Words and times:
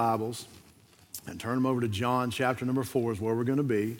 Bibles 0.00 0.46
and 1.26 1.38
turn 1.38 1.56
them 1.56 1.66
over 1.66 1.82
to 1.82 1.88
John 1.88 2.30
chapter 2.30 2.64
number 2.64 2.84
four, 2.84 3.12
is 3.12 3.20
where 3.20 3.34
we're 3.34 3.44
going 3.44 3.58
to 3.58 3.62
be. 3.62 3.98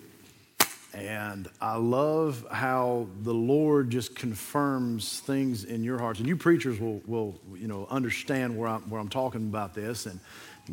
And 0.94 1.46
I 1.60 1.76
love 1.76 2.46
how 2.50 3.06
the 3.22 3.34
Lord 3.34 3.90
just 3.90 4.14
confirms 4.14 5.20
things 5.20 5.64
in 5.64 5.84
your 5.84 5.98
hearts. 5.98 6.18
And 6.18 6.26
you 6.26 6.38
preachers 6.38 6.80
will, 6.80 7.02
will 7.06 7.38
you 7.54 7.68
know, 7.68 7.86
understand 7.90 8.56
where 8.56 8.66
I'm, 8.66 8.80
where 8.88 8.98
I'm 8.98 9.10
talking 9.10 9.42
about 9.42 9.74
this. 9.74 10.06
And 10.06 10.20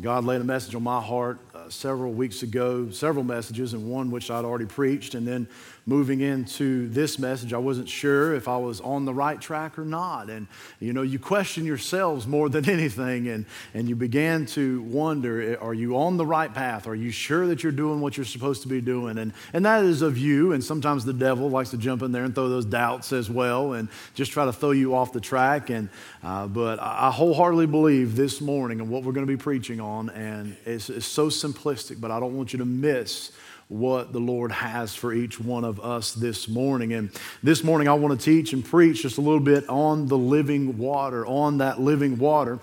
God 0.00 0.24
laid 0.24 0.40
a 0.40 0.44
message 0.44 0.74
on 0.74 0.82
my 0.82 1.02
heart 1.02 1.38
uh, 1.54 1.68
several 1.68 2.12
weeks 2.12 2.42
ago, 2.42 2.88
several 2.88 3.22
messages, 3.22 3.74
and 3.74 3.90
one 3.90 4.10
which 4.10 4.30
I'd 4.30 4.46
already 4.46 4.64
preached. 4.64 5.14
And 5.14 5.28
then 5.28 5.46
moving 5.88 6.20
into 6.20 6.86
this 6.90 7.18
message, 7.18 7.54
I 7.54 7.58
wasn't 7.58 7.88
sure 7.88 8.34
if 8.34 8.46
I 8.46 8.58
was 8.58 8.78
on 8.82 9.06
the 9.06 9.14
right 9.14 9.40
track 9.40 9.78
or 9.78 9.86
not. 9.86 10.28
And, 10.28 10.46
you 10.80 10.92
know, 10.92 11.00
you 11.00 11.18
question 11.18 11.64
yourselves 11.64 12.26
more 12.26 12.50
than 12.50 12.68
anything, 12.68 13.26
and, 13.28 13.46
and 13.72 13.88
you 13.88 13.96
began 13.96 14.44
to 14.46 14.82
wonder 14.82 15.58
are 15.62 15.72
you 15.72 15.96
on 15.96 16.18
the 16.18 16.26
right 16.26 16.52
path? 16.52 16.86
Are 16.86 16.94
you 16.94 17.10
sure 17.10 17.46
that 17.46 17.62
you're 17.62 17.72
doing 17.72 18.00
what 18.00 18.18
you're 18.18 18.26
supposed 18.26 18.60
to 18.62 18.68
be 18.68 18.82
doing? 18.82 19.16
And, 19.16 19.32
and 19.54 19.64
that 19.64 19.82
is 19.82 20.02
of 20.02 20.18
you, 20.18 20.52
and 20.52 20.62
sometimes 20.62 21.06
the 21.06 21.14
devil 21.14 21.48
likes 21.48 21.70
to 21.70 21.78
jump 21.78 22.02
in 22.02 22.12
there 22.12 22.24
and 22.24 22.34
throw 22.34 22.50
those 22.50 22.66
doubts 22.66 23.14
as 23.14 23.30
well 23.30 23.72
and 23.72 23.88
just 24.14 24.32
try 24.32 24.44
to 24.44 24.52
throw 24.52 24.72
you 24.72 24.94
off 24.94 25.14
the 25.14 25.20
track. 25.20 25.70
And, 25.70 25.88
uh, 26.22 26.48
but 26.48 26.78
I 26.80 27.10
wholeheartedly 27.10 27.66
believe 27.66 28.14
this 28.14 28.42
morning 28.42 28.80
and 28.80 28.90
what 28.90 29.04
we're 29.04 29.12
going 29.12 29.26
to 29.26 29.32
be 29.32 29.38
preaching 29.38 29.80
on, 29.80 30.10
and 30.10 30.54
it's, 30.66 30.90
it's 30.90 31.06
so 31.06 31.28
simplistic, 31.28 31.98
but 31.98 32.10
I 32.10 32.20
don't 32.20 32.36
want 32.36 32.52
you 32.52 32.58
to 32.58 32.66
miss 32.66 33.32
what 33.68 34.12
the 34.12 34.18
Lord 34.18 34.50
has 34.50 34.94
for 34.94 35.12
each 35.12 35.38
one 35.38 35.64
of 35.64 35.78
us 35.80 36.14
this 36.14 36.48
morning. 36.48 36.92
And 36.94 37.10
this 37.42 37.62
morning, 37.62 37.86
I 37.86 37.92
want 37.94 38.18
to 38.18 38.24
teach 38.24 38.52
and 38.52 38.64
preach 38.64 39.02
just 39.02 39.18
a 39.18 39.20
little 39.20 39.40
bit 39.40 39.68
on 39.68 40.06
the 40.06 40.18
living 40.18 40.78
water, 40.78 41.26
on 41.26 41.58
that 41.58 41.80
living 41.80 42.18
water. 42.18 42.58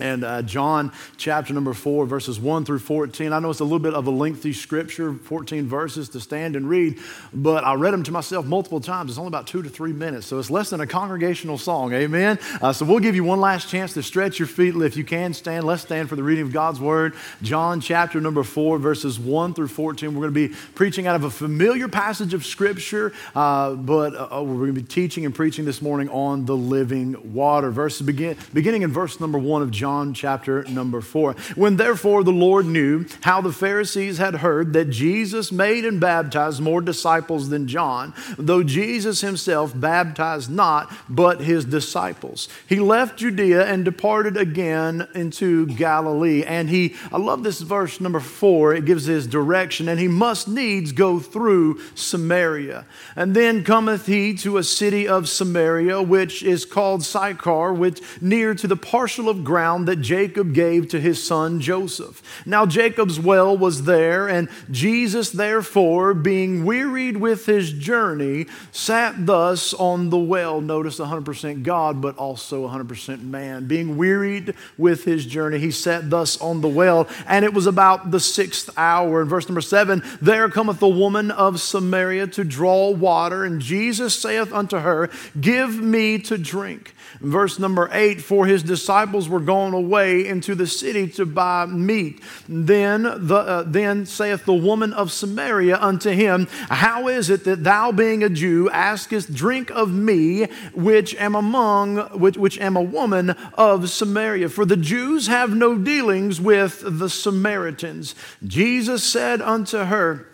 And 0.00 0.24
uh, 0.24 0.40
John 0.42 0.90
chapter 1.18 1.52
number 1.52 1.74
4, 1.74 2.06
verses 2.06 2.40
1 2.40 2.64
through 2.64 2.78
14. 2.78 3.32
I 3.32 3.38
know 3.38 3.50
it's 3.50 3.60
a 3.60 3.64
little 3.64 3.78
bit 3.78 3.92
of 3.92 4.06
a 4.06 4.10
lengthy 4.10 4.54
scripture, 4.54 5.12
14 5.12 5.66
verses 5.66 6.08
to 6.10 6.20
stand 6.20 6.56
and 6.56 6.68
read, 6.68 6.98
but 7.34 7.62
I 7.64 7.74
read 7.74 7.92
them 7.92 8.02
to 8.04 8.12
myself 8.12 8.46
multiple 8.46 8.80
times. 8.80 9.10
It's 9.10 9.18
only 9.18 9.28
about 9.28 9.46
two 9.46 9.62
to 9.62 9.68
three 9.68 9.92
minutes, 9.92 10.26
so 10.26 10.38
it's 10.38 10.50
less 10.50 10.70
than 10.70 10.80
a 10.80 10.86
congregational 10.86 11.58
song. 11.58 11.92
Amen? 11.92 12.38
Uh, 12.62 12.72
so 12.72 12.86
we'll 12.86 13.00
give 13.00 13.14
you 13.14 13.22
one 13.22 13.40
last 13.40 13.68
chance 13.68 13.92
to 13.92 14.02
stretch 14.02 14.38
your 14.38 14.48
feet. 14.48 14.74
If 14.74 14.96
you 14.96 15.04
can 15.04 15.34
stand, 15.34 15.66
let's 15.66 15.82
stand 15.82 16.08
for 16.08 16.16
the 16.16 16.22
reading 16.22 16.44
of 16.44 16.52
God's 16.52 16.80
word. 16.80 17.14
John 17.42 17.80
chapter 17.80 18.20
number 18.20 18.42
4, 18.42 18.78
verses 18.78 19.20
1 19.20 19.52
through 19.52 19.68
14. 19.68 20.14
We're 20.14 20.22
going 20.22 20.34
to 20.34 20.48
be 20.48 20.54
preaching 20.74 21.06
out 21.06 21.16
of 21.16 21.24
a 21.24 21.30
familiar 21.30 21.88
passage 21.88 22.32
of 22.32 22.46
scripture, 22.46 23.12
uh, 23.34 23.74
but 23.74 24.14
uh, 24.14 24.38
uh, 24.38 24.42
we're 24.42 24.54
going 24.54 24.74
to 24.74 24.80
be 24.80 24.86
teaching 24.86 25.26
and 25.26 25.34
preaching 25.34 25.66
this 25.66 25.82
morning 25.82 26.08
on 26.08 26.46
the 26.46 26.56
living 26.56 27.34
water. 27.34 27.70
Verses 27.70 28.06
begin, 28.06 28.38
beginning 28.54 28.82
in 28.82 28.90
verse 28.90 29.20
number 29.20 29.38
1 29.38 29.62
of 29.62 29.70
John. 29.70 29.91
John 29.92 30.14
chapter 30.14 30.64
number 30.64 31.02
four. 31.02 31.34
When 31.54 31.76
therefore 31.76 32.24
the 32.24 32.30
Lord 32.30 32.64
knew 32.64 33.04
how 33.20 33.42
the 33.42 33.52
Pharisees 33.52 34.16
had 34.16 34.36
heard 34.36 34.72
that 34.72 34.88
Jesus 34.88 35.52
made 35.52 35.84
and 35.84 36.00
baptized 36.00 36.62
more 36.62 36.80
disciples 36.80 37.50
than 37.50 37.68
John, 37.68 38.14
though 38.38 38.62
Jesus 38.62 39.20
himself 39.20 39.78
baptized 39.78 40.50
not, 40.50 40.90
but 41.10 41.42
his 41.42 41.66
disciples, 41.66 42.48
he 42.66 42.80
left 42.80 43.18
Judea 43.18 43.66
and 43.66 43.84
departed 43.84 44.38
again 44.38 45.08
into 45.14 45.66
Galilee. 45.66 46.42
And 46.42 46.70
he, 46.70 46.94
I 47.12 47.18
love 47.18 47.42
this 47.42 47.60
verse 47.60 48.00
number 48.00 48.20
four, 48.20 48.72
it 48.72 48.86
gives 48.86 49.04
his 49.04 49.26
direction, 49.26 49.90
and 49.90 50.00
he 50.00 50.08
must 50.08 50.48
needs 50.48 50.92
go 50.92 51.20
through 51.20 51.80
Samaria. 51.94 52.86
And 53.14 53.36
then 53.36 53.62
cometh 53.62 54.06
he 54.06 54.32
to 54.38 54.56
a 54.56 54.62
city 54.62 55.06
of 55.06 55.28
Samaria, 55.28 56.00
which 56.00 56.42
is 56.42 56.64
called 56.64 57.02
Sychar, 57.02 57.74
which 57.74 58.00
near 58.22 58.54
to 58.54 58.66
the 58.66 58.76
parcel 58.76 59.28
of 59.28 59.44
ground 59.44 59.71
that 59.80 59.96
Jacob 59.96 60.54
gave 60.54 60.88
to 60.88 61.00
his 61.00 61.22
son 61.22 61.60
Joseph. 61.60 62.22
Now 62.46 62.66
Jacob's 62.66 63.18
well 63.18 63.56
was 63.56 63.84
there, 63.84 64.28
and 64.28 64.48
Jesus, 64.70 65.30
therefore, 65.30 66.14
being 66.14 66.64
wearied 66.64 67.16
with 67.16 67.46
his 67.46 67.72
journey, 67.72 68.46
sat 68.70 69.26
thus 69.26 69.74
on 69.74 70.10
the 70.10 70.18
well. 70.18 70.60
Notice 70.60 70.98
100% 70.98 71.62
God, 71.62 72.00
but 72.00 72.16
also 72.16 72.68
100% 72.68 73.22
man. 73.22 73.66
Being 73.66 73.96
wearied 73.96 74.54
with 74.78 75.04
his 75.04 75.26
journey, 75.26 75.58
he 75.58 75.70
sat 75.70 76.10
thus 76.10 76.40
on 76.40 76.60
the 76.60 76.68
well, 76.68 77.08
and 77.26 77.44
it 77.44 77.54
was 77.54 77.66
about 77.66 78.10
the 78.10 78.20
sixth 78.20 78.70
hour. 78.76 79.22
In 79.22 79.28
verse 79.28 79.48
number 79.48 79.60
seven, 79.60 80.02
there 80.20 80.48
cometh 80.48 80.78
the 80.78 80.88
woman 80.88 81.30
of 81.30 81.60
Samaria 81.60 82.28
to 82.28 82.44
draw 82.44 82.90
water, 82.90 83.44
and 83.44 83.60
Jesus 83.60 84.18
saith 84.18 84.52
unto 84.52 84.78
her, 84.78 85.10
Give 85.40 85.80
me 85.80 86.18
to 86.20 86.38
drink. 86.38 86.94
Verse 87.20 87.58
number 87.58 87.88
eight, 87.92 88.20
for 88.20 88.46
his 88.46 88.62
disciples 88.62 89.28
were 89.28 89.40
gone 89.40 89.74
away 89.74 90.26
into 90.26 90.54
the 90.54 90.66
city 90.66 91.08
to 91.08 91.26
buy 91.26 91.66
meat. 91.66 92.20
Then, 92.48 93.02
the, 93.02 93.36
uh, 93.36 93.62
then 93.66 94.06
saith 94.06 94.44
the 94.44 94.54
woman 94.54 94.92
of 94.92 95.12
Samaria 95.12 95.78
unto 95.78 96.10
him, 96.10 96.46
How 96.68 97.08
is 97.08 97.30
it 97.30 97.44
that 97.44 97.64
thou, 97.64 97.92
being 97.92 98.22
a 98.22 98.28
Jew, 98.28 98.70
askest 98.70 99.34
drink 99.34 99.70
of 99.70 99.92
me, 99.92 100.46
which 100.74 101.14
am 101.16 101.34
among, 101.34 101.98
which, 102.18 102.36
which 102.36 102.58
am 102.58 102.76
a 102.76 102.82
woman 102.82 103.30
of 103.54 103.90
Samaria? 103.90 104.48
For 104.48 104.64
the 104.64 104.76
Jews 104.76 105.26
have 105.26 105.54
no 105.54 105.76
dealings 105.76 106.40
with 106.40 106.82
the 106.84 107.10
Samaritans. 107.10 108.14
Jesus 108.44 109.04
said 109.04 109.40
unto 109.42 109.78
her, 109.78 110.28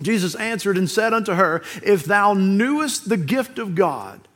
Jesus 0.00 0.34
answered 0.36 0.78
and 0.78 0.88
said 0.88 1.12
unto 1.12 1.32
her, 1.32 1.62
If 1.82 2.04
thou 2.04 2.34
knewest 2.34 3.08
the 3.08 3.16
gift 3.16 3.58
of 3.58 3.74
God, 3.74 4.27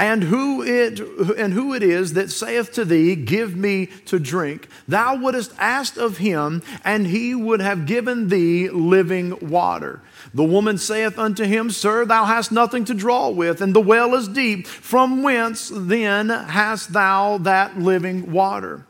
and 0.00 0.24
who 0.24 0.62
it 0.62 0.98
and 1.36 1.52
who 1.52 1.74
it 1.74 1.82
is 1.82 2.14
that 2.14 2.30
saith 2.30 2.72
to 2.72 2.86
thee 2.86 3.14
give 3.14 3.54
me 3.54 3.86
to 4.06 4.18
drink 4.18 4.66
thou 4.88 5.14
wouldst 5.14 5.52
ask 5.58 5.98
of 5.98 6.16
him 6.16 6.62
and 6.84 7.06
he 7.06 7.34
would 7.34 7.60
have 7.60 7.84
given 7.86 8.28
thee 8.28 8.70
living 8.70 9.36
water 9.48 10.00
the 10.32 10.44
woman 10.44 10.78
saith 10.78 11.18
unto 11.18 11.44
him 11.44 11.70
sir 11.70 12.04
thou 12.04 12.24
hast 12.24 12.52
nothing 12.52 12.84
to 12.84 12.94
draw 12.94 13.28
with 13.28 13.60
and 13.60 13.74
the 13.74 13.80
well 13.80 14.14
is 14.14 14.28
deep 14.28 14.66
from 14.66 15.22
whence 15.22 15.70
then 15.74 16.28
hast 16.28 16.92
thou 16.92 17.38
that 17.38 17.78
living 17.78 18.32
water 18.32 18.84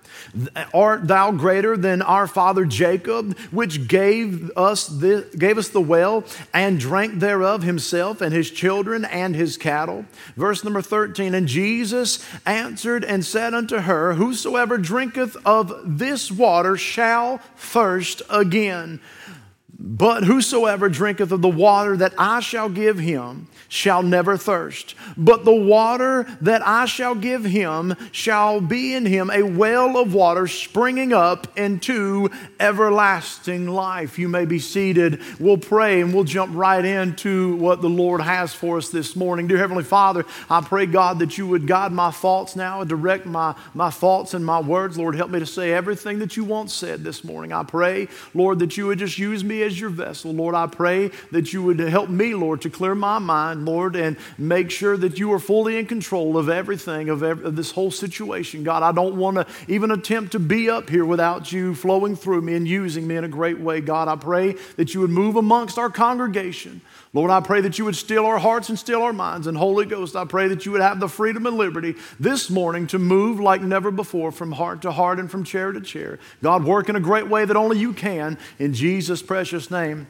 Art 0.73 1.09
thou 1.09 1.33
greater 1.33 1.77
than 1.77 2.03
our 2.03 2.27
father 2.27 2.65
Jacob, 2.65 3.37
which 3.51 3.89
gave 3.89 4.51
us, 4.57 4.87
the, 4.87 5.29
gave 5.37 5.59
us 5.59 5.69
the 5.69 5.81
well 5.81 6.25
and 6.53 6.79
drank 6.79 7.19
thereof 7.19 7.63
himself 7.63 8.21
and 8.21 8.33
his 8.33 8.51
children 8.51 9.05
and 9.05 9.35
his 9.35 9.57
cattle? 9.57 10.05
Verse 10.37 10.63
number 10.63 10.83
13 10.83 11.35
And 11.35 11.49
Jesus 11.49 12.25
answered 12.47 13.05
and 13.05 13.25
said 13.25 13.55
unto 13.55 13.79
her, 13.79 14.15
Whosoever 14.15 14.79
drinketh 14.79 15.37
of 15.45 15.73
this 15.85 16.31
water 16.31 16.77
shall 16.77 17.39
thirst 17.57 18.23
again. 18.31 19.01
But 19.83 20.25
whosoever 20.25 20.91
drinketh 20.91 21.33
of 21.33 21.41
the 21.41 21.49
water 21.49 21.97
that 21.97 22.13
I 22.19 22.41
shall 22.41 22.69
give 22.69 22.99
him 22.99 23.49
shall 23.71 24.03
never 24.03 24.37
thirst. 24.37 24.95
But 25.17 25.45
the 25.45 25.55
water 25.55 26.27
that 26.43 26.67
I 26.67 26.85
shall 26.85 27.15
give 27.15 27.45
him 27.45 27.95
shall 28.13 28.61
be 28.61 28.95
in 28.95 29.07
him 29.07 29.31
a 29.31 29.45
well 29.45 29.97
of 29.97 30.13
water 30.13 30.47
springing 30.49 31.13
up 31.13 31.57
into 31.57 32.29
everlasting 32.59 33.69
life. 33.69 34.19
You 34.19 34.29
may 34.29 34.45
be 34.45 34.59
seated. 34.59 35.23
We'll 35.39 35.57
pray 35.57 36.01
and 36.01 36.13
we'll 36.13 36.25
jump 36.25 36.55
right 36.55 36.85
into 36.85 37.57
what 37.57 37.81
the 37.81 37.89
Lord 37.89 38.21
has 38.21 38.53
for 38.53 38.77
us 38.77 38.91
this 38.91 39.15
morning. 39.15 39.47
Dear 39.47 39.59
Heavenly 39.59 39.85
Father, 39.85 40.27
I 40.51 40.61
pray, 40.61 40.87
God, 40.87 41.21
that 41.21 41.39
you 41.39 41.47
would 41.47 41.69
guide 41.69 41.93
my 41.93 42.11
thoughts 42.11 42.57
now 42.57 42.81
and 42.81 42.91
direct 42.91 43.25
my, 43.25 43.55
my 43.73 43.91
thoughts 43.91 44.35
and 44.35 44.45
my 44.45 44.61
words. 44.61 44.99
Lord, 44.99 45.15
help 45.15 45.31
me 45.31 45.39
to 45.39 45.47
say 45.47 45.73
everything 45.73 46.19
that 46.19 46.37
you 46.37 46.43
want 46.43 46.73
said 46.73 47.05
this 47.05 47.23
morning. 47.23 47.53
I 47.53 47.63
pray, 47.63 48.09
Lord, 48.35 48.59
that 48.59 48.77
you 48.77 48.89
would 48.89 48.99
just 48.99 49.17
use 49.17 49.45
me 49.45 49.63
as 49.63 49.81
your 49.81 49.91
vessel. 49.91 50.33
Lord, 50.33 50.57
I 50.57 50.67
pray 50.67 51.13
that 51.31 51.53
you 51.53 51.63
would 51.63 51.79
help 51.79 52.11
me, 52.11 52.35
Lord, 52.35 52.63
to 52.63 52.71
clear 52.71 52.97
my 52.97 53.21
mind, 53.21 53.60
Lord, 53.65 53.97
and 53.97 54.17
make 54.39 54.71
sure 54.71 54.97
that 54.97 55.19
you 55.19 55.33
are 55.33 55.39
fully 55.39 55.79
in 55.79 55.87
control 55.87 56.37
of 56.37 56.49
everything, 56.49 57.09
of, 57.09 57.23
every, 57.23 57.45
of 57.45 57.57
this 57.57 57.71
whole 57.71 57.91
situation. 57.91 58.65
God, 58.65 58.83
I 58.83 58.93
don't 58.93 59.17
want 59.17 59.37
to 59.37 59.47
even 59.69 59.91
attempt 59.91 60.33
to 60.33 60.39
be 60.39 60.71
up 60.71 60.89
here 60.89 61.05
without 61.05 61.53
you 61.53 61.75
flowing 61.75 62.17
through 62.17 62.43
me 62.43 62.55
and 62.55 62.67
using 62.67 63.07
me 63.07 63.17
in 63.17 63.25
a 63.25 63.29
great 63.29 63.61
way. 63.61 63.81
God, 63.81 64.09
I 64.09 64.17
pray 64.17 64.57
that 64.77 64.95
you 64.95 65.01
would 65.01 65.11
move 65.11 65.37
amongst 65.37 65.79
our 65.79 65.91
congregation. 65.91 66.81
Lord, 67.13 67.33
I 67.33 67.41
pray 67.41 67.61
that 67.63 67.77
you 67.77 67.85
would 67.87 67.97
still 67.97 68.25
our 68.25 68.39
hearts 68.39 68.69
and 68.69 68.79
still 68.79 69.03
our 69.03 69.13
minds. 69.13 69.49
And 69.49 69.57
Holy 69.57 69.85
Ghost, 69.85 70.15
I 70.15 70.25
pray 70.25 70.47
that 70.49 70.65
you 70.65 70.73
would 70.73 70.81
have 70.81 71.01
the 71.01 71.09
freedom 71.09 71.45
and 71.45 71.57
liberty 71.57 71.97
this 72.21 72.49
morning 72.49 72.87
to 72.89 73.01
move 73.01 73.41
like 73.41 73.63
never 73.63 73.91
before 73.91 74.31
from 74.31 74.53
heart 74.53 74.83
to 74.83 74.93
heart 74.93 75.19
and 75.19 75.29
from 75.29 75.43
chair 75.43 75.73
to 75.73 75.81
chair. 75.81 76.21
God, 76.41 76.65
work 76.65 76.89
in 76.89 76.95
a 76.95 77.01
great 77.01 77.27
way 77.27 77.45
that 77.45 77.57
only 77.57 77.79
you 77.79 77.93
can. 77.93 78.39
In 78.61 78.73
Jesus' 78.75 79.23
precious 79.23 79.71
name. 79.71 80.07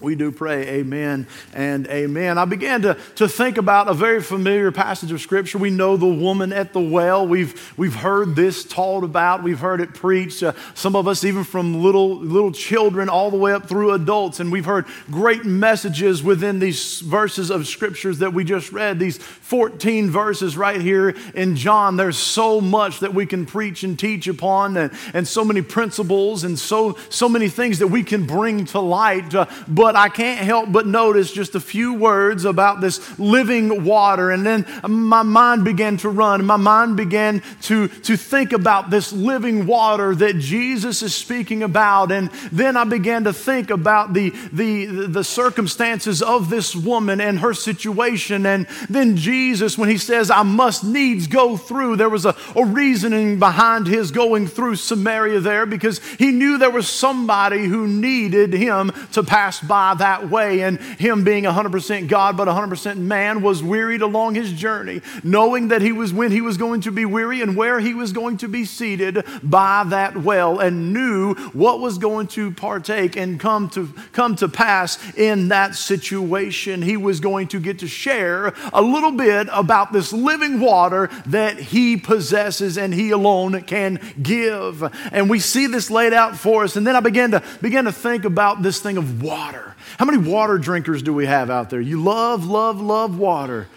We 0.00 0.14
do 0.14 0.32
pray, 0.32 0.66
amen 0.66 1.26
and 1.52 1.86
amen. 1.88 2.38
I 2.38 2.46
began 2.46 2.80
to, 2.82 2.96
to 3.16 3.28
think 3.28 3.58
about 3.58 3.86
a 3.86 3.92
very 3.92 4.22
familiar 4.22 4.72
passage 4.72 5.12
of 5.12 5.20
Scripture. 5.20 5.58
We 5.58 5.68
know 5.68 5.98
the 5.98 6.06
woman 6.06 6.54
at 6.54 6.72
the 6.72 6.80
well. 6.80 7.28
We've, 7.28 7.74
we've 7.76 7.94
heard 7.94 8.34
this 8.34 8.64
taught 8.64 9.04
about, 9.04 9.42
we've 9.42 9.60
heard 9.60 9.82
it 9.82 9.92
preached. 9.92 10.42
Uh, 10.42 10.54
some 10.72 10.96
of 10.96 11.06
us, 11.06 11.22
even 11.22 11.44
from 11.44 11.82
little, 11.82 12.16
little 12.16 12.50
children 12.50 13.10
all 13.10 13.30
the 13.30 13.36
way 13.36 13.52
up 13.52 13.68
through 13.68 13.92
adults. 13.92 14.40
And 14.40 14.50
we've 14.50 14.64
heard 14.64 14.86
great 15.10 15.44
messages 15.44 16.22
within 16.22 16.60
these 16.60 17.00
verses 17.00 17.50
of 17.50 17.66
Scriptures 17.66 18.20
that 18.20 18.32
we 18.32 18.42
just 18.42 18.72
read, 18.72 18.98
these 18.98 19.18
14 19.18 20.08
verses 20.08 20.56
right 20.56 20.80
here 20.80 21.14
in 21.34 21.56
John. 21.56 21.98
There's 21.98 22.16
so 22.16 22.62
much 22.62 23.00
that 23.00 23.12
we 23.12 23.26
can 23.26 23.44
preach 23.44 23.82
and 23.82 23.98
teach 23.98 24.28
upon, 24.28 24.78
and, 24.78 24.92
and 25.12 25.28
so 25.28 25.44
many 25.44 25.60
principles, 25.60 26.42
and 26.42 26.58
so, 26.58 26.96
so 27.10 27.28
many 27.28 27.50
things 27.50 27.80
that 27.80 27.88
we 27.88 28.02
can 28.02 28.24
bring 28.26 28.64
to 28.66 28.80
light. 28.80 29.34
Uh, 29.34 29.44
but 29.68 29.89
but 29.90 29.96
I 29.96 30.08
can't 30.08 30.38
help 30.38 30.70
but 30.70 30.86
notice 30.86 31.32
just 31.32 31.56
a 31.56 31.60
few 31.60 31.94
words 31.94 32.44
about 32.44 32.80
this 32.80 33.18
living 33.18 33.82
water. 33.82 34.30
And 34.30 34.46
then 34.46 34.64
my 34.88 35.24
mind 35.24 35.64
began 35.64 35.96
to 35.96 36.08
run. 36.08 36.44
My 36.44 36.56
mind 36.56 36.96
began 36.96 37.42
to, 37.62 37.88
to 37.88 38.16
think 38.16 38.52
about 38.52 38.88
this 38.88 39.12
living 39.12 39.66
water 39.66 40.14
that 40.14 40.38
Jesus 40.38 41.02
is 41.02 41.12
speaking 41.12 41.64
about. 41.64 42.12
And 42.12 42.30
then 42.52 42.76
I 42.76 42.84
began 42.84 43.24
to 43.24 43.32
think 43.32 43.70
about 43.70 44.12
the, 44.12 44.30
the, 44.52 44.86
the 45.08 45.24
circumstances 45.24 46.22
of 46.22 46.50
this 46.50 46.76
woman 46.76 47.20
and 47.20 47.40
her 47.40 47.52
situation. 47.52 48.46
And 48.46 48.68
then 48.88 49.16
Jesus, 49.16 49.76
when 49.76 49.88
he 49.88 49.98
says, 49.98 50.30
I 50.30 50.44
must 50.44 50.84
needs 50.84 51.26
go 51.26 51.56
through, 51.56 51.96
there 51.96 52.08
was 52.08 52.26
a, 52.26 52.36
a 52.54 52.64
reasoning 52.64 53.40
behind 53.40 53.88
his 53.88 54.12
going 54.12 54.46
through 54.46 54.76
Samaria 54.76 55.40
there 55.40 55.66
because 55.66 55.98
he 56.20 56.30
knew 56.30 56.58
there 56.58 56.70
was 56.70 56.88
somebody 56.88 57.64
who 57.64 57.88
needed 57.88 58.52
him 58.52 58.92
to 59.14 59.24
pass 59.24 59.58
by 59.58 59.79
by 59.80 59.94
that 59.94 60.28
way. 60.28 60.60
And 60.60 60.78
him 60.78 61.24
being 61.24 61.44
100% 61.44 62.06
God 62.06 62.36
but 62.36 62.48
100% 62.48 62.98
man 62.98 63.40
was 63.40 63.62
wearied 63.62 64.02
along 64.02 64.34
his 64.34 64.52
journey, 64.52 65.00
knowing 65.24 65.68
that 65.68 65.80
he 65.80 65.90
was 65.90 66.12
when 66.12 66.30
he 66.30 66.42
was 66.42 66.58
going 66.58 66.82
to 66.82 66.92
be 66.92 67.06
weary 67.06 67.40
and 67.40 67.56
where 67.56 67.80
he 67.80 67.94
was 67.94 68.12
going 68.12 68.36
to 68.38 68.48
be 68.48 68.66
seated 68.66 69.24
by 69.42 69.84
that 69.88 70.18
well, 70.18 70.58
and 70.58 70.92
knew 70.92 71.32
what 71.54 71.80
was 71.80 71.96
going 71.96 72.26
to 72.26 72.50
partake 72.50 73.16
and 73.16 73.40
come 73.40 73.70
to 73.70 73.86
come 74.12 74.36
to 74.36 74.48
pass 74.48 74.98
in 75.16 75.48
that 75.48 75.74
situation. 75.74 76.82
He 76.82 76.98
was 76.98 77.18
going 77.18 77.48
to 77.48 77.58
get 77.58 77.78
to 77.78 77.88
share 77.88 78.52
a 78.74 78.82
little 78.82 79.12
bit 79.12 79.48
about 79.50 79.94
this 79.94 80.12
living 80.12 80.60
water 80.60 81.08
that 81.24 81.58
he 81.58 81.96
possesses 81.96 82.76
and 82.76 82.92
he 82.92 83.12
alone 83.12 83.62
can 83.62 83.98
give. 84.22 84.82
And 85.10 85.30
we 85.30 85.38
see 85.38 85.66
this 85.66 85.90
laid 85.90 86.12
out 86.12 86.36
for 86.36 86.64
us. 86.64 86.76
And 86.76 86.86
then 86.86 86.96
I 86.96 87.00
began 87.00 87.30
to 87.30 87.42
begin 87.62 87.86
to 87.86 87.92
think 87.92 88.26
about 88.26 88.60
this 88.62 88.80
thing 88.80 88.98
of 88.98 89.22
water. 89.22 89.69
How 90.00 90.06
many 90.06 90.16
water 90.16 90.56
drinkers 90.56 91.02
do 91.02 91.12
we 91.12 91.26
have 91.26 91.50
out 91.50 91.68
there? 91.68 91.78
You 91.78 92.02
love, 92.02 92.46
love, 92.46 92.80
love 92.80 93.18
water. 93.18 93.68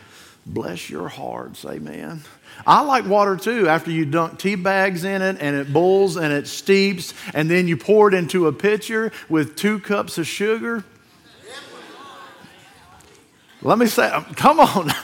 Bless 0.46 0.90
your 0.90 1.10
hearts, 1.10 1.66
amen. 1.66 2.22
I 2.66 2.80
like 2.80 3.06
water 3.06 3.36
too. 3.36 3.68
After 3.68 3.92
you 3.92 4.06
dunk 4.06 4.40
tea 4.40 4.56
bags 4.56 5.04
in 5.04 5.22
it 5.22 5.36
and 5.42 5.54
it 5.54 5.74
boils 5.74 6.16
and 6.16 6.32
it 6.32 6.48
steeps, 6.48 7.14
and 7.34 7.52
then 7.52 7.68
you 7.68 7.76
pour 7.76 8.08
it 8.08 8.14
into 8.14 8.48
a 8.48 8.54
pitcher 8.54 9.12
with 9.28 9.58
two 9.58 9.80
cups 9.80 10.18
of 10.18 10.26
sugar. 10.26 10.86
Let 13.62 13.78
me 13.78 13.88
say, 13.88 14.10
come 14.38 14.62
on. 14.62 14.92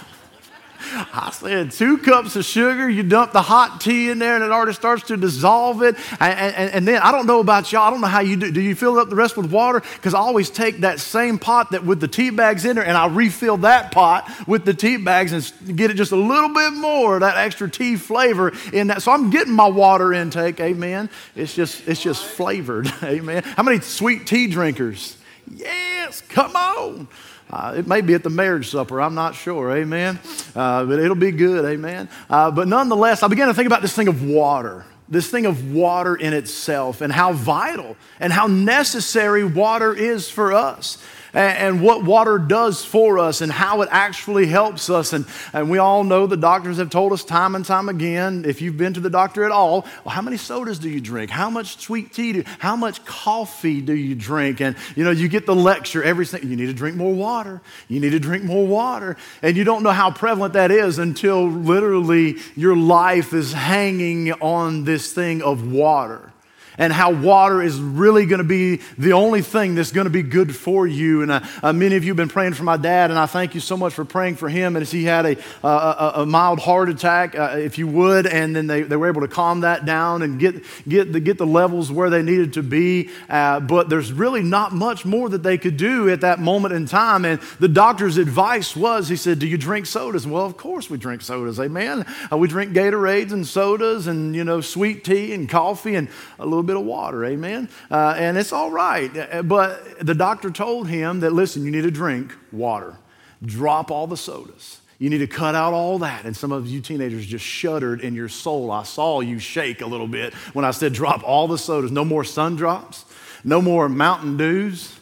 I 0.91 1.31
said, 1.33 1.71
two 1.71 1.97
cups 1.97 2.35
of 2.35 2.45
sugar, 2.45 2.89
you 2.89 3.03
dump 3.03 3.31
the 3.31 3.41
hot 3.41 3.81
tea 3.81 4.09
in 4.09 4.19
there 4.19 4.35
and 4.35 4.43
it 4.43 4.51
already 4.51 4.73
starts 4.73 5.03
to 5.07 5.17
dissolve 5.17 5.81
it. 5.81 5.95
And, 6.19 6.55
and, 6.55 6.71
and 6.71 6.87
then 6.87 7.01
I 7.01 7.11
don't 7.11 7.25
know 7.25 7.39
about 7.39 7.71
y'all, 7.71 7.83
I 7.83 7.89
don't 7.89 8.01
know 8.01 8.07
how 8.07 8.21
you 8.21 8.37
do. 8.37 8.51
Do 8.51 8.61
you 8.61 8.75
fill 8.75 8.97
up 8.97 9.09
the 9.09 9.15
rest 9.15 9.37
with 9.37 9.51
water? 9.51 9.81
Because 9.95 10.13
I 10.13 10.19
always 10.19 10.49
take 10.49 10.79
that 10.79 10.99
same 10.99 11.37
pot 11.39 11.71
that 11.71 11.85
with 11.85 11.99
the 11.99 12.07
tea 12.07 12.29
bags 12.29 12.65
in 12.65 12.75
there 12.75 12.85
and 12.85 12.97
I 12.97 13.07
refill 13.07 13.57
that 13.57 13.91
pot 13.91 14.29
with 14.47 14.65
the 14.65 14.73
tea 14.73 14.97
bags 14.97 15.33
and 15.33 15.77
get 15.77 15.91
it 15.91 15.95
just 15.95 16.11
a 16.11 16.17
little 16.17 16.53
bit 16.53 16.73
more, 16.73 17.19
that 17.19 17.37
extra 17.37 17.69
tea 17.69 17.95
flavor 17.95 18.53
in 18.73 18.87
that. 18.87 19.01
So 19.01 19.11
I'm 19.11 19.29
getting 19.29 19.53
my 19.53 19.67
water 19.67 20.13
intake, 20.13 20.59
amen. 20.59 21.09
It's 21.35 21.53
just, 21.53 21.87
it's 21.87 22.01
just 22.01 22.23
flavored, 22.23 22.91
amen. 23.03 23.43
How 23.43 23.63
many 23.63 23.79
sweet 23.79 24.27
tea 24.27 24.47
drinkers? 24.47 25.17
Yes, 25.51 26.21
come 26.21 26.55
on. 26.55 27.07
Uh, 27.49 27.75
it 27.77 27.87
may 27.87 28.01
be 28.01 28.13
at 28.13 28.23
the 28.23 28.29
marriage 28.29 28.69
supper, 28.69 29.01
I'm 29.01 29.15
not 29.15 29.33
sure, 29.33 29.75
amen. 29.75 30.19
Uh, 30.55 30.85
but 30.85 30.99
it'll 30.99 31.15
be 31.15 31.31
good, 31.31 31.65
amen. 31.65 32.09
Uh, 32.29 32.51
but 32.51 32.67
nonetheless, 32.67 33.23
I 33.23 33.27
began 33.27 33.47
to 33.47 33.53
think 33.53 33.67
about 33.67 33.81
this 33.81 33.95
thing 33.95 34.07
of 34.07 34.23
water, 34.23 34.85
this 35.07 35.29
thing 35.31 35.45
of 35.47 35.73
water 35.73 36.15
in 36.15 36.33
itself, 36.33 37.01
and 37.01 37.11
how 37.11 37.33
vital 37.33 37.97
and 38.19 38.31
how 38.31 38.47
necessary 38.47 39.43
water 39.43 39.93
is 39.93 40.29
for 40.29 40.53
us 40.53 41.03
and, 41.33 41.81
what 41.81 42.03
water 42.03 42.37
does 42.37 42.83
for 42.83 43.19
us 43.19 43.41
and 43.41 43.51
how 43.51 43.81
it 43.81 43.89
actually 43.91 44.47
helps 44.47 44.89
us. 44.89 45.13
And, 45.13 45.25
and 45.53 45.69
we 45.69 45.77
all 45.77 46.03
know 46.03 46.27
the 46.27 46.35
doctors 46.37 46.77
have 46.77 46.89
told 46.89 47.13
us 47.13 47.23
time 47.23 47.55
and 47.55 47.63
time 47.63 47.87
again 47.89 48.43
if 48.45 48.61
you've 48.61 48.77
been 48.77 48.93
to 48.95 48.99
the 48.99 49.09
doctor 49.09 49.43
at 49.43 49.51
all, 49.51 49.85
well, 50.03 50.13
how 50.13 50.21
many 50.21 50.37
sodas 50.37 50.79
do 50.79 50.89
you 50.89 50.99
drink? 50.99 51.31
How 51.31 51.49
much 51.49 51.79
sweet 51.79 52.13
tea 52.13 52.33
do 52.33 52.43
How 52.59 52.75
much 52.75 53.05
coffee 53.05 53.81
do 53.81 53.93
you 53.93 54.15
drink? 54.15 54.61
And 54.61 54.75
you 54.95 55.03
know, 55.03 55.11
you 55.11 55.27
get 55.27 55.45
the 55.45 55.55
lecture 55.55 56.03
every 56.03 56.25
single, 56.25 56.49
you 56.49 56.55
need 56.55 56.67
to 56.67 56.73
drink 56.73 56.97
more 56.97 57.13
water. 57.13 57.61
You 57.87 57.99
need 57.99 58.11
to 58.11 58.19
drink 58.19 58.43
more 58.43 58.65
water. 58.65 59.15
And 59.41 59.55
you 59.55 59.63
don't 59.63 59.83
know 59.83 59.91
how 59.91 60.11
prevalent 60.11 60.53
that 60.53 60.71
is 60.71 60.99
until 60.99 61.47
literally 61.47 62.37
your 62.55 62.75
life 62.75 63.33
is 63.33 63.53
hanging 63.53 64.31
on 64.33 64.83
this 64.83 65.13
thing 65.13 65.41
of 65.41 65.71
water 65.71 66.31
and 66.79 66.93
how 66.93 67.11
water 67.11 67.61
is 67.61 67.79
really 67.79 68.25
going 68.25 68.39
to 68.39 68.43
be 68.43 68.77
the 68.97 69.11
only 69.13 69.41
thing 69.41 69.75
that's 69.75 69.91
going 69.91 70.05
to 70.05 70.09
be 70.09 70.23
good 70.23 70.55
for 70.55 70.87
you. 70.87 71.21
And 71.21 71.31
uh, 71.31 71.41
uh, 71.61 71.73
many 71.73 71.97
of 71.97 72.05
you 72.05 72.11
have 72.11 72.17
been 72.17 72.29
praying 72.29 72.53
for 72.53 72.63
my 72.63 72.77
dad, 72.77 73.11
and 73.11 73.19
I 73.19 73.25
thank 73.25 73.53
you 73.53 73.59
so 73.59 73.77
much 73.77 73.93
for 73.93 74.05
praying 74.05 74.37
for 74.37 74.47
him. 74.47 74.75
And 74.77 74.81
as 74.81 74.89
he 74.89 75.03
had 75.03 75.25
a, 75.25 75.37
a, 75.61 76.11
a 76.21 76.25
mild 76.25 76.59
heart 76.59 76.89
attack, 76.89 77.37
uh, 77.37 77.57
if 77.57 77.77
you 77.77 77.87
would, 77.87 78.25
and 78.25 78.55
then 78.55 78.67
they, 78.67 78.83
they 78.83 78.95
were 78.95 79.09
able 79.09 79.21
to 79.21 79.27
calm 79.27 79.61
that 79.61 79.85
down 79.85 80.21
and 80.21 80.39
get, 80.39 80.63
get, 80.87 81.11
the, 81.11 81.19
get 81.19 81.37
the 81.37 81.45
levels 81.45 81.91
where 81.91 82.09
they 82.09 82.23
needed 82.23 82.53
to 82.53 82.63
be. 82.63 83.09
Uh, 83.27 83.59
but 83.59 83.89
there's 83.89 84.13
really 84.13 84.41
not 84.41 84.73
much 84.73 85.05
more 85.05 85.27
that 85.27 85.43
they 85.43 85.57
could 85.57 85.75
do 85.75 86.09
at 86.09 86.21
that 86.21 86.39
moment 86.39 86.73
in 86.73 86.85
time. 86.85 87.25
And 87.25 87.41
the 87.59 87.67
doctor's 87.67 88.17
advice 88.17 88.73
was, 88.75 89.09
he 89.09 89.17
said, 89.17 89.39
Do 89.39 89.47
you 89.47 89.57
drink 89.57 89.85
sodas? 89.85 90.25
Well, 90.25 90.45
of 90.45 90.55
course 90.55 90.89
we 90.89 90.97
drink 90.97 91.23
sodas, 91.23 91.59
amen. 91.59 92.05
Uh, 92.31 92.37
we 92.37 92.47
drink 92.47 92.71
Gatorades 92.71 93.33
and 93.33 93.45
sodas 93.45 94.07
and, 94.07 94.33
you 94.33 94.45
know, 94.45 94.61
sweet 94.61 95.03
tea 95.03 95.33
and 95.33 95.49
coffee 95.49 95.95
and 95.95 96.07
a 96.39 96.45
little 96.45 96.63
bit 96.63 96.68
of 96.75 96.83
water, 96.83 97.25
amen? 97.25 97.69
Uh, 97.89 98.15
and 98.17 98.37
it's 98.37 98.53
all 98.53 98.71
right. 98.71 99.15
Uh, 99.15 99.43
but 99.43 100.05
the 100.05 100.15
doctor 100.15 100.51
told 100.51 100.87
him 100.87 101.21
that, 101.21 101.31
listen, 101.31 101.63
you 101.63 101.71
need 101.71 101.83
to 101.83 101.91
drink 101.91 102.33
water, 102.51 102.95
drop 103.43 103.91
all 103.91 104.07
the 104.07 104.17
sodas. 104.17 104.81
You 104.99 105.09
need 105.09 105.19
to 105.19 105.27
cut 105.27 105.55
out 105.55 105.73
all 105.73 105.99
that. 105.99 106.25
And 106.25 106.35
some 106.35 106.51
of 106.51 106.67
you 106.67 106.81
teenagers 106.81 107.25
just 107.25 107.45
shuddered 107.45 108.01
in 108.01 108.13
your 108.13 108.27
soul. 108.27 108.69
I 108.69 108.83
saw 108.83 109.21
you 109.21 109.39
shake 109.39 109.79
a 109.81 109.85
little 109.85 110.07
bit 110.07 110.33
when 110.53 110.65
I 110.65 110.71
said 110.71 110.93
drop 110.93 111.23
all 111.23 111.47
the 111.47 111.57
sodas. 111.57 111.91
No 111.91 112.03
more 112.03 112.25
sun 112.25 112.57
drops, 112.57 113.05
no 113.43 113.61
more 113.61 113.87
Mountain 113.87 114.35
Dews. 114.35 114.99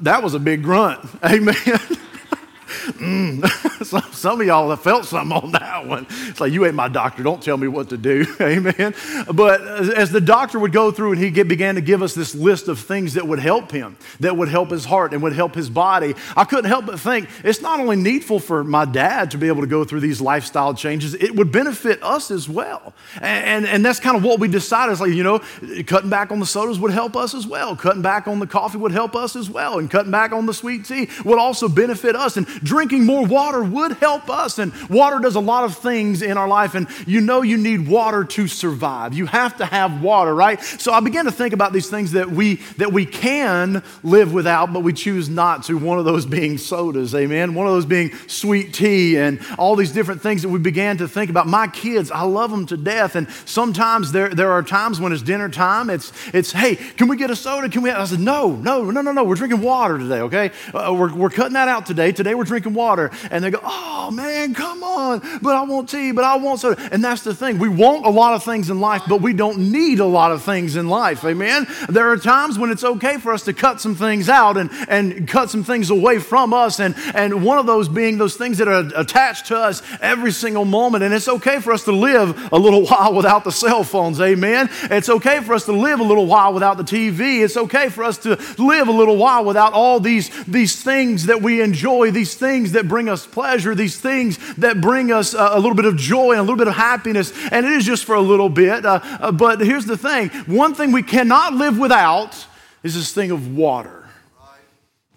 That 0.00 0.22
was 0.22 0.34
a 0.34 0.38
big 0.38 0.62
grunt. 0.62 1.00
Amen. 1.24 1.54
mm. 2.98 3.64
some, 4.02 4.12
some, 4.12 4.40
of 4.40 4.46
y'all 4.46 4.68
have 4.70 4.82
felt 4.82 5.06
something 5.06 5.36
on 5.36 5.52
that 5.52 5.86
one. 5.86 6.06
It's 6.10 6.40
like, 6.40 6.52
you 6.52 6.66
ain't 6.66 6.74
my 6.74 6.88
doctor. 6.88 7.22
Don't 7.22 7.42
tell 7.42 7.56
me 7.56 7.68
what 7.68 7.88
to 7.88 7.96
do. 7.96 8.26
Amen. 8.40 8.94
But 9.32 9.62
as 9.62 10.10
the 10.10 10.20
doctor 10.20 10.58
would 10.58 10.72
go 10.72 10.90
through 10.90 11.12
and 11.12 11.20
he 11.20 11.30
began 11.30 11.76
to 11.76 11.80
give 11.80 12.02
us 12.02 12.14
this 12.14 12.34
list 12.34 12.68
of 12.68 12.78
things 12.78 13.14
that 13.14 13.26
would 13.26 13.38
help 13.38 13.70
him, 13.70 13.96
that 14.20 14.36
would 14.36 14.48
help 14.48 14.70
his 14.70 14.84
heart 14.84 15.14
and 15.14 15.22
would 15.22 15.32
help 15.32 15.54
his 15.54 15.70
body, 15.70 16.14
I 16.36 16.44
couldn't 16.44 16.68
help 16.68 16.86
but 16.86 17.00
think 17.00 17.28
it's 17.44 17.62
not 17.62 17.80
only 17.80 17.96
needful 17.96 18.40
for 18.40 18.62
my 18.62 18.84
dad 18.84 19.30
to 19.30 19.38
be 19.38 19.48
able 19.48 19.62
to 19.62 19.66
go 19.66 19.84
through 19.84 20.00
these 20.00 20.20
lifestyle 20.20 20.74
changes, 20.74 21.14
it 21.14 21.34
would 21.34 21.50
benefit 21.50 22.02
us 22.02 22.30
as 22.30 22.48
well. 22.48 22.92
And, 23.22 23.44
and, 23.44 23.66
and 23.66 23.84
that's 23.84 24.00
kind 24.00 24.16
of 24.16 24.22
what 24.22 24.38
we 24.38 24.48
decided. 24.48 24.92
It's 24.92 25.00
like, 25.00 25.12
you 25.12 25.22
know, 25.22 25.40
cutting 25.86 26.10
back 26.10 26.30
on 26.30 26.40
the 26.40 26.46
sodas 26.46 26.78
would 26.78 26.92
help 26.92 27.16
us 27.16 27.34
as 27.34 27.46
well. 27.46 27.74
Cutting 27.74 28.02
back 28.02 28.28
on 28.28 28.38
the 28.38 28.46
coffee 28.46 28.78
would 28.78 28.92
help 28.92 29.16
us 29.16 29.34
as 29.34 29.48
well. 29.48 29.78
And 29.78 29.90
cutting 29.90 30.10
back 30.10 30.32
on 30.32 30.46
the 30.46 30.54
sweet 30.54 30.84
tea 30.84 31.08
would 31.24 31.38
also 31.38 31.68
benefit 31.68 32.14
us. 32.14 32.36
And 32.36 32.46
drinking 32.46 33.04
more 33.04 33.24
water 33.24 33.62
would 33.62 33.77
help 33.98 34.28
us. 34.28 34.58
And 34.58 34.72
water 34.88 35.18
does 35.18 35.34
a 35.34 35.40
lot 35.40 35.64
of 35.64 35.76
things 35.78 36.22
in 36.22 36.36
our 36.36 36.48
life. 36.48 36.74
And 36.74 36.86
you 37.06 37.20
know 37.20 37.42
you 37.42 37.56
need 37.56 37.88
water 37.88 38.24
to 38.24 38.48
survive. 38.48 39.14
You 39.14 39.26
have 39.26 39.56
to 39.58 39.66
have 39.66 40.02
water, 40.02 40.34
right? 40.34 40.60
So 40.60 40.92
I 40.92 41.00
began 41.00 41.24
to 41.26 41.32
think 41.32 41.54
about 41.54 41.72
these 41.72 41.88
things 41.88 42.12
that 42.12 42.30
we 42.30 42.56
that 42.76 42.92
we 42.92 43.06
can 43.06 43.82
live 44.02 44.32
without, 44.32 44.72
but 44.72 44.80
we 44.80 44.92
choose 44.92 45.28
not 45.28 45.64
to. 45.64 45.76
One 45.78 45.98
of 45.98 46.04
those 46.04 46.26
being 46.26 46.58
sodas, 46.58 47.14
amen. 47.14 47.54
One 47.54 47.66
of 47.66 47.72
those 47.72 47.86
being 47.86 48.12
sweet 48.26 48.74
tea 48.74 49.16
and 49.16 49.40
all 49.58 49.76
these 49.76 49.92
different 49.92 50.22
things 50.22 50.42
that 50.42 50.48
we 50.48 50.58
began 50.58 50.98
to 50.98 51.08
think 51.08 51.30
about. 51.30 51.46
My 51.46 51.68
kids, 51.68 52.10
I 52.10 52.22
love 52.22 52.50
them 52.50 52.66
to 52.66 52.76
death. 52.76 53.16
And 53.16 53.28
sometimes 53.44 54.12
there, 54.12 54.28
there 54.28 54.52
are 54.52 54.62
times 54.62 55.00
when 55.00 55.12
it's 55.12 55.22
dinner 55.22 55.48
time, 55.48 55.90
it's 55.90 56.12
it's, 56.32 56.52
hey, 56.52 56.76
can 56.76 57.08
we 57.08 57.16
get 57.16 57.30
a 57.30 57.36
soda? 57.36 57.68
Can 57.68 57.82
we? 57.82 57.90
I 57.90 58.04
said, 58.04 58.20
no, 58.20 58.50
no, 58.50 58.90
no, 58.90 59.00
no, 59.00 59.12
no. 59.12 59.24
We're 59.24 59.34
drinking 59.34 59.60
water 59.60 59.98
today, 59.98 60.20
okay? 60.20 60.50
Uh, 60.72 60.94
we're, 60.96 61.12
we're 61.14 61.30
cutting 61.30 61.54
that 61.54 61.68
out 61.68 61.86
today. 61.86 62.12
Today 62.12 62.34
we're 62.34 62.44
drinking 62.44 62.74
water. 62.74 63.10
And 63.30 63.42
they 63.42 63.50
go, 63.50 63.60
oh, 63.68 64.10
man, 64.10 64.54
come 64.54 64.82
on, 64.82 65.20
but 65.42 65.56
I 65.56 65.62
want 65.62 65.88
tea, 65.88 66.12
but 66.12 66.24
I 66.24 66.36
want 66.36 66.60
soda. 66.60 66.88
And 66.92 67.04
that's 67.04 67.22
the 67.22 67.34
thing. 67.34 67.58
We 67.58 67.68
want 67.68 68.06
a 68.06 68.10
lot 68.10 68.34
of 68.34 68.42
things 68.42 68.70
in 68.70 68.80
life, 68.80 69.02
but 69.08 69.20
we 69.20 69.32
don't 69.32 69.70
need 69.70 70.00
a 70.00 70.06
lot 70.06 70.32
of 70.32 70.42
things 70.42 70.76
in 70.76 70.88
life. 70.88 71.24
Amen. 71.24 71.66
There 71.88 72.08
are 72.10 72.16
times 72.16 72.58
when 72.58 72.70
it's 72.70 72.84
okay 72.84 73.18
for 73.18 73.32
us 73.32 73.44
to 73.44 73.52
cut 73.52 73.80
some 73.80 73.94
things 73.94 74.28
out 74.28 74.56
and, 74.56 74.70
and 74.88 75.28
cut 75.28 75.50
some 75.50 75.64
things 75.64 75.90
away 75.90 76.18
from 76.18 76.52
us. 76.52 76.80
And, 76.80 76.94
and 77.14 77.44
one 77.44 77.58
of 77.58 77.66
those 77.66 77.88
being 77.88 78.18
those 78.18 78.36
things 78.36 78.58
that 78.58 78.68
are 78.68 78.90
attached 78.96 79.46
to 79.46 79.58
us 79.58 79.82
every 80.00 80.32
single 80.32 80.64
moment. 80.64 81.04
And 81.04 81.12
it's 81.12 81.28
okay 81.28 81.60
for 81.60 81.72
us 81.72 81.84
to 81.84 81.92
live 81.92 82.52
a 82.52 82.58
little 82.58 82.84
while 82.86 83.14
without 83.14 83.44
the 83.44 83.52
cell 83.52 83.84
phones. 83.84 84.20
Amen. 84.20 84.68
It's 84.84 85.08
okay 85.08 85.40
for 85.40 85.54
us 85.54 85.64
to 85.66 85.72
live 85.72 86.00
a 86.00 86.04
little 86.04 86.26
while 86.26 86.52
without 86.52 86.76
the 86.76 86.84
TV. 86.84 87.42
It's 87.42 87.56
okay 87.56 87.88
for 87.88 88.04
us 88.04 88.18
to 88.18 88.38
live 88.58 88.88
a 88.88 88.92
little 88.92 89.16
while 89.16 89.44
without 89.44 89.72
all 89.72 90.00
these, 90.00 90.30
these 90.44 90.82
things 90.82 91.26
that 91.26 91.42
we 91.42 91.60
enjoy, 91.60 92.10
these 92.10 92.34
things 92.34 92.72
that 92.72 92.88
bring 92.88 93.08
us 93.08 93.26
pleasure, 93.26 93.57
these 93.64 94.00
things 94.00 94.38
that 94.56 94.80
bring 94.80 95.12
us 95.12 95.34
a, 95.34 95.50
a 95.52 95.56
little 95.56 95.74
bit 95.74 95.84
of 95.84 95.96
joy 95.96 96.32
and 96.32 96.40
a 96.40 96.42
little 96.42 96.56
bit 96.56 96.68
of 96.68 96.74
happiness. 96.74 97.32
And 97.50 97.66
it 97.66 97.72
is 97.72 97.84
just 97.84 98.04
for 98.04 98.14
a 98.14 98.20
little 98.20 98.48
bit. 98.48 98.84
Uh, 98.84 99.00
uh, 99.02 99.32
but 99.32 99.60
here's 99.60 99.86
the 99.86 99.96
thing 99.96 100.28
one 100.46 100.74
thing 100.74 100.92
we 100.92 101.02
cannot 101.02 101.54
live 101.54 101.78
without 101.78 102.46
is 102.82 102.94
this 102.94 103.12
thing 103.12 103.30
of 103.30 103.56
water. 103.56 104.08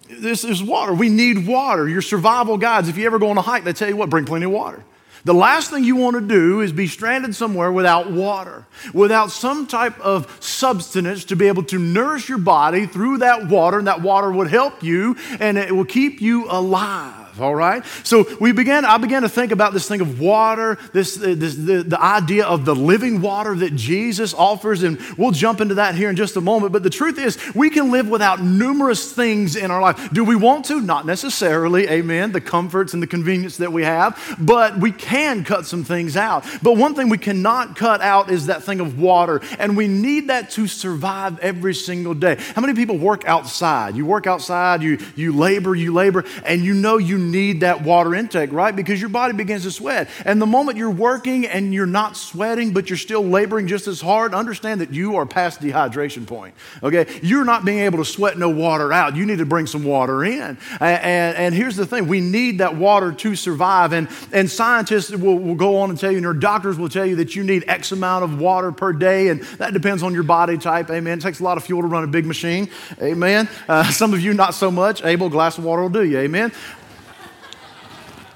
This 0.10 0.44
is 0.44 0.62
water. 0.62 0.94
We 0.94 1.10
need 1.10 1.48
water. 1.48 1.88
Your 1.88 2.02
survival 2.02 2.58
guides, 2.58 2.90
if 2.90 2.98
you 2.98 3.06
ever 3.06 3.18
go 3.18 3.30
on 3.30 3.38
a 3.38 3.42
hike, 3.42 3.64
they 3.64 3.74
tell 3.74 3.88
you 3.88 3.96
what, 3.96 4.10
bring 4.10 4.26
plenty 4.26 4.46
of 4.46 4.52
water. 4.52 4.84
The 5.24 5.34
last 5.34 5.70
thing 5.70 5.84
you 5.84 5.96
want 5.96 6.16
to 6.16 6.22
do 6.22 6.62
is 6.62 6.72
be 6.72 6.88
stranded 6.88 7.36
somewhere 7.36 7.72
without 7.72 8.12
water, 8.12 8.66
without 8.92 9.30
some 9.30 9.68
type 9.68 10.00
of 10.00 10.36
substance 10.44 11.26
to 11.26 11.36
be 11.36 11.48
able 11.48 11.64
to 11.66 11.78
nourish 11.78 12.28
your 12.28 12.40
body 12.40 12.88
through 12.88 13.20
that 13.20 13.48
water, 13.48 13.78
and 13.78 13.88
that 13.88 14.02
water 14.02 14.32
would 14.32 14.48
help 14.48 14.82
you 14.82 15.16
and 15.40 15.58
it 15.60 15.76
will 15.76 15.86
keep 15.86 16.22
you 16.22 16.50
alive 16.50 17.31
all 17.40 17.56
right? 17.56 17.86
So 18.04 18.26
we 18.40 18.52
began, 18.52 18.86
I 18.86 18.98
began 18.98 19.22
to 19.22 19.30
think 19.30 19.52
about 19.52 19.74
this 19.74 19.88
thing 19.88 20.02
of 20.02 20.20
water, 20.20 20.78
this, 20.94 21.18
uh, 21.18 21.36
this 21.38 21.56
the, 21.56 21.84
the 21.84 22.02
idea 22.02 22.46
of 22.46 22.66
the 22.66 22.76
living 22.76 23.22
water 23.22 23.56
that 23.56 23.76
Jesus 23.76 24.34
offers, 24.34 24.84
and 24.84 25.00
we'll 25.18 25.32
jump 25.32 25.62
into 25.62 25.76
that 25.76 25.96
here 25.96 26.10
in 26.10 26.16
just 26.16 26.36
a 26.36 26.42
moment. 26.42 26.74
But 26.74 26.84
the 26.84 26.90
truth 26.90 27.18
is, 27.18 27.38
we 27.56 27.70
can 27.70 27.92
live 27.92 28.08
without 28.10 28.42
numerous 28.42 29.12
things 29.14 29.56
in 29.56 29.72
our 29.72 29.82
life. 29.82 30.10
Do 30.12 30.24
we 30.24 30.36
want 30.36 30.66
to? 30.66 30.82
Not 30.82 31.06
necessarily, 31.06 31.88
amen, 31.88 32.32
the 32.32 32.42
comforts 32.42 32.94
and 32.94 33.02
the 33.02 33.08
convenience 33.08 33.58
that 33.58 33.72
we 33.72 33.84
have, 33.84 34.36
but 34.40 34.78
we 34.78 34.92
can 34.92 35.44
cut 35.44 35.66
some 35.66 35.84
things 35.84 36.18
out. 36.18 36.46
But 36.62 36.78
one 36.78 36.96
thing 36.96 37.10
we 37.10 37.18
cannot 37.18 37.76
cut 37.76 38.02
out 38.02 38.32
is 38.32 38.48
that 38.48 38.64
thing 38.64 38.80
of 38.80 39.00
water, 39.00 39.42
and 39.60 39.78
we 39.78 39.88
need 39.88 40.28
that 40.30 40.50
to 40.52 40.68
survive 40.68 41.40
every 41.40 41.74
single 41.74 42.14
day. 42.14 42.38
How 42.56 42.62
many 42.62 42.74
people 42.74 42.98
work 42.98 43.26
outside? 43.26 43.96
You 43.96 44.06
work 44.06 44.28
outside, 44.28 44.82
you, 44.82 44.98
you 45.16 45.36
labor, 45.36 45.76
you 45.76 45.94
labor, 45.94 46.26
and 46.46 46.64
you 46.64 46.74
know 46.74 46.98
you 46.98 47.18
need 47.22 47.62
that 47.62 47.84
water 47.84 48.16
intake, 48.16 48.52
right? 48.52 48.76
Because 48.76 49.00
your 49.00 49.10
body 49.10 49.34
begins 49.34 49.64
to 49.64 49.72
sweat. 49.72 50.10
And 50.26 50.42
the 50.42 50.46
moment 50.46 50.78
you're 50.78 50.90
working 50.90 51.46
and 51.46 51.74
you're 51.74 51.86
not 51.86 52.18
sweating, 52.18 52.74
but 52.74 52.90
you're 52.90 52.98
still 52.98 53.24
laboring 53.24 53.68
just 53.68 53.88
as 53.88 54.02
hard, 54.02 54.34
understand 54.34 54.82
that 54.82 54.92
you 54.92 55.16
are 55.16 55.26
past 55.26 55.62
dehydration 55.62 56.26
point. 56.26 56.56
Okay? 56.84 57.08
You're 57.22 57.46
not 57.46 57.66
being 57.66 57.80
able 57.80 58.00
to 58.00 58.06
sweat 58.06 58.38
no 58.38 58.50
water 58.50 58.92
out. 58.92 59.16
You 59.16 59.26
need 59.26 59.38
to 59.40 59.46
bring 59.46 59.68
some 59.68 59.84
water 59.84 60.24
in. 60.24 60.58
And, 60.80 60.82
and, 60.82 61.38
and 61.38 61.56
here's 61.56 61.76
the 61.76 61.86
thing 61.86 62.08
we 62.08 62.22
need 62.22 62.60
that 62.60 62.76
water 62.76 63.12
to 63.12 63.36
survive. 63.36 63.94
And, 63.94 64.08
and 64.32 64.50
scientists 64.50 65.12
will, 65.12 65.38
will 65.38 65.56
go 65.56 65.78
on 65.78 65.90
and 65.90 66.00
tell 66.00 66.12
you, 66.12 66.18
and 66.18 66.24
your 66.24 66.34
doctors 66.34 66.78
will 66.78 66.90
tell 66.90 67.06
you 67.06 67.18
that 67.18 67.36
you 67.36 67.44
need 67.44 67.66
X 67.68 67.92
amount 67.92 68.24
of 68.24 68.40
water 68.40 68.72
per 68.72 68.94
day. 68.94 69.30
And 69.30 69.42
that 69.60 69.74
depends 69.74 70.04
on 70.04 70.14
your 70.14 70.24
body 70.24 70.58
type. 70.58 70.90
Amen. 70.90 71.20
It 71.20 71.22
takes 71.22 71.40
a 71.40 71.44
lot 71.44 71.58
of 71.58 71.64
fuel 71.64 71.82
to 71.82 71.88
run 71.88 72.04
a 72.04 72.08
big 72.08 72.26
machine. 72.26 72.70
Amen. 73.02 73.50
Uh, 73.68 73.84
some 73.92 74.14
of 74.14 74.22
you, 74.22 74.34
not 74.34 74.54
so 74.54 74.72
much. 74.72 75.04
Able, 75.04 75.30
glass 75.30 75.58
of 75.58 75.64
water 75.64 75.82
will 75.82 75.90
do 75.90 76.04
you. 76.04 76.20
Amen. 76.20 76.52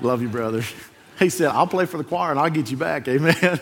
Love 0.01 0.21
you, 0.21 0.29
brother. 0.29 0.63
He 1.17 1.29
said, 1.29 1.47
I'll 1.47 1.67
play 1.67 1.85
for 1.85 1.97
the 1.97 2.03
choir 2.03 2.31
and 2.31 2.39
I'll 2.39 2.49
get 2.49 2.69
you 2.69 2.75
back. 2.75 3.07
Amen. 3.07 3.35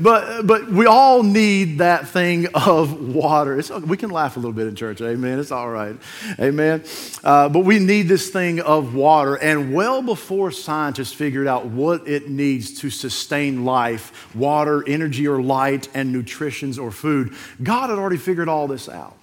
but, 0.00 0.46
but 0.46 0.70
we 0.70 0.86
all 0.86 1.22
need 1.22 1.78
that 1.78 2.08
thing 2.08 2.46
of 2.54 3.14
water. 3.14 3.58
It's, 3.58 3.68
we 3.70 3.98
can 3.98 4.08
laugh 4.08 4.36
a 4.36 4.40
little 4.40 4.54
bit 4.54 4.66
in 4.66 4.74
church. 4.74 5.02
Amen. 5.02 5.38
It's 5.38 5.52
all 5.52 5.68
right. 5.68 5.94
Amen. 6.40 6.84
Uh, 7.22 7.50
but 7.50 7.60
we 7.60 7.78
need 7.78 8.08
this 8.08 8.30
thing 8.30 8.60
of 8.60 8.94
water. 8.94 9.34
And 9.36 9.74
well 9.74 10.00
before 10.00 10.50
scientists 10.50 11.12
figured 11.12 11.46
out 11.46 11.66
what 11.66 12.08
it 12.08 12.30
needs 12.30 12.80
to 12.80 12.88
sustain 12.88 13.66
life 13.66 14.34
water, 14.34 14.82
energy, 14.88 15.28
or 15.28 15.42
light, 15.42 15.88
and 15.92 16.12
nutritions 16.12 16.78
or 16.78 16.90
food 16.90 17.34
God 17.62 17.90
had 17.90 17.98
already 17.98 18.16
figured 18.16 18.48
all 18.48 18.66
this 18.66 18.88
out. 18.88 19.17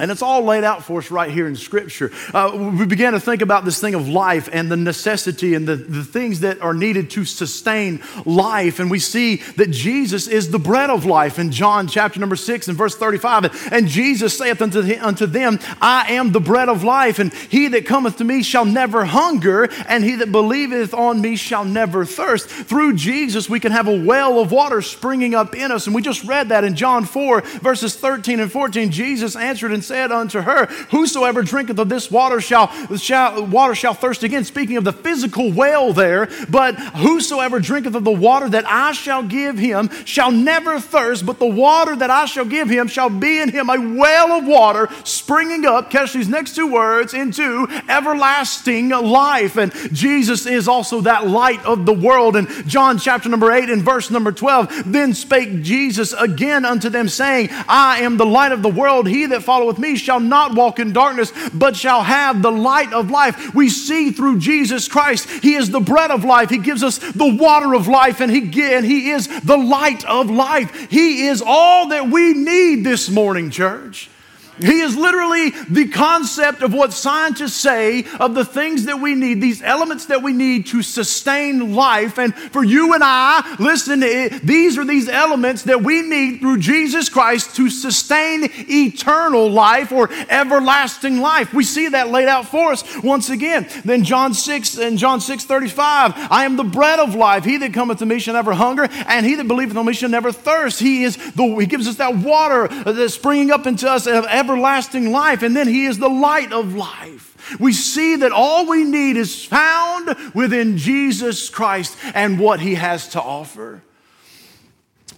And 0.00 0.12
it's 0.12 0.22
all 0.22 0.42
laid 0.42 0.62
out 0.62 0.84
for 0.84 1.00
us 1.00 1.10
right 1.10 1.28
here 1.28 1.48
in 1.48 1.56
Scripture. 1.56 2.12
Uh, 2.32 2.70
we 2.78 2.86
began 2.86 3.14
to 3.14 3.20
think 3.20 3.42
about 3.42 3.64
this 3.64 3.80
thing 3.80 3.96
of 3.96 4.08
life 4.08 4.48
and 4.52 4.70
the 4.70 4.76
necessity 4.76 5.54
and 5.54 5.66
the, 5.66 5.74
the 5.74 6.04
things 6.04 6.40
that 6.40 6.62
are 6.62 6.72
needed 6.72 7.10
to 7.10 7.24
sustain 7.24 8.00
life. 8.24 8.78
And 8.78 8.92
we 8.92 9.00
see 9.00 9.36
that 9.56 9.72
Jesus 9.72 10.28
is 10.28 10.52
the 10.52 10.58
bread 10.60 10.88
of 10.88 11.04
life 11.04 11.40
in 11.40 11.50
John 11.50 11.88
chapter 11.88 12.20
number 12.20 12.36
6 12.36 12.68
and 12.68 12.78
verse 12.78 12.94
35. 12.94 13.72
And 13.72 13.88
Jesus 13.88 14.38
saith 14.38 14.62
unto, 14.62 14.82
unto 15.00 15.26
them, 15.26 15.58
I 15.80 16.12
am 16.12 16.30
the 16.30 16.40
bread 16.40 16.68
of 16.68 16.84
life, 16.84 17.18
and 17.18 17.34
he 17.34 17.66
that 17.68 17.84
cometh 17.84 18.18
to 18.18 18.24
me 18.24 18.44
shall 18.44 18.64
never 18.64 19.04
hunger, 19.04 19.68
and 19.88 20.04
he 20.04 20.14
that 20.16 20.30
believeth 20.30 20.94
on 20.94 21.20
me 21.20 21.34
shall 21.34 21.64
never 21.64 22.04
thirst. 22.04 22.48
Through 22.48 22.94
Jesus, 22.94 23.48
we 23.48 23.58
can 23.58 23.72
have 23.72 23.88
a 23.88 24.04
well 24.04 24.38
of 24.38 24.52
water 24.52 24.80
springing 24.80 25.34
up 25.34 25.56
in 25.56 25.72
us. 25.72 25.86
And 25.86 25.94
we 25.94 26.02
just 26.02 26.22
read 26.22 26.50
that 26.50 26.62
in 26.62 26.76
John 26.76 27.04
4, 27.04 27.40
verses 27.40 27.96
13 27.96 28.38
and 28.38 28.52
14. 28.52 28.92
Jesus 28.92 29.34
answered 29.34 29.72
and 29.72 29.87
said 29.88 30.12
unto 30.12 30.42
her, 30.42 30.66
Whosoever 30.90 31.42
drinketh 31.42 31.78
of 31.78 31.88
this 31.88 32.10
water 32.10 32.40
shall, 32.40 32.68
shall, 32.96 33.44
water 33.46 33.74
shall 33.74 33.94
thirst 33.94 34.22
again. 34.22 34.44
Speaking 34.44 34.76
of 34.76 34.84
the 34.84 34.92
physical 34.92 35.50
well 35.52 35.92
there, 35.92 36.28
but 36.48 36.76
whosoever 36.76 37.58
drinketh 37.58 37.94
of 37.94 38.04
the 38.04 38.12
water 38.12 38.48
that 38.50 38.66
I 38.66 38.92
shall 38.92 39.22
give 39.22 39.58
him 39.58 39.90
shall 40.04 40.30
never 40.30 40.78
thirst, 40.78 41.26
but 41.26 41.38
the 41.38 41.46
water 41.46 41.96
that 41.96 42.10
I 42.10 42.26
shall 42.26 42.44
give 42.44 42.68
him 42.68 42.86
shall 42.86 43.10
be 43.10 43.40
in 43.40 43.50
him 43.50 43.70
a 43.70 43.96
well 43.98 44.32
of 44.32 44.46
water 44.46 44.88
springing 45.04 45.64
up, 45.64 45.90
catch 45.90 46.12
these 46.12 46.28
next 46.28 46.54
two 46.54 46.70
words, 46.70 47.14
into 47.14 47.66
everlasting 47.88 48.90
life. 48.90 49.56
And 49.56 49.72
Jesus 49.92 50.46
is 50.46 50.68
also 50.68 51.00
that 51.02 51.26
light 51.26 51.64
of 51.64 51.86
the 51.86 51.92
world. 51.92 52.36
And 52.36 52.48
John 52.66 52.98
chapter 52.98 53.28
number 53.28 53.50
8 53.50 53.70
and 53.70 53.82
verse 53.82 54.10
number 54.10 54.32
12, 54.32 54.92
then 54.92 55.14
spake 55.14 55.62
Jesus 55.62 56.12
again 56.12 56.64
unto 56.64 56.88
them, 56.88 57.08
saying, 57.08 57.48
I 57.68 58.00
am 58.00 58.16
the 58.16 58.26
light 58.26 58.52
of 58.52 58.62
the 58.62 58.68
world. 58.68 59.08
He 59.08 59.26
that 59.26 59.42
followeth 59.42 59.77
me 59.78 59.96
shall 59.96 60.20
not 60.20 60.54
walk 60.54 60.78
in 60.78 60.92
darkness, 60.92 61.32
but 61.52 61.76
shall 61.76 62.02
have 62.02 62.42
the 62.42 62.52
light 62.52 62.92
of 62.92 63.10
life. 63.10 63.54
We 63.54 63.68
see 63.68 64.10
through 64.10 64.38
Jesus 64.38 64.88
Christ, 64.88 65.28
He 65.28 65.54
is 65.54 65.70
the 65.70 65.80
bread 65.80 66.10
of 66.10 66.24
life. 66.24 66.50
He 66.50 66.58
gives 66.58 66.82
us 66.82 66.98
the 66.98 67.34
water 67.34 67.74
of 67.74 67.88
life, 67.88 68.20
and 68.20 68.30
He, 68.30 68.40
and 68.62 68.84
he 68.84 69.10
is 69.10 69.28
the 69.40 69.56
light 69.56 70.04
of 70.04 70.30
life. 70.30 70.90
He 70.90 71.26
is 71.26 71.42
all 71.44 71.88
that 71.88 72.08
we 72.08 72.34
need 72.34 72.84
this 72.84 73.08
morning, 73.08 73.50
church. 73.50 74.10
He 74.60 74.80
is 74.80 74.96
literally 74.96 75.50
the 75.68 75.88
concept 75.88 76.62
of 76.62 76.72
what 76.72 76.92
scientists 76.92 77.54
say 77.54 78.04
of 78.18 78.34
the 78.34 78.44
things 78.44 78.86
that 78.86 79.00
we 79.00 79.14
need, 79.14 79.40
these 79.40 79.62
elements 79.62 80.06
that 80.06 80.22
we 80.22 80.32
need 80.32 80.66
to 80.66 80.82
sustain 80.82 81.74
life. 81.74 82.18
And 82.18 82.34
for 82.34 82.64
you 82.64 82.94
and 82.94 83.02
I, 83.04 83.56
listen, 83.58 84.00
these 84.00 84.78
are 84.78 84.84
these 84.84 85.08
elements 85.08 85.62
that 85.64 85.82
we 85.82 86.02
need 86.02 86.40
through 86.40 86.58
Jesus 86.58 87.08
Christ 87.08 87.56
to 87.56 87.70
sustain 87.70 88.48
eternal 88.68 89.50
life 89.50 89.92
or 89.92 90.10
everlasting 90.28 91.20
life. 91.20 91.52
We 91.52 91.64
see 91.64 91.88
that 91.88 92.08
laid 92.08 92.28
out 92.28 92.46
for 92.46 92.72
us 92.72 92.84
once 93.02 93.30
again. 93.30 93.68
Then 93.84 94.04
John 94.04 94.34
6 94.34 94.78
and 94.78 94.98
John 94.98 95.20
6 95.20 95.44
35, 95.44 96.14
I 96.30 96.44
am 96.44 96.56
the 96.56 96.64
bread 96.64 96.98
of 96.98 97.14
life. 97.14 97.44
He 97.44 97.56
that 97.58 97.72
cometh 97.72 97.98
to 97.98 98.06
me 98.06 98.18
shall 98.18 98.34
never 98.34 98.54
hunger, 98.54 98.88
and 99.06 99.24
he 99.24 99.34
that 99.36 99.48
believeth 99.48 99.76
on 99.76 99.86
me 99.86 99.92
shall 99.92 100.08
never 100.08 100.32
thirst. 100.32 100.80
He 100.80 101.04
is 101.04 101.16
the, 101.32 101.56
he 101.56 101.66
gives 101.66 101.86
us 101.86 101.96
that 101.96 102.16
water 102.16 102.70
uh, 102.70 102.92
that's 102.92 103.14
springing 103.14 103.50
up 103.50 103.66
into 103.66 103.88
us 103.88 104.06
of 104.06 104.24
everlasting 104.26 104.47
life, 104.56 105.42
and 105.42 105.56
then 105.56 105.68
He 105.68 105.86
is 105.86 105.98
the 105.98 106.08
light 106.08 106.52
of 106.52 106.74
life. 106.74 107.58
We 107.60 107.72
see 107.72 108.16
that 108.16 108.32
all 108.32 108.66
we 108.66 108.84
need 108.84 109.16
is 109.16 109.44
found 109.44 110.34
within 110.34 110.76
Jesus 110.76 111.48
Christ 111.48 111.96
and 112.14 112.38
what 112.38 112.60
He 112.60 112.74
has 112.74 113.08
to 113.08 113.22
offer 113.22 113.82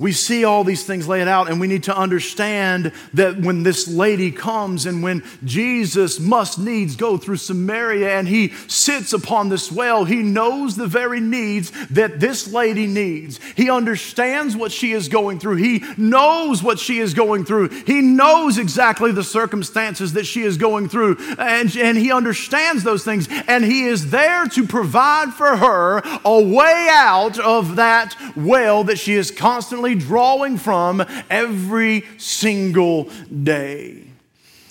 we 0.00 0.12
see 0.12 0.44
all 0.44 0.64
these 0.64 0.82
things 0.82 1.06
laid 1.06 1.28
out, 1.28 1.50
and 1.50 1.60
we 1.60 1.66
need 1.66 1.82
to 1.82 1.94
understand 1.94 2.90
that 3.12 3.38
when 3.38 3.64
this 3.64 3.86
lady 3.86 4.32
comes 4.32 4.86
and 4.86 5.02
when 5.02 5.22
Jesus 5.44 6.18
must 6.18 6.58
needs 6.58 6.96
go 6.96 7.18
through 7.18 7.36
Samaria 7.36 8.18
and 8.18 8.26
he 8.26 8.48
sits 8.66 9.12
upon 9.12 9.50
this 9.50 9.70
well, 9.70 10.06
he 10.06 10.22
knows 10.22 10.74
the 10.74 10.86
very 10.86 11.20
needs 11.20 11.70
that 11.88 12.18
this 12.18 12.50
lady 12.50 12.86
needs. 12.86 13.38
He 13.54 13.68
understands 13.68 14.56
what 14.56 14.72
she 14.72 14.92
is 14.92 15.08
going 15.08 15.38
through, 15.38 15.56
he 15.56 15.84
knows 15.98 16.62
what 16.62 16.78
she 16.78 16.98
is 16.98 17.12
going 17.12 17.44
through, 17.44 17.68
he 17.68 18.00
knows 18.00 18.56
exactly 18.56 19.12
the 19.12 19.22
circumstances 19.22 20.14
that 20.14 20.24
she 20.24 20.44
is 20.44 20.56
going 20.56 20.88
through, 20.88 21.18
and, 21.38 21.76
and 21.76 21.98
he 21.98 22.10
understands 22.10 22.84
those 22.84 23.04
things, 23.04 23.28
and 23.46 23.62
he 23.66 23.84
is 23.84 24.10
there 24.10 24.46
to 24.46 24.66
provide 24.66 25.34
for 25.34 25.58
her 25.58 26.00
a 26.24 26.42
way 26.42 26.88
out 26.90 27.38
of 27.38 27.76
that 27.76 28.16
well 28.34 28.82
that 28.84 28.98
she 28.98 29.12
is 29.12 29.30
constantly 29.30 29.89
drawing 29.94 30.56
from 30.56 31.04
every 31.30 32.04
single 32.18 33.08
day. 33.42 34.09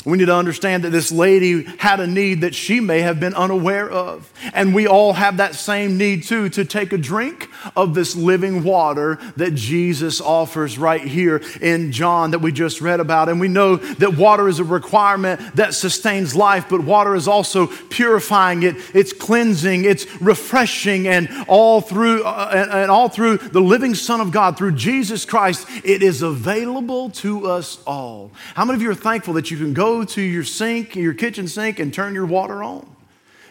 We 0.09 0.17
need 0.17 0.25
to 0.25 0.35
understand 0.35 0.83
that 0.83 0.89
this 0.89 1.11
lady 1.11 1.63
had 1.77 1.99
a 1.99 2.07
need 2.07 2.41
that 2.41 2.55
she 2.55 2.79
may 2.79 3.01
have 3.01 3.19
been 3.19 3.33
unaware 3.33 3.89
of. 3.89 4.31
And 4.53 4.73
we 4.73 4.87
all 4.87 5.13
have 5.13 5.37
that 5.37 5.55
same 5.55 5.97
need 5.97 6.23
too 6.23 6.49
to 6.49 6.65
take 6.65 6.93
a 6.93 6.97
drink 6.97 7.49
of 7.75 7.93
this 7.93 8.15
living 8.15 8.63
water 8.63 9.19
that 9.37 9.55
Jesus 9.55 10.21
offers 10.21 10.77
right 10.77 11.01
here 11.01 11.41
in 11.61 11.91
John 11.91 12.31
that 12.31 12.39
we 12.39 12.51
just 12.51 12.81
read 12.81 12.99
about. 12.99 13.29
And 13.29 13.39
we 13.39 13.47
know 13.47 13.75
that 13.75 14.17
water 14.17 14.47
is 14.47 14.59
a 14.59 14.63
requirement 14.63 15.55
that 15.55 15.73
sustains 15.73 16.35
life, 16.35 16.67
but 16.69 16.81
water 16.81 17.15
is 17.15 17.27
also 17.27 17.67
purifying 17.67 18.63
it, 18.63 18.75
it's 18.93 19.13
cleansing, 19.13 19.85
it's 19.85 20.05
refreshing, 20.21 21.07
and 21.07 21.29
all 21.47 21.81
through 21.81 22.23
uh, 22.23 22.51
and, 22.53 22.71
and 22.71 22.91
all 22.91 23.09
through 23.09 23.37
the 23.37 23.61
living 23.61 23.95
Son 23.95 24.21
of 24.21 24.31
God, 24.31 24.57
through 24.57 24.73
Jesus 24.73 25.25
Christ, 25.25 25.67
it 25.83 26.01
is 26.01 26.21
available 26.21 27.09
to 27.11 27.47
us 27.47 27.81
all. 27.85 28.31
How 28.55 28.65
many 28.65 28.77
of 28.77 28.81
you 28.81 28.91
are 28.91 28.95
thankful 28.95 29.33
that 29.35 29.51
you 29.51 29.57
can 29.57 29.73
go 29.73 29.98
to 30.05 30.21
your 30.21 30.43
sink, 30.43 30.95
your 30.95 31.13
kitchen 31.13 31.47
sink, 31.47 31.79
and 31.79 31.93
turn 31.93 32.13
your 32.13 32.25
water 32.25 32.63
on? 32.63 32.87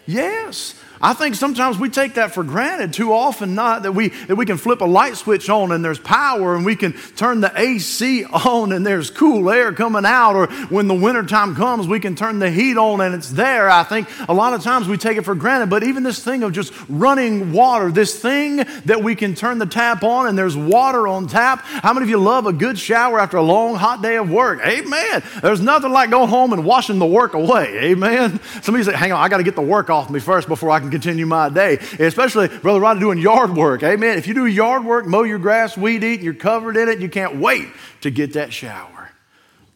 Yes. 0.07 0.75
I 1.01 1.15
think 1.15 1.35
sometimes 1.35 1.79
we 1.79 1.89
take 1.91 2.15
that 2.15 2.33
for 2.33 2.43
granted 2.43 2.93
too 2.93 3.13
often, 3.13 3.55
not 3.55 3.85
that 3.85 3.93
we, 3.93 4.09
that 4.09 4.37
we 4.37 4.47
can 4.47 4.57
flip 4.57 4.81
a 4.81 4.85
light 4.85 5.17
switch 5.17 5.49
on 5.49 5.71
and 5.73 5.85
there's 5.85 5.99
power 5.99 6.57
and 6.57 6.65
we 6.65 6.75
can 6.75 6.93
turn 7.17 7.41
the 7.41 7.53
AC 7.55 8.25
on 8.25 8.73
and 8.73 8.85
there's 8.85 9.11
cool 9.11 9.51
air 9.51 9.73
coming 9.73 10.05
out, 10.05 10.35
or 10.35 10.47
when 10.67 10.89
the 10.89 10.95
wintertime 10.95 11.55
comes, 11.55 11.87
we 11.87 12.01
can 12.01 12.17
turn 12.17 12.39
the 12.39 12.51
heat 12.51 12.77
on 12.77 13.01
and 13.01 13.15
it's 13.15 13.31
there. 13.31 13.71
I 13.71 13.85
think 13.85 14.09
a 14.29 14.35
lot 14.35 14.55
of 14.55 14.63
times 14.63 14.89
we 14.89 14.97
take 14.97 15.19
it 15.19 15.25
for 15.25 15.35
granted, 15.35 15.71
but 15.71 15.85
even 15.85 16.03
this 16.03 16.23
thing 16.23 16.43
of 16.43 16.53
just 16.53 16.73
running 16.89 17.53
water, 17.53 17.93
this 17.93 18.21
thing 18.21 18.57
that 18.57 19.03
we 19.03 19.15
can 19.15 19.35
turn 19.35 19.59
the 19.59 19.67
tap 19.67 20.03
on 20.03 20.27
and 20.27 20.37
there's 20.37 20.57
water 20.57 21.07
on 21.07 21.29
tap. 21.29 21.61
How 21.65 21.93
many 21.93 22.05
of 22.05 22.11
you 22.11 22.19
love 22.19 22.47
a 22.47 22.53
good 22.53 22.79
shower 22.79 23.21
after 23.21 23.37
a 23.37 23.43
long, 23.43 23.77
hot 23.77 24.03
day 24.03 24.17
of 24.17 24.31
work? 24.31 24.61
Amen. 24.65 25.23
There's 25.43 25.61
nothing 25.61 25.93
like 25.93 26.11
going 26.11 26.29
home 26.29 26.53
and 26.53 26.65
washing 26.65 26.99
the 26.99 27.07
work 27.07 27.35
away. 27.35 27.91
Amen. 27.91 28.41
Somebody 28.63 28.85
say, 28.85 28.95
hang 28.95 29.13
on, 29.13 29.21
I 29.21 29.29
got 29.29 29.39
to 29.39 29.45
get 29.45 29.55
the 29.55 29.63
work 29.63 29.91
off 29.91 30.11
me 30.11 30.21
first 30.21 30.49
before 30.49 30.71
I 30.71 30.81
can 30.81 30.88
continue 30.91 31.27
my 31.27 31.49
day. 31.49 31.79
Especially, 31.99 32.49
Brother 32.49 32.81
Rodney, 32.81 33.01
doing 33.01 33.19
yard 33.19 33.55
work. 33.55 33.83
Amen. 33.83 34.19
If 34.19 34.27
you 34.27 34.35
do 34.35 34.47
yard 34.47 34.85
work, 34.85 35.07
mow 35.07 35.23
your 35.23 35.39
grass, 35.39 35.77
weed 35.77 36.05
eat, 36.05 36.15
and 36.15 36.25
you're 36.25 36.35
covered 36.35 36.77
in 36.77 36.89
it, 36.89 37.01
you 37.01 37.09
can't 37.09 37.37
wait 37.37 37.69
to 38.01 38.11
get 38.11 38.35
that 38.35 38.53
shower. 38.53 39.11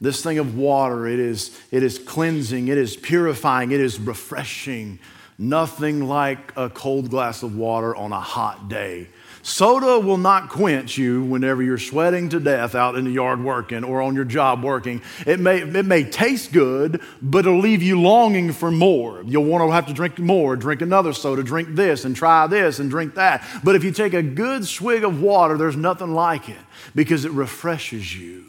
This 0.00 0.22
thing 0.22 0.38
of 0.38 0.56
water, 0.56 1.06
it 1.06 1.20
is, 1.20 1.56
it 1.70 1.82
is 1.82 1.98
cleansing, 1.98 2.68
it 2.68 2.76
is 2.76 2.96
purifying, 2.96 3.70
it 3.70 3.80
is 3.80 4.00
refreshing. 4.00 4.98
Nothing 5.38 6.06
like 6.06 6.52
a 6.56 6.68
cold 6.68 7.08
glass 7.10 7.42
of 7.42 7.56
water 7.56 7.94
on 7.94 8.12
a 8.12 8.20
hot 8.20 8.68
day 8.68 9.08
Soda 9.44 9.98
will 9.98 10.18
not 10.18 10.48
quench 10.48 10.96
you 10.96 11.24
whenever 11.24 11.64
you're 11.64 11.76
sweating 11.76 12.28
to 12.28 12.38
death 12.38 12.76
out 12.76 12.94
in 12.94 13.04
the 13.04 13.10
yard 13.10 13.42
working 13.42 13.82
or 13.82 14.00
on 14.00 14.14
your 14.14 14.24
job 14.24 14.62
working. 14.62 15.02
It 15.26 15.40
may, 15.40 15.62
it 15.62 15.84
may 15.84 16.04
taste 16.04 16.52
good, 16.52 17.00
but 17.20 17.40
it'll 17.40 17.58
leave 17.58 17.82
you 17.82 18.00
longing 18.00 18.52
for 18.52 18.70
more. 18.70 19.22
You'll 19.26 19.44
want 19.44 19.68
to 19.68 19.72
have 19.72 19.86
to 19.86 19.92
drink 19.92 20.20
more, 20.20 20.54
drink 20.54 20.80
another 20.80 21.12
soda, 21.12 21.42
drink 21.42 21.70
this, 21.72 22.04
and 22.04 22.14
try 22.14 22.46
this, 22.46 22.78
and 22.78 22.88
drink 22.88 23.16
that. 23.16 23.44
But 23.64 23.74
if 23.74 23.82
you 23.82 23.90
take 23.90 24.14
a 24.14 24.22
good 24.22 24.64
swig 24.64 25.02
of 25.02 25.20
water, 25.20 25.58
there's 25.58 25.76
nothing 25.76 26.14
like 26.14 26.48
it 26.48 26.60
because 26.94 27.24
it 27.24 27.32
refreshes 27.32 28.16
you 28.16 28.44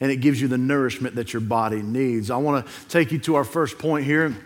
and 0.00 0.12
it 0.12 0.16
gives 0.16 0.40
you 0.40 0.46
the 0.46 0.58
nourishment 0.58 1.16
that 1.16 1.32
your 1.32 1.40
body 1.40 1.82
needs. 1.82 2.30
I 2.30 2.36
want 2.36 2.64
to 2.64 2.88
take 2.88 3.10
you 3.10 3.18
to 3.20 3.34
our 3.34 3.44
first 3.44 3.76
point 3.76 4.04
here. 4.04 4.36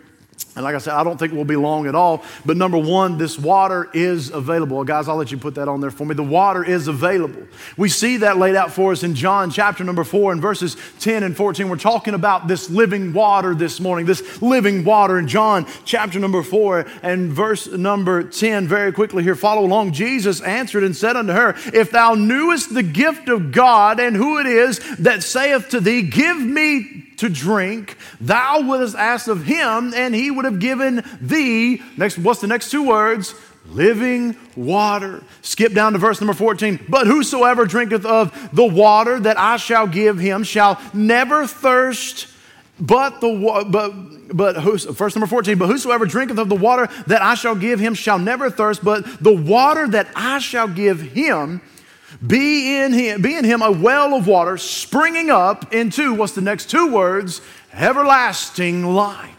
And 0.55 0.63
like 0.63 0.75
I 0.75 0.77
said, 0.77 0.93
I 0.93 1.03
don't 1.03 1.17
think 1.17 1.33
we'll 1.33 1.45
be 1.45 1.55
long 1.55 1.87
at 1.87 1.95
all. 1.95 2.23
But 2.45 2.57
number 2.57 2.77
one, 2.77 3.17
this 3.17 3.39
water 3.39 3.89
is 3.91 4.29
available. 4.29 4.83
Guys, 4.83 5.07
I'll 5.07 5.15
let 5.15 5.31
you 5.31 5.37
put 5.39 5.55
that 5.55 5.67
on 5.67 5.81
there 5.81 5.89
for 5.89 6.05
me. 6.05 6.13
The 6.13 6.21
water 6.21 6.63
is 6.63 6.87
available. 6.87 7.47
We 7.75 7.89
see 7.89 8.17
that 8.17 8.37
laid 8.37 8.55
out 8.55 8.71
for 8.71 8.91
us 8.91 9.01
in 9.01 9.15
John 9.15 9.49
chapter 9.49 9.83
number 9.83 10.03
four 10.03 10.31
and 10.31 10.39
verses 10.39 10.77
10 10.99 11.23
and 11.23 11.35
14. 11.35 11.69
We're 11.69 11.77
talking 11.77 12.13
about 12.13 12.47
this 12.47 12.69
living 12.69 13.13
water 13.13 13.55
this 13.55 13.79
morning, 13.79 14.05
this 14.05 14.43
living 14.43 14.83
water 14.83 15.17
in 15.17 15.27
John 15.27 15.65
chapter 15.85 16.19
number 16.19 16.43
four 16.43 16.85
and 17.01 17.31
verse 17.31 17.67
number 17.67 18.23
10. 18.23 18.67
Very 18.67 18.91
quickly 18.91 19.23
here, 19.23 19.35
follow 19.35 19.65
along. 19.65 19.93
Jesus 19.93 20.39
answered 20.41 20.83
and 20.83 20.95
said 20.95 21.15
unto 21.15 21.33
her, 21.33 21.55
If 21.73 21.89
thou 21.89 22.13
knewest 22.13 22.71
the 22.71 22.83
gift 22.83 23.27
of 23.27 23.51
God 23.51 23.99
and 23.99 24.15
who 24.15 24.37
it 24.37 24.45
is 24.45 24.79
that 24.97 25.23
saith 25.23 25.69
to 25.69 25.79
thee, 25.79 26.03
Give 26.03 26.37
me 26.39 27.12
to 27.17 27.29
drink, 27.29 27.97
thou 28.19 28.61
wouldst 28.61 28.95
ask 28.95 29.27
of 29.27 29.45
him, 29.45 29.93
and 29.95 30.13
he 30.13 30.31
would 30.31 30.45
have 30.45 30.59
given 30.59 31.03
thee, 31.21 31.81
next, 31.97 32.17
what's 32.17 32.41
the 32.41 32.47
next 32.47 32.71
two 32.71 32.87
words? 32.87 33.35
Living 33.67 34.35
water. 34.55 35.23
Skip 35.41 35.73
down 35.73 35.93
to 35.93 35.99
verse 35.99 36.19
number 36.19 36.33
14. 36.33 36.85
But 36.89 37.07
whosoever 37.07 37.65
drinketh 37.65 38.05
of 38.05 38.49
the 38.53 38.65
water 38.65 39.19
that 39.21 39.39
I 39.39 39.57
shall 39.57 39.87
give 39.87 40.19
him 40.19 40.43
shall 40.43 40.81
never 40.93 41.47
thirst, 41.47 42.27
but 42.79 43.21
the 43.21 43.65
but 43.69 44.35
but 44.35 44.57
who's, 44.57 44.83
verse 44.85 45.15
number 45.15 45.27
14, 45.27 45.57
but 45.57 45.67
whosoever 45.67 46.05
drinketh 46.05 46.39
of 46.39 46.49
the 46.49 46.55
water 46.55 46.89
that 47.07 47.21
I 47.21 47.35
shall 47.35 47.55
give 47.55 47.79
him 47.79 47.93
shall 47.93 48.19
never 48.19 48.49
thirst, 48.49 48.83
but 48.83 49.23
the 49.23 49.33
water 49.33 49.87
that 49.87 50.07
I 50.15 50.39
shall 50.39 50.67
give 50.67 50.99
him 50.99 51.61
be 52.25 52.77
in 52.77 52.93
him, 52.93 53.21
be 53.21 53.35
in 53.35 53.43
him 53.43 53.61
a 53.61 53.71
well 53.71 54.13
of 54.13 54.27
water 54.27 54.57
springing 54.57 55.29
up 55.29 55.73
into 55.73 56.13
what's 56.13 56.33
the 56.33 56.41
next 56.41 56.69
two 56.69 56.91
words? 56.91 57.41
Everlasting 57.73 58.85
life. 58.85 59.33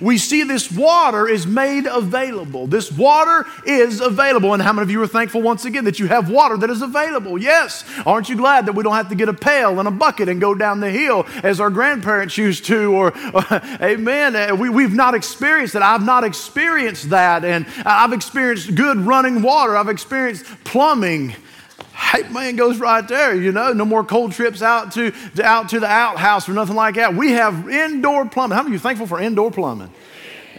We 0.00 0.18
see 0.18 0.44
this 0.44 0.72
water 0.72 1.28
is 1.28 1.46
made 1.46 1.86
available. 1.86 2.66
This 2.66 2.90
water 2.90 3.46
is 3.66 4.00
available. 4.00 4.54
And 4.54 4.62
how 4.62 4.72
many 4.72 4.84
of 4.84 4.90
you 4.90 5.02
are 5.02 5.06
thankful 5.06 5.42
once 5.42 5.64
again 5.64 5.84
that 5.84 5.98
you 5.98 6.06
have 6.06 6.30
water 6.30 6.56
that 6.56 6.70
is 6.70 6.82
available? 6.82 7.36
Yes. 7.38 7.84
Aren't 8.06 8.28
you 8.28 8.36
glad 8.36 8.66
that 8.66 8.72
we 8.72 8.82
don't 8.82 8.94
have 8.94 9.10
to 9.10 9.14
get 9.14 9.28
a 9.28 9.34
pail 9.34 9.78
and 9.78 9.86
a 9.86 9.90
bucket 9.90 10.28
and 10.28 10.40
go 10.40 10.54
down 10.54 10.80
the 10.80 10.90
hill 10.90 11.26
as 11.42 11.60
our 11.60 11.70
grandparents 11.70 12.38
used 12.38 12.64
to? 12.66 12.94
Or, 12.94 13.12
amen. 13.82 14.34
Uh, 14.34 14.56
we, 14.56 14.70
we've 14.70 14.94
not 14.94 15.14
experienced 15.14 15.74
that. 15.74 15.82
I've 15.82 16.04
not 16.04 16.24
experienced 16.24 17.10
that. 17.10 17.44
And 17.44 17.66
I've 17.84 18.14
experienced 18.14 18.74
good 18.74 18.98
running 18.98 19.42
water. 19.42 19.76
I've 19.76 19.88
experienced 19.88 20.46
plumbing 20.64 21.36
Hey, 21.94 22.22
man 22.28 22.56
goes 22.56 22.78
right 22.78 23.06
there, 23.06 23.34
you 23.34 23.52
know. 23.52 23.72
No 23.72 23.84
more 23.84 24.04
cold 24.04 24.32
trips 24.32 24.62
out 24.62 24.92
to, 24.92 25.12
to, 25.36 25.44
out 25.44 25.68
to 25.70 25.80
the 25.80 25.86
outhouse 25.86 26.48
or 26.48 26.52
nothing 26.52 26.76
like 26.76 26.96
that. 26.96 27.14
We 27.14 27.32
have 27.32 27.68
indoor 27.68 28.26
plumbing. 28.26 28.56
How 28.56 28.62
many 28.62 28.74
of 28.74 28.80
you 28.80 28.82
thankful 28.82 29.06
for 29.06 29.20
indoor 29.20 29.50
plumbing? 29.50 29.92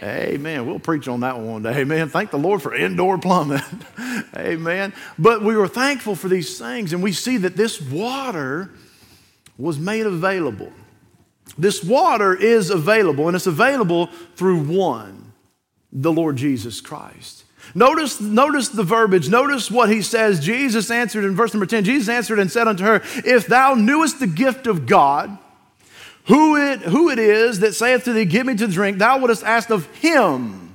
Amen. 0.02 0.66
We'll 0.66 0.78
preach 0.78 1.08
on 1.08 1.20
that 1.20 1.38
one 1.38 1.62
day. 1.62 1.80
Amen. 1.80 2.08
Thank 2.08 2.30
the 2.30 2.38
Lord 2.38 2.62
for 2.62 2.74
indoor 2.74 3.18
plumbing. 3.18 3.62
Amen. 4.36 4.92
But 5.18 5.42
we 5.42 5.56
were 5.56 5.68
thankful 5.68 6.14
for 6.14 6.28
these 6.28 6.58
things, 6.58 6.92
and 6.92 7.02
we 7.02 7.12
see 7.12 7.38
that 7.38 7.56
this 7.56 7.80
water 7.80 8.70
was 9.56 9.78
made 9.78 10.04
available. 10.04 10.72
This 11.56 11.82
water 11.82 12.34
is 12.34 12.68
available, 12.68 13.28
and 13.28 13.36
it's 13.36 13.46
available 13.46 14.10
through 14.36 14.64
one, 14.64 15.32
the 15.90 16.12
Lord 16.12 16.36
Jesus 16.36 16.82
Christ. 16.82 17.45
Notice, 17.74 18.20
notice 18.20 18.68
the 18.68 18.82
verbiage. 18.82 19.28
Notice 19.28 19.70
what 19.70 19.90
he 19.90 20.02
says. 20.02 20.40
Jesus 20.40 20.90
answered 20.90 21.24
in 21.24 21.34
verse 21.34 21.52
number 21.52 21.66
10 21.66 21.84
Jesus 21.84 22.08
answered 22.08 22.38
and 22.38 22.50
said 22.50 22.68
unto 22.68 22.84
her, 22.84 23.02
If 23.24 23.46
thou 23.46 23.74
knewest 23.74 24.20
the 24.20 24.26
gift 24.26 24.66
of 24.66 24.86
God, 24.86 25.36
who 26.26 26.56
it, 26.56 26.80
who 26.80 27.10
it 27.10 27.18
is 27.18 27.60
that 27.60 27.74
saith 27.74 28.04
to 28.04 28.12
thee, 28.12 28.24
Give 28.24 28.46
me 28.46 28.54
to 28.56 28.66
drink, 28.66 28.98
thou 28.98 29.18
wouldst 29.18 29.44
ask 29.44 29.70
of 29.70 29.86
him 29.96 30.66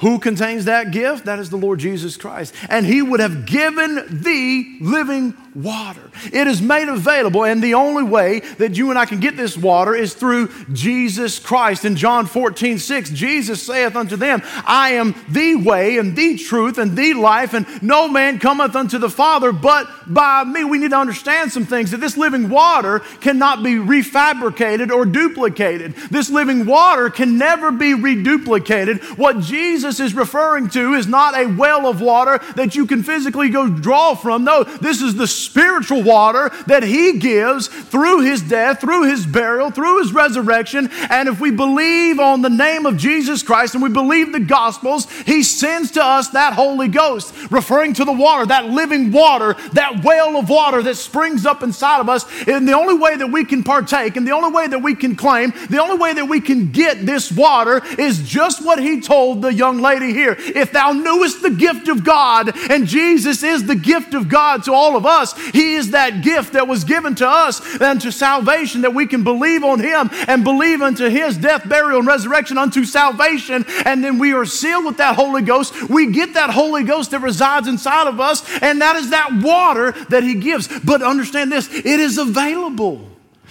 who 0.00 0.18
contains 0.18 0.64
that 0.64 0.92
gift? 0.92 1.26
That 1.26 1.38
is 1.38 1.50
the 1.50 1.58
Lord 1.58 1.78
Jesus 1.78 2.16
Christ. 2.16 2.54
And 2.68 2.86
He 2.86 3.02
would 3.02 3.20
have 3.20 3.44
given 3.44 4.22
thee 4.22 4.78
living 4.80 5.34
water. 5.54 6.10
It 6.32 6.46
is 6.46 6.62
made 6.62 6.88
available, 6.88 7.44
and 7.44 7.62
the 7.62 7.74
only 7.74 8.02
way 8.02 8.40
that 8.58 8.76
you 8.76 8.90
and 8.90 8.98
I 8.98 9.06
can 9.06 9.20
get 9.20 9.36
this 9.36 9.56
water 9.56 9.94
is 9.94 10.14
through 10.14 10.48
Jesus 10.72 11.38
Christ. 11.38 11.84
In 11.84 11.96
John 11.96 12.26
14, 12.26 12.78
6, 12.78 13.10
Jesus 13.10 13.62
saith 13.62 13.96
unto 13.96 14.16
them, 14.16 14.42
I 14.66 14.92
am 14.92 15.14
the 15.28 15.56
way 15.56 15.98
and 15.98 16.14
the 16.14 16.36
truth 16.36 16.78
and 16.78 16.96
the 16.96 17.14
life, 17.14 17.54
and 17.54 17.66
no 17.82 18.08
man 18.08 18.38
cometh 18.38 18.76
unto 18.76 18.98
the 18.98 19.10
Father 19.10 19.52
but 19.52 19.88
by 20.06 20.44
me. 20.44 20.64
We 20.64 20.78
need 20.78 20.90
to 20.90 20.98
understand 20.98 21.52
some 21.52 21.66
things 21.66 21.90
that 21.90 22.00
this 22.00 22.16
living 22.16 22.48
water 22.48 23.00
cannot 23.20 23.62
be 23.62 23.74
refabricated 23.74 24.90
or 24.90 25.04
duplicated. 25.04 25.94
This 26.10 26.30
living 26.30 26.66
water 26.66 27.10
can 27.10 27.38
never 27.38 27.70
be 27.70 27.94
reduplicated. 27.94 29.02
What 29.18 29.40
Jesus 29.40 30.00
is 30.00 30.14
referring 30.14 30.68
to 30.70 30.94
is 30.94 31.06
not 31.06 31.36
a 31.36 31.46
well 31.46 31.86
of 31.86 32.00
water 32.00 32.38
that 32.54 32.74
you 32.74 32.86
can 32.86 33.02
physically 33.02 33.48
go 33.48 33.68
draw 33.68 34.14
from. 34.14 34.44
No, 34.44 34.64
this 34.64 35.02
is 35.02 35.16
the 35.16 35.39
spiritual 35.40 36.02
water 36.02 36.50
that 36.66 36.82
He 36.82 37.18
gives 37.18 37.68
through 37.68 38.20
His 38.20 38.42
death, 38.42 38.80
through 38.80 39.08
His 39.08 39.26
burial, 39.26 39.70
through 39.70 40.02
His 40.02 40.12
resurrection. 40.12 40.90
And 41.08 41.28
if 41.28 41.40
we 41.40 41.50
believe 41.50 42.20
on 42.20 42.42
the 42.42 42.50
name 42.50 42.86
of 42.86 42.96
Jesus 42.96 43.42
Christ 43.42 43.74
and 43.74 43.82
we 43.82 43.88
believe 43.88 44.32
the 44.32 44.40
Gospels, 44.40 45.10
He 45.22 45.42
sends 45.42 45.90
to 45.92 46.04
us 46.04 46.28
that 46.28 46.54
Holy 46.54 46.88
Ghost, 46.88 47.34
referring 47.50 47.94
to 47.94 48.04
the 48.04 48.12
water, 48.12 48.46
that 48.46 48.66
living 48.66 49.12
water, 49.12 49.56
that 49.72 50.04
well 50.04 50.36
of 50.36 50.48
water 50.48 50.82
that 50.82 50.96
springs 50.96 51.46
up 51.46 51.62
inside 51.62 52.00
of 52.00 52.08
us. 52.08 52.26
And 52.46 52.68
the 52.68 52.76
only 52.76 52.96
way 52.96 53.16
that 53.16 53.30
we 53.30 53.44
can 53.44 53.62
partake 53.62 54.16
and 54.16 54.26
the 54.26 54.32
only 54.32 54.50
way 54.50 54.66
that 54.66 54.80
we 54.80 54.94
can 54.94 55.16
claim, 55.16 55.52
the 55.68 55.80
only 55.80 55.96
way 55.96 56.12
that 56.14 56.26
we 56.26 56.40
can 56.40 56.70
get 56.70 57.06
this 57.06 57.32
water 57.32 57.82
is 57.98 58.28
just 58.28 58.64
what 58.64 58.78
He 58.78 59.00
told 59.00 59.42
the 59.42 59.52
young 59.52 59.80
lady 59.80 60.12
here, 60.12 60.36
if 60.38 60.72
thou 60.72 60.92
knewest 60.92 61.42
the 61.42 61.50
gift 61.50 61.88
of 61.88 62.04
God, 62.04 62.52
and 62.70 62.86
Jesus 62.86 63.42
is 63.42 63.66
the 63.66 63.74
gift 63.74 64.14
of 64.14 64.28
God 64.28 64.64
to 64.64 64.72
all 64.72 64.96
of 64.96 65.06
us, 65.06 65.29
us. 65.32 65.50
He 65.50 65.74
is 65.74 65.90
that 65.90 66.22
gift 66.22 66.52
that 66.52 66.68
was 66.68 66.84
given 66.84 67.14
to 67.16 67.28
us 67.28 67.80
unto 67.80 68.10
salvation 68.10 68.82
that 68.82 68.94
we 68.94 69.06
can 69.06 69.24
believe 69.24 69.64
on 69.64 69.80
Him 69.80 70.10
and 70.28 70.44
believe 70.44 70.82
unto 70.82 71.08
His 71.08 71.36
death, 71.36 71.68
burial, 71.68 71.98
and 71.98 72.06
resurrection 72.06 72.58
unto 72.58 72.84
salvation. 72.84 73.64
And 73.84 74.04
then 74.04 74.18
we 74.18 74.32
are 74.32 74.44
sealed 74.44 74.84
with 74.84 74.96
that 74.98 75.16
Holy 75.16 75.42
Ghost. 75.42 75.88
We 75.88 76.12
get 76.12 76.34
that 76.34 76.50
Holy 76.50 76.84
Ghost 76.84 77.10
that 77.12 77.20
resides 77.20 77.68
inside 77.68 78.08
of 78.08 78.20
us, 78.20 78.42
and 78.60 78.80
that 78.80 78.96
is 78.96 79.10
that 79.10 79.32
water 79.42 79.92
that 80.08 80.22
He 80.22 80.34
gives. 80.34 80.68
But 80.80 81.02
understand 81.02 81.52
this 81.52 81.72
it 81.72 81.86
is 81.86 82.18
available. 82.18 83.06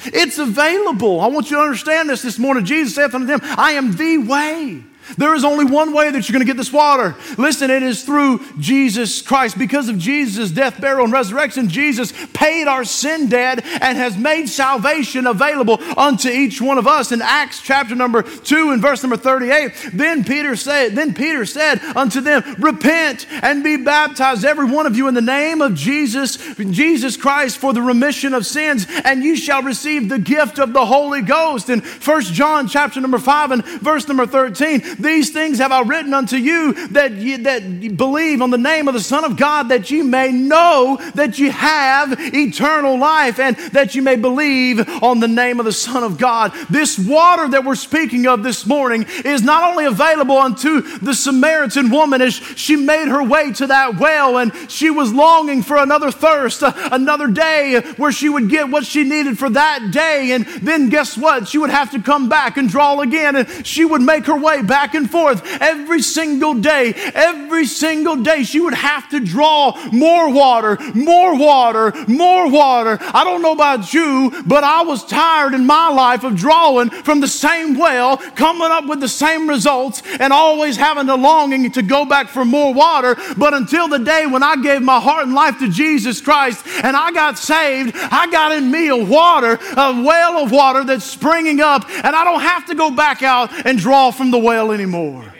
It's 0.05 0.37
available. 0.37 1.19
I 1.19 1.27
want 1.27 1.51
you 1.51 1.57
to 1.57 1.63
understand 1.63 2.09
this 2.09 2.21
this 2.21 2.39
morning. 2.39 2.63
Jesus 2.63 2.95
saith 2.95 3.13
unto 3.13 3.27
them, 3.27 3.39
I 3.43 3.73
am 3.73 3.95
the 3.95 4.19
way. 4.19 4.83
There 5.17 5.35
is 5.35 5.43
only 5.43 5.65
one 5.65 5.93
way 5.93 6.11
that 6.11 6.27
you're 6.27 6.33
going 6.33 6.45
to 6.45 6.51
get 6.51 6.57
this 6.57 6.73
water. 6.73 7.15
Listen, 7.37 7.69
it 7.69 7.83
is 7.83 8.03
through 8.03 8.45
Jesus 8.59 9.21
Christ. 9.21 9.57
Because 9.57 9.89
of 9.89 9.97
Jesus' 9.97 10.51
death, 10.51 10.79
burial, 10.79 11.05
and 11.05 11.13
resurrection, 11.13 11.69
Jesus 11.69 12.13
paid 12.33 12.67
our 12.67 12.83
sin 12.83 13.29
debt 13.29 13.65
and 13.81 13.97
has 13.97 14.17
made 14.17 14.47
salvation 14.47 15.27
available 15.27 15.79
unto 15.97 16.29
each 16.29 16.61
one 16.61 16.77
of 16.77 16.87
us. 16.87 17.11
In 17.11 17.21
Acts 17.21 17.61
chapter 17.61 17.95
number 17.95 18.21
2 18.23 18.71
and 18.71 18.81
verse 18.81 19.03
number 19.03 19.17
38, 19.17 19.91
then 19.93 20.23
Peter 20.23 20.55
said, 20.55 20.95
then 20.95 21.13
Peter 21.13 21.45
said 21.45 21.79
unto 21.95 22.21
them, 22.21 22.43
Repent 22.59 23.25
and 23.43 23.63
be 23.63 23.77
baptized, 23.77 24.45
every 24.45 24.65
one 24.65 24.85
of 24.85 24.95
you, 24.95 25.07
in 25.07 25.13
the 25.13 25.21
name 25.21 25.61
of 25.61 25.75
Jesus, 25.75 26.37
Jesus 26.55 27.17
Christ, 27.17 27.57
for 27.57 27.73
the 27.73 27.81
remission 27.81 28.33
of 28.33 28.45
sins, 28.45 28.85
and 29.03 29.23
you 29.23 29.35
shall 29.35 29.63
receive 29.63 30.09
the 30.09 30.19
gift 30.19 30.59
of 30.59 30.73
the 30.73 30.85
Holy 30.85 31.21
Ghost. 31.21 31.69
In 31.69 31.81
First 31.81 32.33
John 32.33 32.67
chapter 32.67 33.01
number 33.01 33.19
5 33.19 33.51
and 33.51 33.65
verse 33.65 34.07
number 34.07 34.25
13, 34.25 34.98
these 34.99 35.31
things 35.31 35.59
have 35.59 35.71
I 35.71 35.81
written 35.81 36.13
unto 36.13 36.35
you 36.35 36.87
that 36.89 37.13
you, 37.13 37.39
that 37.39 37.97
believe 37.97 38.41
on 38.41 38.49
the 38.49 38.57
name 38.57 38.87
of 38.87 38.93
the 38.93 38.99
Son 38.99 39.23
of 39.23 39.37
God, 39.37 39.69
that 39.69 39.89
you 39.89 40.03
may 40.03 40.31
know 40.31 40.99
that 41.15 41.39
you 41.39 41.51
have 41.51 42.15
eternal 42.19 42.97
life 42.97 43.39
and 43.39 43.55
that 43.73 43.95
you 43.95 44.01
may 44.01 44.15
believe 44.15 44.87
on 45.01 45.19
the 45.19 45.27
name 45.27 45.59
of 45.59 45.65
the 45.65 45.71
Son 45.71 46.03
of 46.03 46.17
God. 46.17 46.53
This 46.69 46.99
water 46.99 47.47
that 47.49 47.63
we're 47.63 47.75
speaking 47.75 48.27
of 48.27 48.43
this 48.43 48.65
morning 48.65 49.05
is 49.25 49.41
not 49.41 49.69
only 49.69 49.85
available 49.85 50.37
unto 50.37 50.81
the 50.99 51.13
Samaritan 51.13 51.89
woman 51.89 52.21
as 52.21 52.33
she 52.33 52.75
made 52.75 53.07
her 53.07 53.23
way 53.23 53.51
to 53.53 53.67
that 53.67 53.99
well 53.99 54.37
and 54.37 54.53
she 54.69 54.89
was 54.89 55.13
longing 55.13 55.63
for 55.63 55.77
another 55.77 56.11
thirst, 56.11 56.63
uh, 56.63 56.73
another 56.91 57.27
day 57.27 57.81
where 57.97 58.11
she 58.11 58.29
would 58.29 58.49
get 58.49 58.69
what 58.69 58.85
she 58.85 59.03
needed 59.03 59.37
for 59.37 59.49
that 59.49 59.91
day. 59.91 60.31
And 60.31 60.45
then 60.45 60.89
guess 60.89 61.17
what? 61.17 61.47
She 61.47 61.57
would 61.57 61.69
have 61.69 61.91
to 61.91 62.01
come 62.01 62.29
back 62.29 62.57
and 62.57 62.69
draw 62.69 62.99
again 62.99 63.35
and 63.35 63.65
she 63.65 63.85
would 63.85 64.01
make 64.01 64.25
her 64.25 64.37
way 64.37 64.61
back 64.61 64.88
back 64.89 64.95
and 64.95 65.09
forth 65.09 65.43
every 65.61 66.01
single 66.01 66.55
day. 66.55 66.93
Every 67.13 67.65
single 67.65 68.15
day, 68.15 68.43
she 68.43 68.59
would 68.59 68.73
have 68.73 69.07
to 69.09 69.19
draw 69.19 69.77
more 69.91 70.33
water, 70.33 70.79
more 70.95 71.37
water, 71.37 71.93
more 72.07 72.49
water. 72.49 72.97
I 73.01 73.23
don't 73.23 73.43
know 73.43 73.51
about 73.51 73.93
you, 73.93 74.31
but 74.47 74.63
I 74.63 74.81
was 74.81 75.05
tired 75.05 75.53
in 75.53 75.67
my 75.67 75.89
life 75.89 76.23
of 76.23 76.35
drawing 76.35 76.89
from 76.89 77.19
the 77.19 77.27
same 77.27 77.77
well, 77.77 78.17
coming 78.17 78.71
up 78.71 78.87
with 78.87 78.99
the 78.99 79.07
same 79.07 79.47
results, 79.47 80.01
and 80.19 80.33
always 80.33 80.75
having 80.75 81.05
the 81.05 81.17
longing 81.17 81.71
to 81.71 81.83
go 81.83 82.03
back 82.03 82.27
for 82.29 82.43
more 82.43 82.73
water. 82.73 83.15
But 83.37 83.53
until 83.53 83.87
the 83.87 83.99
day 83.99 84.25
when 84.25 84.41
I 84.41 84.55
gave 84.55 84.81
my 84.81 84.99
heart 84.99 85.25
and 85.25 85.35
life 85.35 85.59
to 85.59 85.69
Jesus 85.69 86.19
Christ 86.19 86.65
and 86.83 86.95
I 86.95 87.11
got 87.11 87.37
saved, 87.37 87.95
I 87.95 88.27
got 88.31 88.53
in 88.53 88.71
me 88.71 88.87
a 88.87 88.97
water, 88.97 89.59
a 89.77 90.01
well 90.01 90.43
of 90.43 90.51
water 90.51 90.83
that's 90.83 91.05
springing 91.05 91.59
up, 91.59 91.87
and 91.89 92.15
I 92.15 92.23
don't 92.23 92.41
have 92.41 92.65
to 92.67 92.75
go 92.75 92.89
back 92.89 93.21
out 93.21 93.51
and 93.67 93.77
draw 93.77 94.09
from 94.09 94.31
the 94.31 94.39
well 94.39 94.71
anymore 94.71 94.78
anymore. 94.79 95.33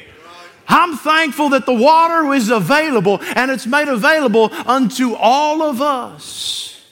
I'm 0.68 0.98
thankful 0.98 1.50
that 1.50 1.66
the 1.66 1.74
water 1.74 2.34
is 2.34 2.50
available 2.50 3.20
and 3.36 3.50
it's 3.50 3.66
made 3.66 3.88
available 3.88 4.52
unto 4.68 5.16
all 5.16 5.64
of 5.64 5.82
us. 5.82 6.86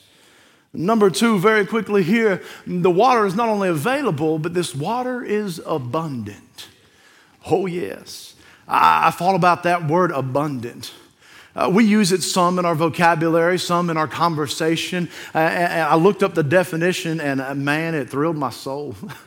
Number 0.74 1.10
two, 1.10 1.40
very 1.40 1.66
quickly 1.66 2.04
here, 2.04 2.42
the 2.66 2.90
water 2.90 3.26
is 3.26 3.36
not 3.36 3.50
only 3.50 3.70
available, 3.70 4.40
but 4.40 4.54
this 4.54 4.74
water 4.74 5.24
is 5.24 5.62
abundant. 5.66 6.68
Oh, 7.50 7.66
yes. 7.66 8.36
I, 8.68 9.12
thought 9.12 9.36
about 9.36 9.64
that 9.64 9.88
word 9.88 10.12
abundant. 10.12 10.92
Uh, 11.56 11.70
we 11.74 11.86
use 11.86 12.12
it 12.12 12.22
some 12.22 12.60
in 12.60 12.66
our 12.66 12.76
vocabulary, 12.76 13.58
some 13.58 13.90
in 13.90 13.98
our 13.98 14.08
conversation. 14.08 15.10
Uh, 15.34 15.40
I 15.40 15.96
looked 15.96 16.22
up 16.22 16.36
the 16.36 16.44
definition, 16.44 17.20
and 17.20 17.42
uh, 17.42 17.56
man, 17.56 17.96
it 17.96 18.10
thrilled 18.10 18.38
my 18.38 18.50
soul. 18.50 18.96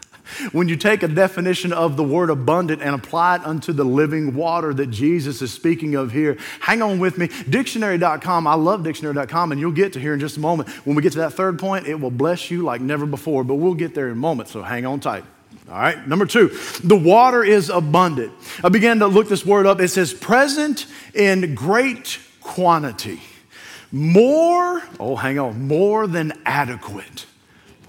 When 0.53 0.69
you 0.69 0.77
take 0.77 1.03
a 1.03 1.09
definition 1.09 1.73
of 1.73 1.97
the 1.97 2.05
word 2.05 2.31
abundant 2.31 2.83
and 2.83 2.95
apply 2.95 3.37
it 3.37 3.43
unto 3.45 3.73
the 3.73 3.85
living 3.85 4.35
water 4.35 4.73
that 4.75 4.89
Jesus 4.89 5.43
is 5.43 5.53
speaking 5.53 5.95
of 5.95 6.13
here, 6.13 6.39
hang 6.61 6.83
on 6.83 6.99
with 6.99 7.19
me. 7.19 7.29
Dictionary.com, 7.49 8.47
I 8.47 8.55
love 8.55 8.83
dictionary.com, 8.83 9.53
and 9.53 9.61
you'll 9.61 9.73
get 9.73 9.93
to 9.95 10.01
here 10.01 10.15
in 10.15 10.21
just 10.21 10.37
a 10.37 10.41
moment. 10.41 10.69
When 10.87 10.97
we 10.97 11.03
get 11.03 11.13
to 11.13 11.19
that 11.19 11.35
third 11.35 11.59
point, 11.59 11.87
it 11.87 12.01
will 12.01 12.11
bless 12.11 12.51
you 12.51 12.63
like 12.63 12.81
never 12.81 13.07
before, 13.07 13.45
but 13.45 13.57
we'll 13.57 13.75
get 13.75 13.95
there 13.95 14.07
in 14.07 14.13
a 14.13 14.17
moment, 14.17 14.49
so 14.49 14.63
hang 14.63 14.87
on 14.87 15.01
tight. 15.01 15.25
All 15.69 15.79
right, 15.79 16.07
number 16.07 16.27
two, 16.27 16.49
the 16.83 16.97
water 16.97 17.45
is 17.45 17.71
abundant. 17.71 18.33
I 18.65 18.69
began 18.71 18.99
to 19.01 19.07
look 19.07 19.29
this 19.29 19.47
word 19.47 19.67
up. 19.67 19.81
It 19.81 19.89
says 19.89 20.13
present 20.13 20.87
in 21.15 21.55
great 21.55 22.19
quantity. 22.41 23.21
More, 23.93 24.83
oh, 24.99 25.17
hang 25.17 25.39
on, 25.39 25.67
more 25.69 26.07
than 26.07 26.33
adequate. 26.45 27.27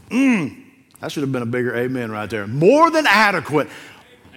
Mmm 0.10 0.61
that 1.01 1.11
should 1.11 1.21
have 1.21 1.31
been 1.31 1.41
a 1.41 1.47
bigger 1.47 1.75
amen 1.75 2.11
right 2.11 2.29
there. 2.29 2.47
More 2.47 2.89
than 2.91 3.05
adequate, 3.07 3.67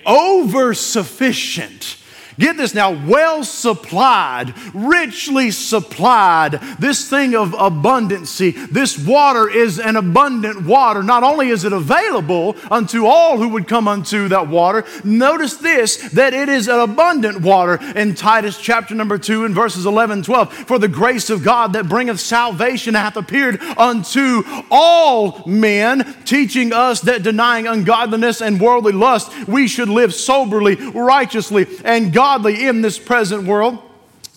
over 0.06 0.74
sufficient 0.74 1.98
Get 2.38 2.56
this 2.56 2.74
now, 2.74 2.90
well 3.06 3.44
supplied, 3.44 4.54
richly 4.74 5.50
supplied. 5.50 6.54
This 6.80 7.08
thing 7.08 7.36
of 7.36 7.50
abundancy, 7.52 8.68
this 8.70 8.98
water 8.98 9.48
is 9.48 9.78
an 9.78 9.96
abundant 9.96 10.66
water. 10.66 11.02
Not 11.02 11.22
only 11.22 11.50
is 11.50 11.64
it 11.64 11.72
available 11.72 12.56
unto 12.70 13.06
all 13.06 13.38
who 13.38 13.50
would 13.50 13.68
come 13.68 13.86
unto 13.86 14.28
that 14.28 14.48
water, 14.48 14.84
notice 15.04 15.56
this 15.56 15.96
that 16.10 16.34
it 16.34 16.48
is 16.48 16.66
an 16.66 16.80
abundant 16.80 17.40
water 17.40 17.78
in 17.96 18.14
Titus 18.14 18.60
chapter 18.60 18.94
number 18.94 19.18
2 19.18 19.44
and 19.44 19.54
verses 19.54 19.86
11 19.86 20.14
and 20.18 20.24
12. 20.24 20.52
For 20.52 20.78
the 20.78 20.88
grace 20.88 21.30
of 21.30 21.44
God 21.44 21.72
that 21.74 21.88
bringeth 21.88 22.20
salvation 22.20 22.94
hath 22.94 23.16
appeared 23.16 23.60
unto 23.60 24.42
all 24.70 25.46
men, 25.46 26.16
teaching 26.24 26.72
us 26.72 27.00
that 27.02 27.22
denying 27.22 27.66
ungodliness 27.66 28.40
and 28.40 28.60
worldly 28.60 28.92
lust, 28.92 29.46
we 29.46 29.68
should 29.68 29.88
live 29.88 30.12
soberly, 30.12 30.74
righteously, 30.74 31.66
and 31.84 32.12
God 32.12 32.23
godly 32.24 32.66
in 32.66 32.80
this 32.80 32.98
present 32.98 33.44
world. 33.44 33.78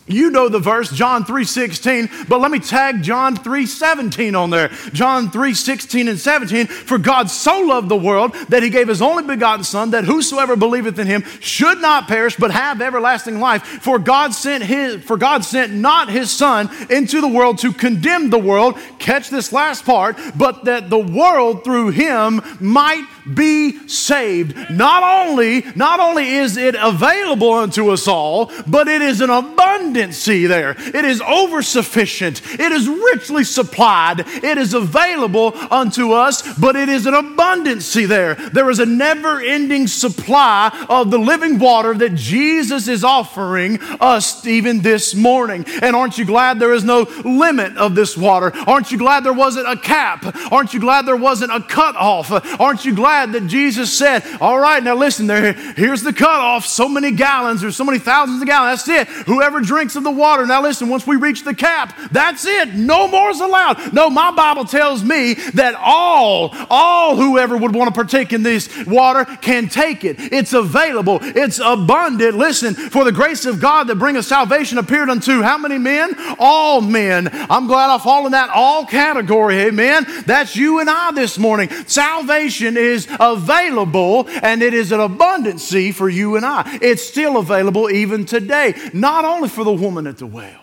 You 0.08 0.30
know 0.30 0.50
the 0.50 0.60
verse, 0.60 0.90
John 0.92 1.24
3:16, 1.24 2.10
but 2.28 2.42
let 2.42 2.52
me 2.52 2.60
tag 2.60 3.02
John 3.02 3.36
3:17 3.36 4.36
on 4.36 4.50
there. 4.50 4.70
John 4.92 5.30
3:16 5.30 6.10
and 6.10 6.20
17, 6.20 6.68
for 6.68 6.98
God 6.98 7.30
so 7.30 7.60
loved 7.62 7.88
the 7.88 7.96
world 7.96 8.34
that 8.50 8.62
he 8.62 8.70
gave 8.70 8.90
his 8.90 9.02
only 9.02 9.24
begotten 9.24 9.64
son 9.64 9.92
that 9.92 10.04
whosoever 10.04 10.58
believeth 10.58 11.00
in 11.00 11.08
him 11.08 11.24
should 11.40 11.82
not 11.82 12.10
perish 12.10 12.36
but 12.38 12.52
have 12.52 12.82
everlasting 12.82 13.40
life. 13.40 13.64
For 13.82 14.00
God 14.00 14.34
sent 14.34 14.64
his 14.66 15.02
for 15.04 15.16
God 15.16 15.46
sent 15.46 15.74
not 15.74 16.10
his 16.10 16.30
son 16.30 16.70
into 16.90 17.22
the 17.22 17.28
world 17.28 17.58
to 17.60 17.72
condemn 17.72 18.30
the 18.30 18.38
world, 18.38 18.78
catch 19.00 19.30
this 19.30 19.54
last 19.54 19.86
part, 19.86 20.18
but 20.36 20.66
that 20.66 20.90
the 20.90 21.00
world 21.00 21.64
through 21.64 21.92
him 21.92 22.42
might 22.60 23.06
be 23.34 23.88
saved. 23.88 24.56
Not 24.70 25.04
only 25.04 25.64
not 25.76 26.00
only 26.00 26.28
is 26.28 26.58
it 26.58 26.76
available 26.76 27.54
unto 27.54 27.90
us 27.90 28.08
all, 28.08 28.52
but 28.66 28.88
it 28.88 29.02
is 29.02 29.22
an 29.22 29.30
abundancy 29.30 30.48
there. 30.48 30.72
It 30.78 31.06
is 31.06 31.22
oversufficient. 31.22 32.60
It 32.60 32.72
is 32.72 32.88
richly 32.88 33.44
supplied. 33.44 34.22
It 34.28 34.58
is 34.58 34.74
available 34.74 35.54
unto 35.72 36.14
us, 36.14 36.58
but 36.58 36.76
it 36.76 36.90
is 36.90 37.06
an 37.06 37.14
abundancy 37.14 38.08
there. 38.08 38.36
There 38.36 38.70
is 38.70 38.80
a 38.80 38.86
never 38.86 39.42
ending 39.42 39.88
supply 39.88 40.86
of 40.90 41.12
the 41.12 41.20
living 41.20 41.60
water 41.60 41.94
that 41.96 42.16
Jesus 42.16 42.88
is 42.88 43.04
offering 43.04 43.80
us 44.00 44.46
even 44.46 44.82
this 44.82 45.16
morning. 45.16 45.66
And 45.82 45.96
aren't 45.96 46.18
you 46.18 46.26
glad 46.26 46.60
there 46.60 46.74
is 46.74 46.84
no 46.84 47.08
limit 47.24 47.78
of 47.78 47.96
this 47.96 48.18
water? 48.18 48.52
Aren't 48.68 48.92
you 48.92 48.98
glad 48.98 49.24
there 49.24 49.34
wasn't 49.34 49.68
a 49.68 49.78
cap? 49.78 50.26
Aren't 50.52 50.74
you 50.74 50.80
glad 50.80 51.06
there 51.06 51.16
wasn't 51.16 51.52
a 51.52 51.62
cutoff? 51.62 52.32
Aren't 52.60 52.86
you 52.86 52.96
glad 52.96 53.17
that 53.26 53.48
Jesus 53.48 53.98
said, 53.98 54.24
All 54.40 54.60
right, 54.60 54.84
now 54.84 54.96
listen, 54.96 55.28
there, 55.28 55.54
here's 55.54 56.04
the 56.04 56.14
cutoff 56.14 56.66
so 56.66 56.88
many 56.88 57.12
gallons 57.12 57.64
or 57.64 57.72
so 57.72 57.84
many 57.84 58.00
thousands 58.00 58.42
of 58.42 58.48
gallons. 58.48 58.86
That's 58.86 59.10
it. 59.10 59.26
Whoever 59.26 59.62
drinks 59.62 59.96
of 59.96 60.04
the 60.04 60.12
water. 60.12 60.46
Now, 60.46 60.62
listen, 60.62 60.90
once 60.90 61.08
we 61.08 61.16
reach 61.16 61.44
the 61.44 61.56
cap, 61.56 61.98
that's 62.12 62.46
it. 62.46 62.74
No 62.76 63.08
more 63.08 63.30
is 63.30 63.40
allowed. 63.40 63.94
No, 63.94 64.10
my 64.10 64.32
Bible 64.32 64.66
tells 64.66 65.04
me 65.04 65.34
that 65.34 65.76
all, 65.76 66.54
all 66.70 67.16
whoever 67.16 67.58
would 67.58 67.74
want 67.74 67.88
to 67.90 67.94
partake 67.94 68.34
in 68.34 68.44
this 68.44 68.86
water 68.86 69.26
can 69.42 69.70
take 69.70 70.04
it. 70.04 70.18
It's 70.20 70.54
available, 70.54 71.20
it's 71.22 71.60
abundant. 71.60 72.38
Listen, 72.38 72.74
for 72.74 73.04
the 73.04 73.12
grace 73.12 73.46
of 73.46 73.60
God 73.60 73.88
that 73.88 73.96
bringeth 73.96 74.26
salvation 74.26 74.78
appeared 74.78 75.10
unto 75.10 75.42
how 75.42 75.58
many 75.58 75.78
men? 75.78 76.16
All 76.40 76.82
men. 76.82 77.30
I'm 77.50 77.68
glad 77.68 77.90
I 77.90 77.98
fall 77.98 78.26
in 78.26 78.32
that 78.34 78.50
all 78.50 78.86
category. 78.86 79.56
Amen. 79.62 80.06
That's 80.26 80.56
you 80.56 80.80
and 80.80 80.90
I 80.90 81.12
this 81.12 81.38
morning. 81.38 81.70
Salvation 81.88 82.78
available 83.20 84.28
and 84.28 84.62
it 84.62 84.74
is 84.74 84.92
an 84.92 85.00
abundancy 85.00 85.94
for 85.94 86.10
you 86.10 86.36
and 86.36 86.46
I. 86.46 86.80
It's 86.82 87.04
still 87.04 87.38
available 87.38 87.90
even 87.90 88.26
today, 88.26 88.74
not 88.94 89.26
only 89.26 89.50
for 89.50 89.64
the 89.64 89.74
woman 89.74 90.08
at 90.08 90.18
the 90.18 90.28
well. 90.28 90.62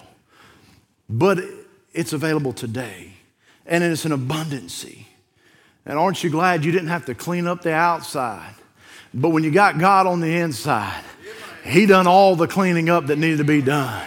But 1.09 1.41
it's 1.93 2.13
available 2.13 2.53
today 2.53 3.13
and 3.67 3.85
it's 3.85 4.05
an 4.05 4.13
abundancy. 4.13 5.07
And 5.87 5.99
aren't 5.99 6.25
you 6.25 6.31
glad 6.31 6.65
you 6.65 6.73
didn't 6.73 6.89
have 6.89 7.07
to 7.07 7.15
clean 7.15 7.47
up 7.47 7.63
the 7.63 7.73
outside? 7.73 8.55
But 9.13 9.31
when 9.31 9.45
you 9.45 9.51
got 9.51 9.79
God 9.79 10.07
on 10.07 10.21
the 10.21 10.37
inside, 10.39 11.05
He 11.65 11.87
done 11.87 12.07
all 12.07 12.37
the 12.37 12.49
cleaning 12.49 12.89
up 12.89 13.07
that 13.07 13.19
needed 13.19 13.39
to 13.39 13.45
be 13.45 13.63
done. 13.63 14.05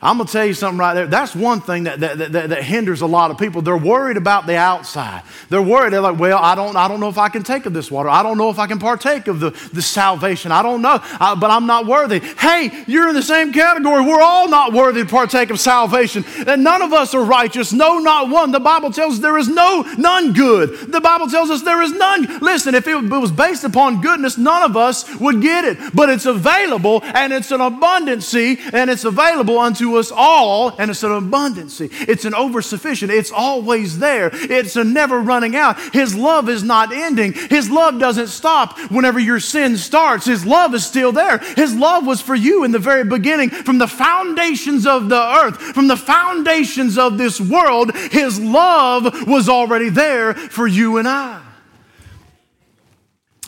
I'm 0.00 0.16
going 0.18 0.26
to 0.28 0.32
tell 0.32 0.46
you 0.46 0.54
something 0.54 0.78
right 0.78 0.94
there. 0.94 1.06
That's 1.06 1.34
one 1.34 1.60
thing 1.60 1.84
that, 1.84 1.98
that, 2.00 2.18
that, 2.18 2.50
that, 2.50 2.62
hinders 2.62 3.00
a 3.00 3.06
lot 3.06 3.32
of 3.32 3.38
people. 3.38 3.62
They're 3.62 3.76
worried 3.76 4.16
about 4.16 4.46
the 4.46 4.56
outside. 4.56 5.22
They're 5.48 5.62
worried. 5.62 5.92
They're 5.92 6.00
like, 6.00 6.18
well, 6.18 6.38
I 6.38 6.54
don't, 6.54 6.76
I 6.76 6.86
don't 6.86 7.00
know 7.00 7.08
if 7.08 7.18
I 7.18 7.28
can 7.28 7.42
take 7.42 7.66
of 7.66 7.72
this 7.72 7.90
water. 7.90 8.08
I 8.08 8.22
don't 8.22 8.38
know 8.38 8.48
if 8.48 8.60
I 8.60 8.68
can 8.68 8.78
partake 8.78 9.26
of 9.26 9.40
the, 9.40 9.50
the 9.72 9.82
salvation. 9.82 10.52
I 10.52 10.62
don't 10.62 10.82
know, 10.82 11.00
I, 11.02 11.34
but 11.34 11.50
I'm 11.50 11.66
not 11.66 11.86
worthy. 11.86 12.20
Hey, 12.20 12.84
you're 12.86 13.08
in 13.08 13.14
the 13.14 13.22
same 13.22 13.52
category. 13.52 14.04
We're 14.04 14.22
all 14.22 14.48
not 14.48 14.72
worthy 14.72 15.02
to 15.02 15.08
partake 15.08 15.50
of 15.50 15.58
salvation. 15.58 16.24
And 16.46 16.62
none 16.62 16.82
of 16.82 16.92
us 16.92 17.12
are 17.14 17.24
righteous. 17.24 17.72
No, 17.72 17.98
not 17.98 18.30
one. 18.30 18.52
The 18.52 18.60
Bible 18.60 18.92
tells 18.92 19.14
us 19.14 19.18
there 19.20 19.38
is 19.38 19.48
no, 19.48 19.82
none 19.98 20.32
good. 20.32 20.92
The 20.92 21.00
Bible 21.00 21.26
tells 21.26 21.50
us 21.50 21.62
there 21.62 21.82
is 21.82 21.92
none. 21.92 22.38
Listen, 22.38 22.76
if 22.76 22.86
it 22.86 22.94
was 22.94 23.32
based 23.32 23.64
upon 23.64 24.00
goodness, 24.00 24.38
none 24.38 24.62
of 24.62 24.76
us 24.76 25.18
would 25.18 25.42
get 25.42 25.64
it. 25.64 25.78
But 25.92 26.08
it's 26.08 26.26
available 26.26 27.00
and 27.02 27.32
it's 27.32 27.50
an 27.50 27.60
abundancy 27.60 28.60
and 28.72 28.90
it's 28.90 29.04
available 29.04 29.58
unto 29.58 29.87
us 29.96 30.12
all, 30.14 30.74
and 30.78 30.90
it's 30.90 31.02
an 31.02 31.10
abundancy. 31.10 31.90
It's 32.08 32.24
an 32.24 32.32
oversufficient. 32.32 33.10
It's 33.10 33.32
always 33.32 33.98
there. 33.98 34.30
It's 34.32 34.76
a 34.76 34.84
never 34.84 35.20
running 35.20 35.56
out. 35.56 35.80
His 35.92 36.14
love 36.14 36.48
is 36.48 36.62
not 36.62 36.92
ending. 36.92 37.32
His 37.32 37.70
love 37.70 37.98
doesn't 37.98 38.28
stop 38.28 38.78
whenever 38.90 39.18
your 39.18 39.40
sin 39.40 39.76
starts. 39.76 40.26
His 40.26 40.44
love 40.44 40.74
is 40.74 40.86
still 40.86 41.12
there. 41.12 41.38
His 41.38 41.74
love 41.74 42.06
was 42.06 42.20
for 42.20 42.34
you 42.34 42.64
in 42.64 42.72
the 42.72 42.78
very 42.78 43.04
beginning, 43.04 43.50
from 43.50 43.78
the 43.78 43.88
foundations 43.88 44.86
of 44.86 45.08
the 45.08 45.20
earth, 45.20 45.60
from 45.74 45.88
the 45.88 45.96
foundations 45.96 46.98
of 46.98 47.18
this 47.18 47.40
world. 47.40 47.94
His 47.96 48.38
love 48.38 49.26
was 49.26 49.48
already 49.48 49.88
there 49.88 50.34
for 50.34 50.66
you 50.66 50.98
and 50.98 51.08
I. 51.08 51.47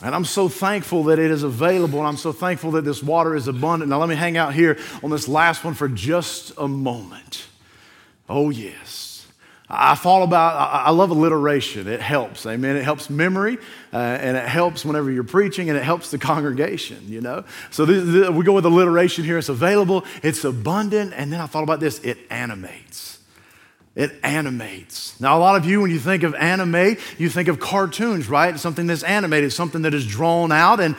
And 0.03 0.15
I'm 0.15 0.25
so 0.25 0.49
thankful 0.49 1.03
that 1.05 1.19
it 1.19 1.29
is 1.29 1.43
available, 1.43 1.99
and 1.99 2.07
I'm 2.07 2.17
so 2.17 2.31
thankful 2.31 2.71
that 2.71 2.83
this 2.83 3.03
water 3.03 3.35
is 3.35 3.47
abundant. 3.47 3.89
Now, 3.89 3.99
let 3.99 4.09
me 4.09 4.15
hang 4.15 4.35
out 4.35 4.53
here 4.53 4.79
on 5.03 5.11
this 5.11 5.27
last 5.27 5.63
one 5.63 5.75
for 5.75 5.87
just 5.87 6.53
a 6.57 6.67
moment. 6.67 7.45
Oh, 8.27 8.49
yes. 8.49 9.27
I 9.73 9.95
thought 9.95 10.23
about, 10.23 10.55
I 10.85 10.89
love 10.91 11.11
alliteration. 11.11 11.87
It 11.87 12.01
helps, 12.01 12.45
amen. 12.45 12.75
It 12.75 12.83
helps 12.83 13.09
memory, 13.09 13.57
uh, 13.93 13.97
and 13.97 14.35
it 14.35 14.45
helps 14.45 14.83
whenever 14.83 15.09
you're 15.09 15.23
preaching, 15.23 15.69
and 15.69 15.77
it 15.77 15.83
helps 15.83 16.11
the 16.11 16.17
congregation, 16.17 17.05
you 17.07 17.21
know. 17.21 17.45
So 17.69 17.85
this, 17.85 18.03
this, 18.03 18.29
we 18.31 18.43
go 18.43 18.51
with 18.51 18.65
alliteration 18.65 19.23
here. 19.23 19.37
It's 19.37 19.47
available, 19.47 20.03
it's 20.23 20.43
abundant, 20.43 21.13
and 21.15 21.31
then 21.31 21.39
I 21.39 21.45
thought 21.45 21.63
about 21.63 21.79
this 21.79 21.99
it 21.99 22.17
animates. 22.29 23.19
It 23.93 24.13
animates. 24.23 25.19
Now, 25.19 25.37
a 25.37 25.39
lot 25.39 25.57
of 25.57 25.65
you, 25.65 25.81
when 25.81 25.91
you 25.91 25.99
think 25.99 26.23
of 26.23 26.33
animate, 26.35 26.97
you 27.17 27.29
think 27.29 27.49
of 27.49 27.59
cartoons, 27.59 28.29
right? 28.29 28.57
Something 28.57 28.87
that's 28.87 29.03
animated, 29.03 29.51
something 29.51 29.81
that 29.81 29.93
is 29.93 30.07
drawn 30.07 30.53
out 30.53 30.79
and 30.79 30.95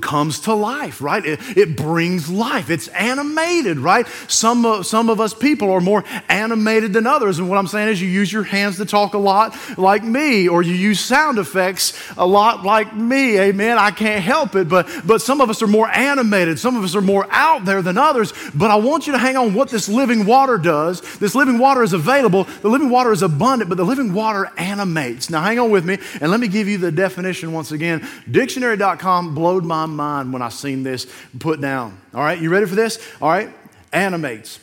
comes 0.00 0.38
to 0.40 0.54
life, 0.54 1.02
right? 1.02 1.26
It, 1.26 1.40
it 1.56 1.76
brings 1.76 2.30
life. 2.30 2.70
It's 2.70 2.86
animated, 2.86 3.78
right? 3.78 4.06
Some 4.28 4.64
of, 4.64 4.86
some 4.86 5.10
of 5.10 5.20
us 5.20 5.34
people 5.34 5.72
are 5.72 5.80
more 5.80 6.04
animated 6.28 6.92
than 6.92 7.08
others. 7.08 7.40
And 7.40 7.48
what 7.48 7.58
I'm 7.58 7.66
saying 7.66 7.88
is, 7.88 8.00
you 8.00 8.06
use 8.06 8.32
your 8.32 8.44
hands 8.44 8.76
to 8.76 8.84
talk 8.84 9.14
a 9.14 9.18
lot 9.18 9.58
like 9.76 10.04
me, 10.04 10.48
or 10.48 10.62
you 10.62 10.74
use 10.74 11.00
sound 11.00 11.38
effects 11.38 12.00
a 12.16 12.24
lot 12.24 12.62
like 12.62 12.94
me. 12.94 13.40
Amen. 13.40 13.76
I 13.76 13.90
can't 13.90 14.22
help 14.22 14.54
it. 14.54 14.68
But, 14.68 14.88
but 15.04 15.20
some 15.20 15.40
of 15.40 15.50
us 15.50 15.62
are 15.62 15.66
more 15.66 15.88
animated, 15.88 16.60
some 16.60 16.76
of 16.76 16.84
us 16.84 16.94
are 16.94 17.02
more 17.02 17.26
out 17.30 17.64
there 17.64 17.82
than 17.82 17.98
others. 17.98 18.32
But 18.54 18.70
I 18.70 18.76
want 18.76 19.08
you 19.08 19.14
to 19.14 19.18
hang 19.18 19.36
on 19.36 19.52
what 19.52 19.68
this 19.68 19.88
living 19.88 20.26
water 20.26 20.58
does. 20.58 21.00
This 21.18 21.34
living 21.34 21.58
water 21.58 21.82
is 21.82 21.92
a 21.92 22.03
available. 22.04 22.44
The 22.44 22.68
living 22.68 22.90
water 22.90 23.12
is 23.12 23.22
abundant, 23.22 23.70
but 23.70 23.76
the 23.78 23.84
living 23.84 24.12
water 24.12 24.50
animates. 24.58 25.30
Now, 25.30 25.42
hang 25.42 25.58
on 25.58 25.70
with 25.70 25.84
me, 25.84 25.98
and 26.20 26.30
let 26.30 26.38
me 26.38 26.48
give 26.48 26.68
you 26.68 26.76
the 26.76 26.92
definition 26.92 27.52
once 27.52 27.72
again. 27.72 28.06
Dictionary.com 28.30 29.34
blowed 29.34 29.64
my 29.64 29.86
mind 29.86 30.32
when 30.32 30.42
I 30.42 30.50
seen 30.50 30.82
this 30.82 31.06
put 31.38 31.60
down. 31.60 31.98
All 32.12 32.22
right, 32.22 32.38
you 32.38 32.50
ready 32.50 32.66
for 32.66 32.74
this? 32.74 32.98
All 33.22 33.30
right, 33.30 33.50
animates. 33.92 34.60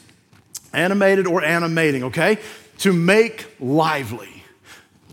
Animated 0.71 1.25
or 1.25 1.43
animating, 1.43 2.03
okay? 2.05 2.37
To 2.79 2.93
make 2.93 3.47
lively 3.59 4.43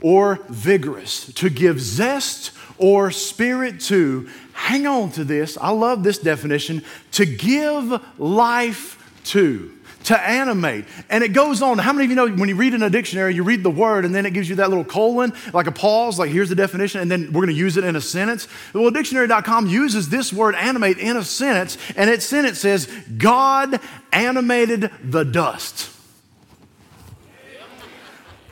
or 0.03 0.41
vigorous, 0.49 1.33
to 1.35 1.49
give 1.49 1.81
zest 1.81 2.53
or 2.77 3.11
spirit 3.11 3.81
to. 3.81 4.29
Hang 4.53 4.87
on 4.87 5.11
to 5.13 5.25
this. 5.25 5.57
I 5.59 5.71
love 5.71 6.03
this 6.03 6.19
definition. 6.19 6.85
To 7.13 7.25
give 7.25 8.01
life 8.19 8.97
to 9.25 9.78
to 10.05 10.21
animate. 10.21 10.85
And 11.11 11.23
it 11.25 11.33
goes 11.33 11.61
on. 11.63 11.79
How 11.79 11.93
many 11.93 12.05
of 12.05 12.11
you 12.11 12.17
know 12.17 12.29
when 12.29 12.49
you 12.49 12.57
read 12.57 12.75
in 12.75 12.83
a 12.83 12.91
dictionary, 12.91 13.35
you 13.35 13.43
read 13.43 13.63
the 13.63 13.71
word 13.71 14.05
and 14.05 14.15
then 14.15 14.27
it 14.27 14.33
gives 14.33 14.49
you 14.49 14.57
that 14.57 14.69
little 14.69 14.85
colon, 14.85 15.33
like 15.53 15.67
a 15.67 15.73
pause, 15.73 16.19
like 16.19 16.31
here's 16.31 16.49
the 16.49 16.55
definition, 16.55 17.01
and 17.01 17.11
then 17.11 17.27
we're 17.27 17.45
going 17.45 17.49
to 17.49 17.53
use 17.53 17.77
it 17.77 17.85
in 17.85 17.97
a 17.97 18.01
sentence? 18.01 18.49
Well, 18.73 18.91
dictionary.com 18.91 19.67
uses 19.67 20.09
this 20.09 20.33
word 20.33 20.55
animate 20.55 20.99
in 20.99 21.17
a 21.17 21.25
sentence, 21.25 21.77
and 21.97 22.09
its 22.09 22.25
sentence 22.25 22.59
says, 22.59 22.87
God 23.17 23.81
animated 24.13 24.91
the 25.03 25.25
dust. 25.25 25.98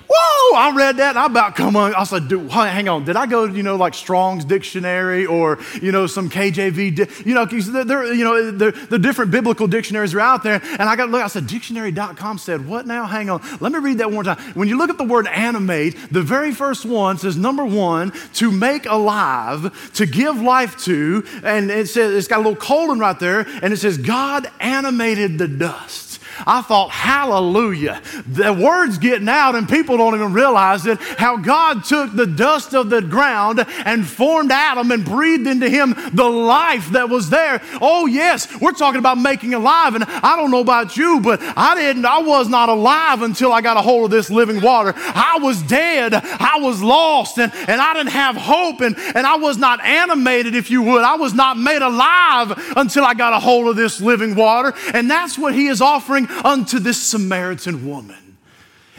Whoa, 0.09 0.57
I 0.57 0.73
read 0.77 0.99
that 0.99 1.17
I 1.17 1.27
about 1.27 1.57
come 1.57 1.75
on. 1.75 1.95
I 1.95 2.05
said, 2.05 2.29
Dude, 2.29 2.51
hang 2.51 2.89
on, 2.89 3.05
did 3.05 3.17
I 3.17 3.27
go, 3.27 3.47
to, 3.49 3.53
you 3.53 3.63
know, 3.63 3.77
like 3.77 3.95
Strong's 3.95 4.45
dictionary 4.45 5.27
or, 5.27 5.59
you 5.83 5.91
know, 5.91 6.07
some 6.07 6.31
KJV, 6.31 7.27
you 7.27 7.35
know, 7.35 7.45
there, 7.45 8.13
you 8.13 8.25
know, 8.25 8.51
the 8.51 8.99
different 8.99 9.31
biblical 9.31 9.67
dictionaries 9.67 10.15
are 10.15 10.21
out 10.21 10.43
there. 10.43 10.61
And 10.63 10.83
I 10.83 10.97
got 10.97 11.07
to 11.07 11.13
look, 11.13 11.23
I 11.23 11.27
said, 11.27 11.47
dictionary.com 11.47 12.39
said, 12.39 12.69
what 12.69 12.87
now? 12.87 13.07
Hang 13.07 13.31
on. 13.31 13.43
Let 13.61 13.73
me 13.73 13.79
read 13.79 13.99
that 13.99 14.11
one 14.11 14.25
time. 14.25 14.39
When 14.55 14.69
you 14.69 14.79
look 14.79 14.91
at 14.91 14.99
the 14.99 15.05
word 15.05 15.27
animate, 15.27 15.97
the 16.13 16.23
very 16.23 16.53
first 16.53 16.85
one 16.85 17.19
says, 17.19 17.37
number 17.37 17.65
one, 17.65 18.13
to 18.35 18.53
make 18.53 18.87
alive, 18.87 19.93
to 19.95 20.07
give 20.07 20.41
life 20.41 20.77
to. 20.85 21.25
And 21.43 21.71
it 21.71 21.89
says, 21.89 22.15
it's 22.15 22.29
got 22.29 22.37
a 22.37 22.43
little 22.43 22.57
colon 22.57 22.99
right 22.99 23.19
there. 23.19 23.41
And 23.41 23.73
it 23.73 23.79
says, 23.79 23.99
God 23.99 24.49
animated 24.61 25.39
the 25.39 25.49
dust. 25.49 26.06
I 26.47 26.63
thought, 26.63 26.91
hallelujah. 26.91 28.03
The 28.27 28.53
word's 28.53 28.99
getting 28.99 29.29
out 29.29 29.55
and 29.55 29.69
people 29.69 29.97
don't 29.97 30.15
even 30.15 30.33
realize 30.33 30.87
it. 30.87 31.01
How 31.01 31.37
God 31.37 31.85
took 31.85 32.15
the 32.15 32.27
dust 32.27 32.75
of 32.75 32.91
the 32.91 33.03
ground 33.03 33.65
and 33.85 34.07
formed 34.07 34.51
Adam 34.51 34.91
and 34.91 35.05
breathed 35.05 35.47
into 35.47 35.69
him 35.69 35.95
the 36.13 36.29
life 36.29 36.91
that 36.91 37.09
was 37.09 37.31
there. 37.31 37.63
Oh, 37.81 38.07
yes, 38.07 38.61
we're 38.61 38.73
talking 38.73 38.99
about 38.99 39.19
making 39.19 39.55
alive. 39.55 39.95
And 39.95 40.05
I 40.05 40.37
don't 40.37 40.51
know 40.51 40.61
about 40.61 40.97
you, 40.97 41.21
but 41.21 41.41
I 41.57 41.75
didn't, 41.75 42.05
I 42.05 42.21
was 42.21 42.49
not 42.49 42.69
alive 42.69 43.23
until 43.23 43.53
I 43.53 43.61
got 43.61 43.77
a 43.77 43.83
hold 43.83 44.07
of 44.07 44.11
this 44.11 44.31
living 44.31 44.61
water. 44.61 44.93
I 44.97 45.39
was 45.41 45.63
dead. 45.63 46.15
I 46.15 46.59
was 46.61 46.83
lost 46.83 47.39
and, 47.39 47.53
and 47.69 47.81
I 47.81 47.95
didn't 47.95 48.13
have 48.13 48.37
hope 48.37 48.81
and, 48.81 48.97
and 49.15 49.27
I 49.27 49.37
was 49.37 49.59
not 49.59 49.85
animated, 49.85 50.55
if 50.55 50.71
you 50.71 50.83
would. 50.83 51.03
I 51.03 51.17
was 51.17 51.35
not 51.35 51.59
made 51.59 51.83
alive 51.83 52.53
until 52.77 53.05
I 53.05 53.15
got 53.15 53.33
a 53.33 53.39
hold 53.39 53.69
of 53.69 53.77
this 53.77 54.01
living 54.01 54.35
water. 54.35 54.75
And 54.93 55.11
that's 55.11 55.39
what 55.39 55.55
he 55.55 55.69
is 55.69 55.81
offering 55.81 56.26
unto 56.45 56.79
this 56.79 57.03
Samaritan 57.03 57.87
woman 57.87 58.39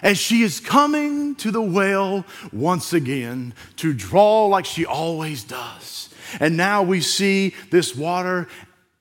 as 0.01 0.17
she 0.17 0.43
is 0.43 0.59
coming 0.59 1.35
to 1.35 1.51
the 1.51 1.61
well 1.61 2.25
once 2.51 2.93
again 2.93 3.53
to 3.77 3.93
draw 3.93 4.45
like 4.45 4.65
she 4.65 4.85
always 4.85 5.43
does. 5.43 6.09
And 6.39 6.57
now 6.57 6.83
we 6.83 7.01
see 7.01 7.55
this 7.71 7.95
water 7.95 8.47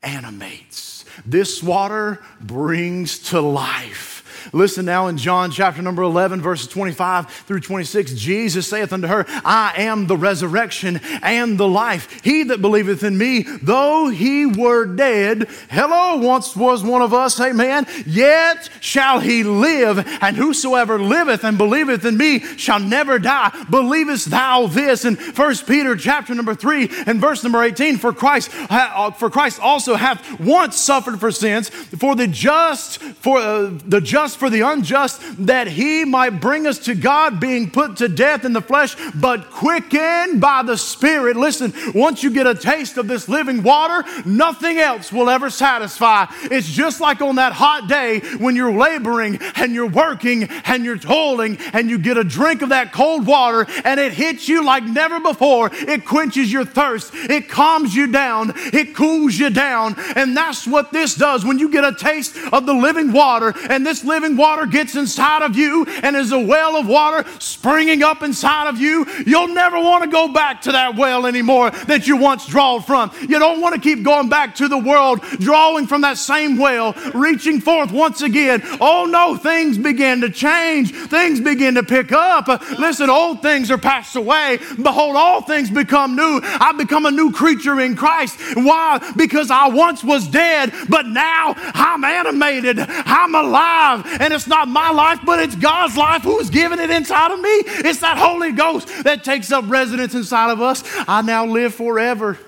animates. 0.02 1.04
This 1.24 1.62
water 1.62 2.22
brings 2.40 3.18
to 3.30 3.40
life. 3.40 4.15
Listen 4.52 4.84
now 4.84 5.08
in 5.08 5.16
John 5.18 5.50
chapter 5.50 5.82
number 5.82 6.02
11, 6.02 6.40
verses 6.40 6.68
25 6.68 7.30
through 7.30 7.60
26. 7.60 8.14
Jesus 8.14 8.68
saith 8.68 8.92
unto 8.92 9.08
her, 9.08 9.24
I 9.44 9.72
am 9.76 10.06
the 10.06 10.16
resurrection 10.16 11.00
and 11.22 11.58
the 11.58 11.68
life. 11.68 12.22
He 12.22 12.44
that 12.44 12.62
believeth 12.62 13.02
in 13.02 13.18
me, 13.18 13.42
though 13.42 14.08
he 14.08 14.46
were 14.46 14.86
dead, 14.86 15.48
hello, 15.70 16.16
once 16.16 16.56
was 16.56 16.82
one 16.82 17.02
of 17.02 17.12
us, 17.12 17.40
amen, 17.40 17.86
yet 18.06 18.68
shall 18.80 19.20
he 19.20 19.42
live. 19.42 19.98
And 20.20 20.36
whosoever 20.36 20.98
liveth 20.98 21.44
and 21.44 21.58
believeth 21.58 22.04
in 22.04 22.16
me 22.16 22.40
shall 22.56 22.80
never 22.80 23.18
die. 23.18 23.52
Believest 23.70 24.30
thou 24.30 24.66
this? 24.66 25.04
In 25.04 25.16
1 25.16 25.56
Peter 25.66 25.96
chapter 25.96 26.34
number 26.34 26.54
3 26.54 26.88
and 27.06 27.20
verse 27.20 27.42
number 27.42 27.62
18, 27.62 27.98
for 27.98 28.12
Christ, 28.12 28.50
uh, 28.70 29.10
for 29.12 29.30
Christ 29.30 29.60
also 29.60 29.94
hath 29.94 30.40
once 30.40 30.76
suffered 30.76 31.20
for 31.20 31.30
sins, 31.30 31.68
for 31.68 32.14
the 32.14 32.26
just, 32.26 33.00
for 33.00 33.38
uh, 33.38 33.70
the 33.86 34.00
just 34.00 34.35
for 34.36 34.50
the 34.50 34.60
unjust, 34.60 35.20
that 35.46 35.66
he 35.66 36.04
might 36.04 36.40
bring 36.40 36.66
us 36.66 36.78
to 36.80 36.94
God, 36.94 37.40
being 37.40 37.70
put 37.70 37.96
to 37.96 38.08
death 38.08 38.44
in 38.44 38.52
the 38.52 38.60
flesh, 38.60 38.96
but 39.14 39.50
quickened 39.50 40.40
by 40.40 40.62
the 40.62 40.76
Spirit. 40.76 41.36
Listen, 41.36 41.72
once 41.94 42.22
you 42.22 42.30
get 42.30 42.46
a 42.46 42.54
taste 42.54 42.96
of 42.96 43.08
this 43.08 43.28
living 43.28 43.62
water, 43.62 44.04
nothing 44.24 44.78
else 44.78 45.12
will 45.12 45.28
ever 45.28 45.50
satisfy. 45.50 46.26
It's 46.44 46.68
just 46.68 47.00
like 47.00 47.20
on 47.20 47.36
that 47.36 47.52
hot 47.52 47.88
day 47.88 48.20
when 48.38 48.56
you're 48.56 48.72
laboring 48.72 49.38
and 49.56 49.74
you're 49.74 49.86
working 49.88 50.44
and 50.44 50.84
you're 50.84 50.98
toiling 50.98 51.58
and 51.72 51.88
you 51.90 51.98
get 51.98 52.16
a 52.16 52.24
drink 52.24 52.62
of 52.62 52.70
that 52.70 52.92
cold 52.92 53.26
water 53.26 53.66
and 53.84 54.00
it 54.00 54.12
hits 54.12 54.48
you 54.48 54.64
like 54.64 54.84
never 54.84 55.20
before. 55.20 55.70
It 55.72 56.04
quenches 56.04 56.52
your 56.52 56.64
thirst, 56.64 57.12
it 57.14 57.48
calms 57.48 57.94
you 57.94 58.06
down, 58.06 58.52
it 58.56 58.94
cools 58.94 59.38
you 59.38 59.50
down. 59.50 59.94
And 60.14 60.36
that's 60.36 60.66
what 60.66 60.92
this 60.92 61.14
does 61.14 61.44
when 61.44 61.58
you 61.58 61.68
get 61.68 61.84
a 61.84 61.94
taste 61.94 62.36
of 62.52 62.66
the 62.66 62.74
living 62.74 63.12
water 63.12 63.54
and 63.70 63.86
this 63.86 64.04
living 64.04 64.25
living 64.26 64.36
water 64.36 64.66
gets 64.66 64.96
inside 64.96 65.42
of 65.42 65.56
you 65.56 65.84
and 66.02 66.16
is 66.16 66.32
a 66.32 66.38
well 66.38 66.76
of 66.76 66.86
water 66.86 67.28
springing 67.38 68.02
up 68.02 68.22
inside 68.22 68.68
of 68.68 68.80
you, 68.80 69.06
you'll 69.26 69.48
never 69.48 69.78
want 69.78 70.02
to 70.04 70.10
go 70.10 70.28
back 70.28 70.62
to 70.62 70.72
that 70.72 70.96
well 70.96 71.26
anymore 71.26 71.70
that 71.70 72.06
you 72.06 72.16
once 72.16 72.46
drawed 72.46 72.84
from. 72.84 73.10
You 73.20 73.38
don't 73.38 73.60
want 73.60 73.74
to 73.74 73.80
keep 73.80 74.02
going 74.02 74.28
back 74.28 74.54
to 74.56 74.68
the 74.68 74.78
world, 74.78 75.20
drawing 75.38 75.86
from 75.86 76.00
that 76.02 76.18
same 76.18 76.58
well, 76.58 76.92
reaching 77.14 77.60
forth 77.60 77.92
once 77.92 78.22
again. 78.22 78.62
Oh 78.80 79.06
no, 79.08 79.36
things 79.36 79.78
begin 79.78 80.20
to 80.22 80.30
change. 80.30 80.92
Things 80.92 81.40
begin 81.40 81.74
to 81.74 81.82
pick 81.82 82.12
up. 82.12 82.48
Listen, 82.78 83.10
old 83.10 83.42
things 83.42 83.70
are 83.70 83.78
passed 83.78 84.16
away. 84.16 84.58
Behold, 84.82 85.16
all 85.16 85.42
things 85.42 85.70
become 85.70 86.16
new. 86.16 86.40
I've 86.42 86.78
become 86.78 87.06
a 87.06 87.10
new 87.10 87.32
creature 87.32 87.80
in 87.80 87.96
Christ. 87.96 88.38
Why? 88.54 89.00
Because 89.16 89.50
I 89.50 89.68
once 89.68 90.02
was 90.02 90.26
dead, 90.28 90.72
but 90.88 91.06
now 91.06 91.54
I'm 91.56 92.04
animated. 92.04 92.78
I'm 92.80 93.34
alive. 93.34 94.04
And 94.18 94.32
it's 94.32 94.46
not 94.46 94.68
my 94.68 94.90
life, 94.90 95.20
but 95.24 95.40
it's 95.40 95.54
God's 95.54 95.96
life 95.96 96.22
who's 96.22 96.50
given 96.50 96.78
it 96.78 96.90
inside 96.90 97.32
of 97.32 97.40
me. 97.40 97.48
It's 97.48 98.00
that 98.00 98.16
Holy 98.18 98.52
Ghost 98.52 99.04
that 99.04 99.24
takes 99.24 99.52
up 99.52 99.68
residence 99.68 100.14
inside 100.14 100.50
of 100.50 100.60
us. 100.60 100.82
I 101.06 101.22
now 101.22 101.46
live 101.46 101.74
forever. 101.74 102.38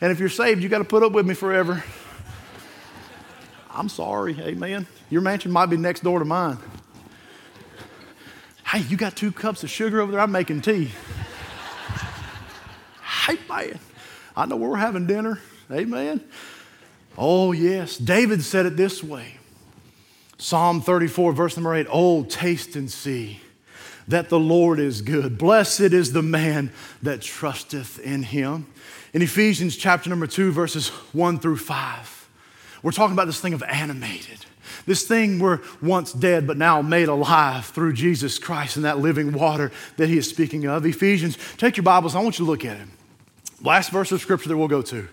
And 0.00 0.12
if 0.12 0.18
you're 0.18 0.28
saved, 0.28 0.62
you 0.62 0.68
got 0.68 0.78
to 0.78 0.84
put 0.84 1.02
up 1.02 1.12
with 1.12 1.26
me 1.26 1.34
forever. 1.34 1.84
I'm 3.70 3.88
sorry, 3.88 4.38
amen. 4.40 4.86
Your 5.10 5.22
mansion 5.22 5.52
might 5.52 5.66
be 5.66 5.76
next 5.76 6.02
door 6.02 6.18
to 6.18 6.24
mine. 6.24 6.58
Hey, 8.64 8.80
you 8.82 8.96
got 8.96 9.16
two 9.16 9.32
cups 9.32 9.64
of 9.64 9.70
sugar 9.70 10.00
over 10.00 10.12
there? 10.12 10.20
I'm 10.20 10.30
making 10.30 10.60
tea. 10.60 10.90
hey, 13.26 13.36
man, 13.48 13.78
I 14.36 14.46
know 14.46 14.56
we're 14.56 14.76
having 14.76 15.06
dinner. 15.06 15.40
Amen. 15.70 16.20
Oh, 17.18 17.52
yes. 17.52 17.96
David 17.96 18.42
said 18.42 18.66
it 18.66 18.76
this 18.76 19.02
way 19.02 19.39
Psalm 20.40 20.80
34, 20.80 21.34
verse 21.34 21.56
number 21.58 21.74
8 21.74 21.86
Oh, 21.90 22.24
taste 22.24 22.74
and 22.74 22.90
see 22.90 23.40
that 24.08 24.30
the 24.30 24.40
Lord 24.40 24.80
is 24.80 25.02
good. 25.02 25.36
Blessed 25.36 25.92
is 25.92 26.14
the 26.14 26.22
man 26.22 26.72
that 27.02 27.20
trusteth 27.20 27.98
in 27.98 28.22
him. 28.22 28.66
In 29.12 29.20
Ephesians 29.20 29.76
chapter 29.76 30.08
number 30.08 30.26
2, 30.26 30.50
verses 30.50 30.88
1 30.88 31.40
through 31.40 31.58
5, 31.58 32.28
we're 32.82 32.90
talking 32.90 33.12
about 33.12 33.26
this 33.26 33.38
thing 33.38 33.52
of 33.52 33.62
animated. 33.64 34.46
This 34.86 35.06
thing 35.06 35.40
we're 35.40 35.60
once 35.82 36.14
dead, 36.14 36.46
but 36.46 36.56
now 36.56 36.80
made 36.80 37.08
alive 37.08 37.66
through 37.66 37.92
Jesus 37.92 38.38
Christ 38.38 38.76
and 38.76 38.84
that 38.86 38.98
living 38.98 39.32
water 39.32 39.70
that 39.98 40.08
he 40.08 40.16
is 40.16 40.26
speaking 40.26 40.64
of. 40.64 40.86
Ephesians, 40.86 41.36
take 41.58 41.76
your 41.76 41.84
Bibles, 41.84 42.14
I 42.14 42.20
want 42.20 42.38
you 42.38 42.46
to 42.46 42.50
look 42.50 42.64
at 42.64 42.78
it. 42.78 42.88
Last 43.62 43.90
verse 43.90 44.10
of 44.10 44.22
scripture 44.22 44.48
that 44.48 44.56
we'll 44.56 44.68
go 44.68 44.80
to. 44.80 45.06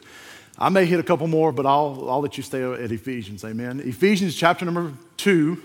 I 0.59 0.69
may 0.69 0.85
hit 0.85 0.99
a 0.99 1.03
couple 1.03 1.27
more, 1.27 1.51
but 1.51 1.65
I'll, 1.65 2.09
I'll 2.09 2.21
let 2.21 2.37
you 2.37 2.43
stay 2.43 2.63
at 2.63 2.91
Ephesians. 2.91 3.43
Amen. 3.45 3.79
Ephesians 3.79 4.35
chapter 4.35 4.65
number 4.65 4.93
2, 5.17 5.61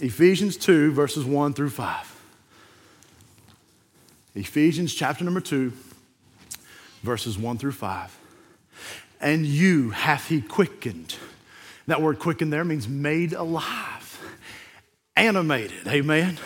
Ephesians 0.00 0.56
2, 0.56 0.92
verses 0.92 1.24
1 1.24 1.54
through 1.54 1.70
5. 1.70 2.12
Ephesians 4.34 4.92
chapter 4.92 5.24
number 5.24 5.40
2, 5.40 5.72
verses 7.02 7.38
1 7.38 7.58
through 7.58 7.72
5. 7.72 8.18
And 9.20 9.46
you 9.46 9.90
hath 9.90 10.28
he 10.28 10.40
quickened. 10.40 11.16
That 11.86 12.02
word 12.02 12.18
quickened 12.18 12.52
there 12.52 12.64
means 12.64 12.88
made 12.88 13.32
alive, 13.32 14.20
animated. 15.14 15.86
Amen 15.86 16.38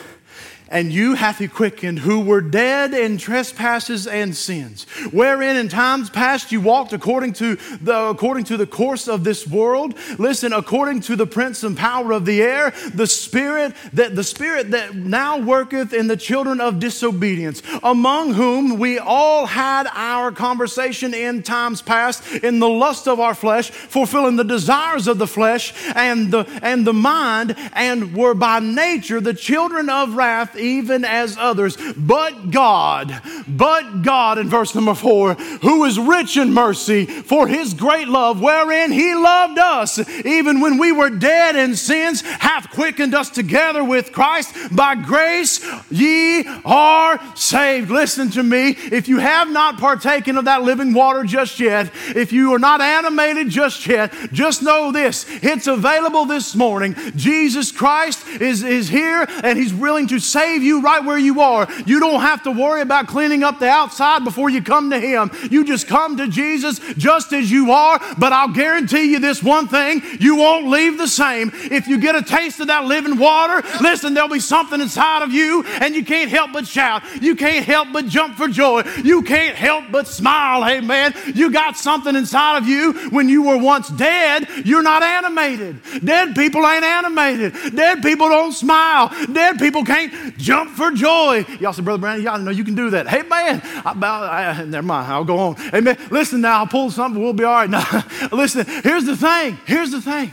and 0.71 0.93
you 0.93 1.15
hath 1.15 1.39
he 1.39 1.49
quickened 1.49 1.99
who 1.99 2.21
were 2.21 2.41
dead 2.41 2.95
in 2.95 3.19
trespasses 3.19 4.07
and 4.07 4.37
sins, 4.37 4.85
wherein 5.11 5.57
in 5.57 5.69
times 5.69 6.09
past 6.09 6.53
you 6.53 6.61
walked 6.61 6.93
according 6.93 7.33
to 7.33 7.57
the 7.81 8.09
according 8.09 8.45
to 8.45 8.57
the 8.57 8.67
course 8.67 9.09
of 9.09 9.25
this 9.25 9.47
world. 9.47 9.95
Listen, 10.19 10.53
according 10.53 11.01
to 11.01 11.17
the 11.17 11.27
prince 11.27 11.65
and 11.65 11.77
power 11.77 12.13
of 12.13 12.25
the 12.25 12.41
air, 12.41 12.73
the 12.95 13.07
spirit 13.07 13.75
that 13.93 14.15
the 14.15 14.25
spirit 14.25 14.71
that 14.71 14.95
now 14.95 15.39
worketh 15.39 15.93
in 15.93 16.07
the 16.07 16.17
children 16.17 16.61
of 16.61 16.79
disobedience, 16.79 17.63
among 17.83 18.35
whom 18.35 18.79
we 18.79 18.99
all 18.99 19.47
had 19.47 19.89
our 19.93 20.31
conversation 20.31 21.15
in 21.15 21.43
times 21.43 21.83
past 21.83 22.25
in 22.45 22.61
the 22.61 22.69
lust 22.69 23.09
of 23.09 23.19
our 23.19 23.35
flesh, 23.35 23.71
fulfilling 23.71 24.37
the 24.37 24.45
desires 24.45 25.09
of 25.09 25.19
the 25.19 25.27
flesh 25.27 25.75
and 25.97 26.31
the 26.31 26.47
and 26.63 26.87
the 26.87 26.93
mind, 26.93 27.57
and 27.73 28.15
were 28.15 28.35
by 28.35 28.61
nature 28.61 29.21
the 29.21 29.35
children 29.35 29.89
of 29.89 30.15
wrath 30.15 30.57
even 30.61 31.05
as 31.05 31.37
others. 31.39 31.77
But 31.97 32.51
God, 32.51 33.21
but 33.49 34.03
God, 34.03 34.39
in 34.39 34.49
verse 34.49 34.75
number 34.75 34.95
four, 34.95 35.35
who 35.35 35.85
is 35.85 35.99
rich 35.99 36.37
in 36.37 36.53
mercy 36.53 37.07
for 37.07 37.49
his 37.49 37.75
great 37.75 38.09
love, 38.09 38.41
wherein 38.41 38.93
he 38.93 39.15
loved 39.15 39.59
us, 39.59 39.99
even 40.25 40.61
when 40.61 40.79
we 40.79 40.93
were 40.93 41.11
dead 41.11 41.57
in 41.57 41.75
sins, 41.75 42.21
hath 42.21 42.71
quickened 42.71 43.15
us 43.15 43.31
together 43.31 43.83
with 43.83 44.13
Christ. 44.13 44.55
By 44.75 44.95
grace 44.95 45.65
ye 45.91 46.45
are 46.65 47.19
saved. 47.37 47.91
Listen 47.91 48.31
to 48.31 48.43
me. 48.43 48.71
If 48.71 49.09
you 49.09 49.19
have 49.19 49.51
not 49.51 49.79
partaken 49.79 50.37
of 50.37 50.45
that 50.45 50.63
living 50.63 50.93
water 50.93 51.25
just 51.25 51.59
yet, 51.61 51.91
if 52.15 52.33
you 52.33 52.53
are 52.55 52.59
not 52.59 52.81
animated 52.81 53.49
just 53.49 53.87
yet, 53.87 54.13
just 54.33 54.63
know 54.63 54.93
this 54.93 55.27
it's 55.43 55.67
available 55.67 56.25
this 56.25 56.55
morning. 56.55 56.95
Jesus 57.17 57.73
Christ 57.73 58.27
is, 58.41 58.63
is 58.63 58.89
here 58.89 59.27
and 59.43 59.59
he's 59.59 59.75
willing 59.75 60.07
to 60.09 60.19
save 60.19 60.50
save 60.51 60.63
you 60.63 60.81
right 60.81 61.05
where 61.05 61.19
you 61.19 61.41
are. 61.41 61.69
You 61.87 62.01
don't 62.01 62.21
have 62.21 62.43
to 62.43 62.51
worry 62.51 62.81
about 62.81 63.07
cleaning 63.07 63.45
up 63.45 63.59
the 63.61 63.69
outside 63.69 64.25
before 64.25 64.51
you 64.51 64.63
come 64.63 64.91
to 64.91 64.99
Him. 64.99 65.31
You 65.51 65.65
just 65.65 65.87
come 65.87 66.17
to 66.17 66.27
Jesus 66.27 66.81
just 66.95 67.33
as 67.33 67.51
you 67.51 67.71
are, 67.71 68.01
but 68.19 68.33
I'll 68.33 68.53
guarantee 68.53 69.13
you 69.13 69.21
this 69.21 69.43
one 69.43 69.69
thing 69.69 70.03
you 70.19 70.37
won't 70.37 70.67
leave 70.67 70.99
the 70.99 71.07
same. 71.07 71.51
If 71.55 71.87
you 71.87 71.99
get 71.99 72.17
a 72.17 72.23
taste 72.23 72.59
of 72.61 72.67
that 72.67 72.85
living 72.85 73.19
water, 73.19 73.67
listen, 73.81 74.15
there'll 74.15 74.29
be 74.29 74.41
something 74.41 74.81
inside 74.81 75.23
of 75.23 75.33
you, 75.33 75.63
and 75.65 75.95
you 75.95 76.05
can't 76.05 76.31
help 76.31 76.53
but 76.53 76.67
shout. 76.67 77.03
You 77.23 77.37
can't 77.37 77.65
help 77.65 77.89
but 77.93 78.07
jump 78.07 78.37
for 78.37 78.49
joy. 78.49 78.83
You 79.05 79.23
can't 79.23 79.57
help 79.57 79.85
but 79.93 80.09
smile. 80.09 80.65
Amen. 80.69 81.15
You 81.35 81.53
got 81.53 81.77
something 81.77 82.17
inside 82.17 82.59
of 82.59 82.67
you 82.67 82.93
when 83.11 83.29
you 83.29 83.43
were 83.45 83.57
once 83.57 83.89
dead, 83.91 84.49
you're 84.65 84.83
not 84.83 85.03
animated. 85.03 85.81
Dead 86.05 86.35
people 86.35 86.67
ain't 86.67 86.85
animated. 86.85 87.55
Dead 87.77 88.03
people 88.03 88.29
don't 88.29 88.53
smile. 88.53 89.11
Dead 89.33 89.59
people 89.59 89.85
can't 89.85 90.37
jump 90.41 90.71
for 90.71 90.91
joy. 90.91 91.45
Y'all 91.61 91.73
say, 91.73 91.83
Brother 91.83 92.01
Brandon, 92.01 92.25
y'all 92.25 92.39
know 92.39 92.51
you 92.51 92.65
can 92.65 92.75
do 92.75 92.91
that. 92.91 93.07
Hey, 93.09 93.23
man, 93.23 93.61
I 93.85 93.95
bow, 93.95 94.25
I, 94.25 94.65
never 94.65 94.87
mind, 94.87 95.13
I'll 95.13 95.25
go 95.25 95.39
on. 95.39 95.57
Amen. 95.75 95.99
Listen 96.11 96.41
now, 96.41 96.59
I'll 96.59 96.67
pull 96.67 96.91
something, 96.91 97.23
we'll 97.23 97.33
be 97.33 97.45
all 97.45 97.53
right. 97.53 97.71
Now, 97.71 98.05
listen, 98.33 98.67
here's 98.67 99.05
the 99.05 99.17
thing. 99.17 99.59
Here's 99.67 99.91
the 99.91 100.01
thing. 100.01 100.33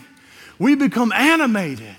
We 0.60 0.76
become 0.76 1.12
animated 1.12 1.96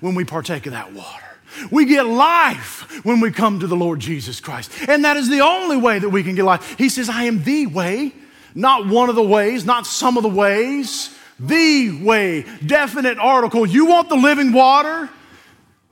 when 0.00 0.14
we 0.14 0.24
partake 0.24 0.66
of 0.66 0.72
that 0.72 0.92
water. 0.92 1.24
We 1.70 1.84
get 1.84 2.06
life 2.06 3.04
when 3.04 3.20
we 3.20 3.30
come 3.30 3.60
to 3.60 3.66
the 3.66 3.76
Lord 3.76 4.00
Jesus 4.00 4.40
Christ. 4.40 4.70
And 4.88 5.04
that 5.04 5.16
is 5.16 5.28
the 5.28 5.40
only 5.40 5.76
way 5.76 5.98
that 5.98 6.08
we 6.08 6.22
can 6.22 6.34
get 6.34 6.44
life. 6.44 6.78
He 6.78 6.88
says, 6.88 7.08
I 7.08 7.24
am 7.24 7.42
the 7.42 7.66
way, 7.66 8.12
not 8.54 8.86
one 8.86 9.08
of 9.08 9.16
the 9.16 9.22
ways, 9.22 9.64
not 9.64 9.86
some 9.86 10.16
of 10.16 10.22
the 10.22 10.28
ways, 10.28 11.14
the 11.38 12.02
way. 12.02 12.44
Definite 12.64 13.18
article. 13.18 13.66
You 13.66 13.86
want 13.86 14.08
the 14.08 14.16
living 14.16 14.52
water? 14.52 15.10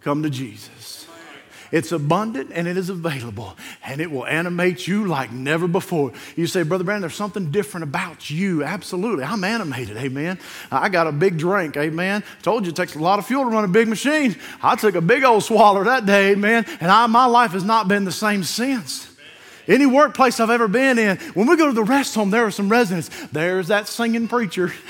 Come 0.03 0.23
to 0.23 0.31
Jesus. 0.31 0.78
It's 1.71 1.93
abundant 1.93 2.51
and 2.53 2.67
it 2.67 2.77
is 2.77 2.89
available, 2.89 3.57
and 3.85 4.01
it 4.01 4.11
will 4.11 4.27
animate 4.27 4.87
you 4.87 5.07
like 5.07 5.31
never 5.33 5.69
before. 5.69 6.13
You 6.37 6.47
say, 6.47 6.63
Brother 6.63 6.85
Brandon, 6.85 7.03
there's 7.03 7.15
something 7.15 7.51
different 7.51 7.85
about 7.85 8.31
you. 8.31 8.65
Absolutely. 8.65 9.25
I'm 9.25 9.45
animated, 9.45 9.97
amen. 9.97 10.39
I 10.71 10.89
got 10.89 11.07
a 11.07 11.13
big 11.13 11.39
drink, 11.39 11.77
amen. 11.77 12.25
Told 12.43 12.65
you 12.65 12.71
it 12.71 12.77
takes 12.77 12.95
a 12.95 12.99
lot 12.99 13.19
of 13.19 13.27
fuel 13.27 13.45
to 13.45 13.51
run 13.51 13.65
a 13.65 13.69
big 13.69 13.89
machine. 13.89 14.37
I 14.63 14.77
took 14.77 14.95
a 14.95 15.01
big 15.01 15.25
old 15.25 15.45
swallow 15.45 15.85
that 15.85 16.07
day, 16.07 16.33
amen, 16.33 16.65
and 16.81 16.91
I, 16.91 17.07
my 17.07 17.27
life 17.27 17.53
has 17.53 17.65
not 17.65 17.89
been 17.89 18.05
the 18.05 18.13
same 18.13 18.43
since. 18.43 19.09
Any 19.67 19.85
workplace 19.85 20.41
I've 20.41 20.49
ever 20.49 20.67
been 20.67 20.99
in, 20.99 21.19
when 21.35 21.47
we 21.47 21.57
go 21.57 21.67
to 21.67 21.75
the 21.75 21.85
rest 21.85 22.15
home, 22.15 22.31
there 22.31 22.47
are 22.47 22.51
some 22.51 22.71
residents. 22.71 23.11
There's 23.33 23.69
that 23.69 23.87
singing 23.87 24.27
preacher. 24.27 24.73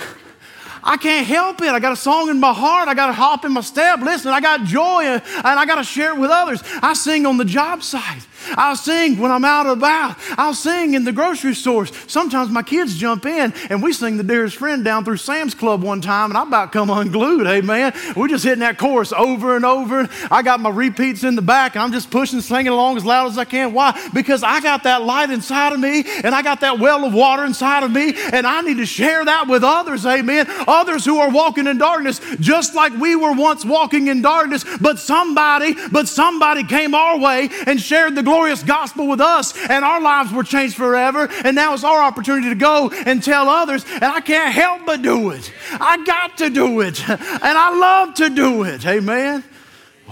I 0.89 0.97
can't 0.97 1.27
help 1.27 1.61
it. 1.61 1.69
I 1.69 1.81
got 1.81 1.93
a 1.93 1.97
song 1.97 2.31
in 2.31 2.41
my 2.41 2.55
heart. 2.55 2.89
I 2.89 2.95
got 2.95 3.11
a 3.11 3.13
hop 3.13 3.45
in 3.45 3.53
my 3.53 3.61
step. 3.61 4.01
Listen, 4.01 4.33
I 4.33 4.41
got 4.41 4.65
joy 4.65 5.03
and, 5.03 5.23
I 5.45 5.67
got 5.67 5.75
to 5.75 5.85
share 5.85 6.15
it 6.15 6.19
with 6.19 6.31
others. 6.31 6.63
I 6.83 6.95
sing 6.95 7.27
on 7.27 7.37
the 7.37 7.45
job 7.45 7.83
site. 7.83 8.27
I'll 8.51 8.77
sing 8.77 9.19
when 9.19 9.31
I'm 9.31 9.45
out 9.45 9.67
about. 9.67 10.17
I'll 10.37 10.55
sing 10.55 10.95
in 10.95 11.05
the 11.05 11.13
grocery 11.13 11.55
stores. 11.55 11.93
Sometimes 12.07 12.51
my 12.51 12.63
kids 12.63 12.97
jump 12.97 13.27
in 13.27 13.53
and 13.71 13.83
we 13.83 13.93
sing 13.93 14.17
the 14.17 14.23
dearest 14.23 14.57
friend 14.57 14.85
down 14.85 15.05
through 15.05 15.17
Sam's 15.19 15.55
Club 15.55 15.83
one 15.83 16.01
time 16.01 16.31
and 16.31 16.39
I 16.39 16.43
about 16.43 16.73
come 16.73 16.91
unglued. 16.91 17.47
Amen. 17.47 17.93
we're 18.17 18.29
just 18.29 18.45
hitting 18.45 18.61
that 18.61 18.79
chorus 18.79 19.13
over 19.13 19.57
and 19.57 19.65
over. 19.65 20.09
I 20.31 20.43
got 20.43 20.61
my 20.61 20.71
repeats 20.71 21.25
in 21.25 21.37
the 21.37 21.43
back 21.43 21.75
and 21.75 21.83
I'm 21.83 21.93
just 21.93 22.11
pushing, 22.11 22.41
singing 22.41 22.73
along 22.73 22.97
as 22.97 23.05
loud 23.05 23.29
as 23.29 23.39
I 23.39 23.45
can. 23.45 23.73
Why? 23.73 24.09
Because 24.15 24.43
I 24.43 24.61
got 24.61 24.85
that 24.85 25.03
light 25.03 25.31
inside 25.31 25.73
of 25.73 25.81
me 25.81 26.05
and 26.25 26.35
I 26.35 26.43
got 26.43 26.61
that 26.61 26.79
well 26.79 27.05
of 27.05 27.15
water 27.15 27.45
inside 27.45 27.83
of 27.83 27.91
me 27.91 28.15
and 28.33 28.47
I 28.47 28.61
need 28.63 28.79
to 28.79 28.87
share 28.87 29.25
that 29.25 29.49
with 29.49 29.65
others. 29.65 30.07
Amen. 30.07 30.47
Others 30.67 31.05
who 31.05 31.19
are 31.19 31.31
walking 31.31 31.67
in 31.67 31.79
darkness, 31.79 32.21
just 32.41 32.75
like 32.75 32.93
we 32.99 33.17
were 33.17 33.33
once 33.33 33.65
walking 33.65 34.09
in 34.09 34.23
darkness, 34.23 34.65
but 34.81 34.99
somebody, 34.99 35.75
but 35.91 36.09
somebody 36.09 36.65
came 36.65 36.95
our 36.95 37.19
way 37.19 37.49
and 37.67 37.81
shared 37.81 38.15
the 38.15 38.23
glorious 38.29 38.63
gospel 38.63 39.09
with 39.09 39.23
us, 39.23 39.57
and 39.71 39.83
our 39.87 40.03
lives 40.03 40.31
were 40.33 40.45
changed 40.45 40.77
forever. 40.77 41.29
And 41.45 41.57
now 41.57 41.73
it's 41.73 41.83
our 41.83 42.03
opportunity 42.03 42.51
to 42.51 42.55
go 42.55 42.91
and 42.91 43.23
tell 43.23 43.49
others, 43.49 43.87
and 43.91 44.05
I 44.05 44.21
can't 44.21 44.53
help 44.53 44.85
but 44.85 45.01
do 45.01 45.31
it. 45.31 45.51
I 45.73 46.05
got 46.05 46.37
to 46.39 46.51
do 46.51 46.81
it, 46.81 47.09
and 47.09 47.19
I 47.43 47.79
love 47.79 48.15
to 48.17 48.29
do 48.29 48.65
it. 48.65 48.85
Amen. 48.87 49.43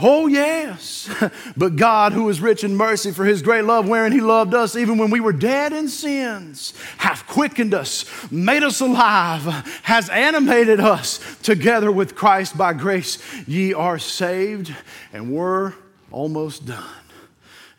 Oh, 0.00 0.26
yes. 0.26 1.10
But 1.56 1.76
God, 1.76 2.12
who 2.12 2.28
is 2.28 2.40
rich 2.40 2.64
in 2.64 2.76
mercy 2.76 3.12
for 3.12 3.24
his 3.24 3.40
great 3.40 3.64
love, 3.64 3.88
wherein 3.88 4.12
he 4.12 4.20
loved 4.20 4.52
us, 4.52 4.76
even 4.76 4.98
when 4.98 5.10
we 5.10 5.20
were 5.20 5.32
dead 5.32 5.72
in 5.72 5.88
sins, 5.88 6.74
hath 6.98 7.26
quickened 7.26 7.72
us, 7.72 8.04
made 8.30 8.62
us 8.62 8.80
alive, 8.80 9.44
has 9.82 10.10
animated 10.10 10.80
us 10.80 11.20
together 11.42 11.90
with 11.90 12.14
Christ 12.14 12.58
by 12.58 12.74
grace. 12.74 13.18
Ye 13.46 13.72
are 13.72 13.98
saved, 13.98 14.74
and 15.14 15.32
we're 15.32 15.72
almost 16.10 16.66
done. 16.66 17.05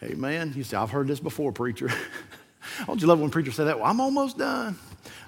Amen. 0.04 0.54
You 0.56 0.64
say, 0.64 0.78
I've 0.78 0.92
heard 0.92 1.08
this 1.08 1.20
before, 1.20 1.52
preacher. 1.52 1.90
Don't 2.86 3.02
you 3.02 3.08
love 3.08 3.20
when 3.20 3.30
preachers 3.30 3.56
say 3.56 3.66
that? 3.66 3.80
Well, 3.80 3.90
I'm 3.90 4.00
almost 4.00 4.38
done. 4.38 4.78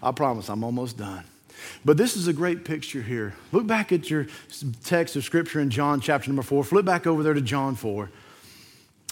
I 0.02 0.12
promise 0.12 0.50
I'm 0.50 0.64
almost 0.64 0.98
done. 0.98 1.24
But 1.84 1.98
this 1.98 2.16
is 2.16 2.28
a 2.28 2.34
great 2.34 2.64
picture 2.66 3.02
here. 3.02 3.34
Look 3.52 3.66
back 3.68 3.92
at 3.92 4.10
your 4.10 4.28
text 4.84 5.16
of 5.16 5.24
scripture 5.24 5.60
in 5.60 5.70
John 5.70 6.02
chapter 6.02 6.30
number 6.30 6.44
four. 6.44 6.64
Flip 6.64 6.86
back 6.86 7.08
over 7.08 7.24
there 7.24 7.34
to 7.34 7.42
John 7.42 7.76
4. 7.76 8.10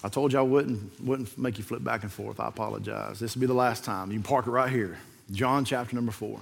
I 0.04 0.10
told 0.10 0.32
you 0.32 0.40
I 0.40 0.44
wouldn't, 0.44 1.04
wouldn't 1.04 1.38
make 1.38 1.58
you 1.58 1.64
flip 1.64 1.84
back 1.84 2.04
and 2.04 2.12
forth. 2.12 2.40
I 2.40 2.48
apologize. 2.48 3.20
This 3.20 3.36
will 3.36 3.42
be 3.42 3.48
the 3.48 3.54
last 3.54 3.84
time. 3.84 4.12
You 4.12 4.18
can 4.18 4.24
park 4.24 4.48
it 4.48 4.52
right 4.52 4.70
here. 4.70 4.98
John 5.32 5.66
chapter 5.66 5.96
number 5.96 6.12
4. 6.12 6.40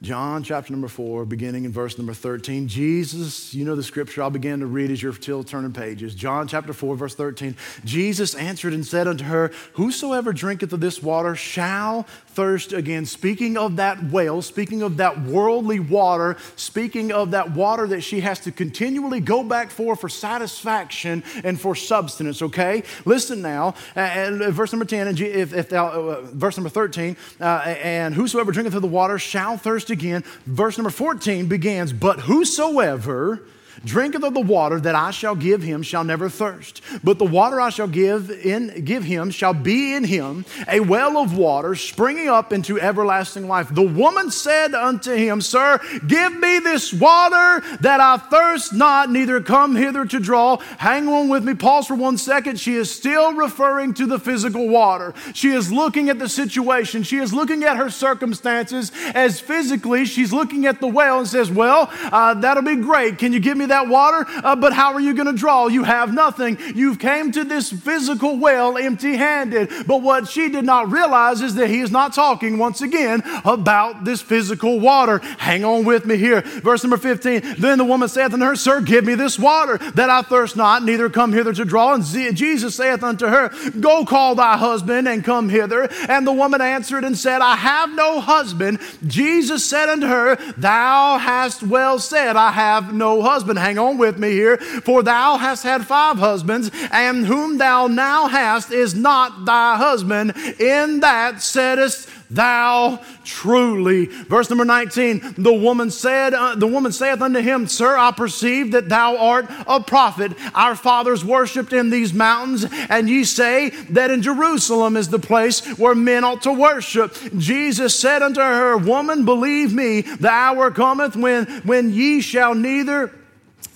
John 0.00 0.44
chapter 0.44 0.72
number 0.72 0.86
4, 0.86 1.24
beginning 1.24 1.64
in 1.64 1.72
verse 1.72 1.98
number 1.98 2.14
13. 2.14 2.68
Jesus, 2.68 3.52
you 3.52 3.64
know 3.64 3.74
the 3.74 3.82
scripture, 3.82 4.22
I'll 4.22 4.30
begin 4.30 4.60
to 4.60 4.66
read 4.66 4.92
as 4.92 5.02
you're 5.02 5.12
still 5.12 5.42
turning 5.42 5.72
pages. 5.72 6.14
John 6.14 6.46
chapter 6.46 6.72
4, 6.72 6.94
verse 6.94 7.16
13. 7.16 7.56
Jesus 7.84 8.36
answered 8.36 8.74
and 8.74 8.86
said 8.86 9.08
unto 9.08 9.24
her, 9.24 9.50
Whosoever 9.72 10.32
drinketh 10.32 10.72
of 10.72 10.78
this 10.78 11.02
water 11.02 11.34
shall 11.34 12.06
thirst 12.38 12.72
again. 12.72 13.04
Speaking 13.04 13.56
of 13.56 13.74
that 13.76 14.00
well, 14.12 14.42
speaking 14.42 14.82
of 14.82 14.98
that 14.98 15.20
worldly 15.22 15.80
water, 15.80 16.36
speaking 16.54 17.10
of 17.10 17.32
that 17.32 17.50
water 17.50 17.88
that 17.88 18.02
she 18.02 18.20
has 18.20 18.38
to 18.38 18.52
continually 18.52 19.18
go 19.18 19.42
back 19.42 19.72
for 19.72 19.96
for 19.96 20.08
satisfaction 20.08 21.24
and 21.42 21.60
for 21.60 21.74
substance, 21.74 22.40
okay? 22.40 22.84
Listen 23.04 23.42
now, 23.42 23.74
and 23.96 24.38
verse 24.54 24.72
number 24.72 24.84
10, 24.84 25.08
and 25.08 25.20
if, 25.20 25.52
if 25.52 25.68
thou, 25.68 25.88
uh, 25.88 26.20
verse 26.26 26.56
number 26.56 26.70
13, 26.70 27.16
uh, 27.40 27.44
and 27.82 28.14
whosoever 28.14 28.52
drinketh 28.52 28.72
of 28.72 28.82
the 28.82 28.86
water 28.86 29.18
shall 29.18 29.56
thirst 29.56 29.90
again. 29.90 30.22
Verse 30.46 30.78
number 30.78 30.90
14 30.90 31.48
begins, 31.48 31.92
but 31.92 32.20
whosoever 32.20 33.42
drinketh 33.84 34.24
of 34.24 34.34
the 34.34 34.40
water 34.40 34.80
that 34.80 34.94
I 34.94 35.10
shall 35.10 35.34
give 35.34 35.62
him 35.62 35.82
shall 35.82 36.04
never 36.04 36.28
thirst. 36.28 36.82
But 37.02 37.18
the 37.18 37.24
water 37.24 37.60
I 37.60 37.70
shall 37.70 37.88
give 37.88 38.30
in 38.30 38.84
give 38.84 39.04
him 39.04 39.30
shall 39.30 39.54
be 39.54 39.94
in 39.94 40.04
him 40.04 40.44
a 40.68 40.80
well 40.80 41.18
of 41.18 41.36
water 41.36 41.74
springing 41.74 42.28
up 42.28 42.52
into 42.52 42.80
everlasting 42.80 43.48
life. 43.48 43.74
The 43.74 43.82
woman 43.82 44.30
said 44.30 44.74
unto 44.74 45.14
him, 45.14 45.40
Sir, 45.40 45.80
give 46.06 46.38
me 46.38 46.58
this 46.58 46.92
water 46.92 47.64
that 47.80 48.00
I 48.00 48.16
thirst 48.16 48.72
not, 48.72 49.10
neither 49.10 49.40
come 49.40 49.76
hither 49.76 50.04
to 50.06 50.20
draw. 50.20 50.58
Hang 50.78 51.08
on 51.08 51.28
with 51.28 51.44
me. 51.44 51.54
Pause 51.54 51.88
for 51.88 51.94
one 51.94 52.18
second. 52.18 52.58
She 52.60 52.74
is 52.74 52.90
still 52.90 53.32
referring 53.32 53.94
to 53.94 54.06
the 54.06 54.18
physical 54.18 54.68
water. 54.68 55.14
She 55.34 55.50
is 55.50 55.72
looking 55.72 56.08
at 56.08 56.18
the 56.18 56.28
situation. 56.28 57.02
She 57.02 57.18
is 57.18 57.32
looking 57.32 57.64
at 57.64 57.76
her 57.76 57.90
circumstances 57.90 58.92
as 59.14 59.40
physically. 59.40 60.04
She's 60.04 60.32
looking 60.32 60.66
at 60.66 60.80
the 60.80 60.88
well 60.88 61.18
and 61.18 61.28
says, 61.28 61.50
Well, 61.50 61.90
uh, 62.12 62.34
that'll 62.34 62.62
be 62.62 62.76
great. 62.76 63.18
Can 63.18 63.32
you 63.32 63.40
give 63.40 63.56
me 63.56 63.66
that 63.68 63.88
water, 63.88 64.24
uh, 64.28 64.56
but 64.56 64.72
how 64.72 64.92
are 64.92 65.00
you 65.00 65.14
going 65.14 65.26
to 65.26 65.32
draw? 65.32 65.66
You 65.66 65.84
have 65.84 66.12
nothing. 66.12 66.58
You've 66.74 66.98
came 66.98 67.32
to 67.32 67.44
this 67.44 67.70
physical 67.70 68.36
well 68.36 68.76
empty 68.76 69.16
handed. 69.16 69.70
But 69.86 70.02
what 70.02 70.28
she 70.28 70.48
did 70.48 70.64
not 70.64 70.90
realize 70.90 71.40
is 71.40 71.54
that 71.54 71.68
he 71.68 71.80
is 71.80 71.90
not 71.90 72.12
talking 72.12 72.58
once 72.58 72.80
again 72.80 73.22
about 73.44 74.04
this 74.04 74.20
physical 74.20 74.80
water. 74.80 75.18
Hang 75.38 75.64
on 75.64 75.84
with 75.84 76.04
me 76.04 76.16
here. 76.16 76.42
Verse 76.42 76.82
number 76.82 76.96
15. 76.96 77.56
Then 77.58 77.78
the 77.78 77.84
woman 77.84 78.08
saith 78.08 78.32
unto 78.32 78.44
her, 78.44 78.56
Sir, 78.56 78.80
give 78.80 79.04
me 79.04 79.14
this 79.14 79.38
water 79.38 79.78
that 79.92 80.10
I 80.10 80.22
thirst 80.22 80.56
not, 80.56 80.82
neither 80.82 81.08
come 81.08 81.32
hither 81.32 81.52
to 81.52 81.64
draw. 81.64 81.94
And 81.94 82.04
Jesus 82.04 82.74
saith 82.74 83.02
unto 83.02 83.26
her, 83.26 83.50
Go 83.78 84.04
call 84.04 84.34
thy 84.34 84.56
husband 84.56 85.08
and 85.08 85.24
come 85.24 85.48
hither. 85.48 85.88
And 86.08 86.26
the 86.26 86.32
woman 86.32 86.60
answered 86.60 87.04
and 87.04 87.16
said, 87.16 87.40
I 87.40 87.56
have 87.56 87.94
no 87.94 88.20
husband. 88.20 88.80
Jesus 89.06 89.64
said 89.64 89.88
unto 89.88 90.06
her, 90.06 90.36
Thou 90.56 91.18
hast 91.18 91.62
well 91.62 91.98
said, 91.98 92.36
I 92.36 92.50
have 92.52 92.92
no 92.92 93.22
husband. 93.22 93.57
Hang 93.58 93.78
on 93.78 93.98
with 93.98 94.18
me 94.18 94.30
here. 94.30 94.56
For 94.56 95.02
thou 95.02 95.36
hast 95.36 95.62
had 95.62 95.86
five 95.86 96.18
husbands, 96.18 96.70
and 96.90 97.26
whom 97.26 97.58
thou 97.58 97.86
now 97.86 98.28
hast 98.28 98.70
is 98.70 98.94
not 98.94 99.44
thy 99.44 99.76
husband. 99.76 100.34
In 100.58 101.00
that 101.00 101.36
saidest 101.36 102.08
thou 102.30 103.00
truly. 103.24 104.06
Verse 104.06 104.50
number 104.50 104.64
19, 104.64 105.34
the 105.38 105.52
woman 105.52 105.90
said, 105.90 106.34
uh, 106.34 106.54
the 106.54 106.66
woman 106.66 106.92
saith 106.92 107.20
unto 107.20 107.40
him, 107.40 107.66
Sir, 107.66 107.96
I 107.96 108.12
perceive 108.12 108.72
that 108.72 108.88
thou 108.88 109.16
art 109.16 109.46
a 109.66 109.80
prophet. 109.80 110.32
Our 110.54 110.74
fathers 110.74 111.24
worshipped 111.24 111.72
in 111.72 111.90
these 111.90 112.12
mountains, 112.12 112.66
and 112.88 113.08
ye 113.08 113.24
say 113.24 113.70
that 113.90 114.10
in 114.10 114.22
Jerusalem 114.22 114.96
is 114.96 115.08
the 115.08 115.18
place 115.18 115.64
where 115.78 115.94
men 115.94 116.24
ought 116.24 116.42
to 116.42 116.52
worship. 116.52 117.16
Jesus 117.36 117.98
said 117.98 118.22
unto 118.22 118.40
her, 118.40 118.76
Woman, 118.76 119.24
believe 119.24 119.72
me, 119.72 120.02
the 120.02 120.30
hour 120.30 120.70
cometh 120.70 121.16
when, 121.16 121.46
when 121.64 121.92
ye 121.92 122.20
shall 122.20 122.54
neither 122.54 123.12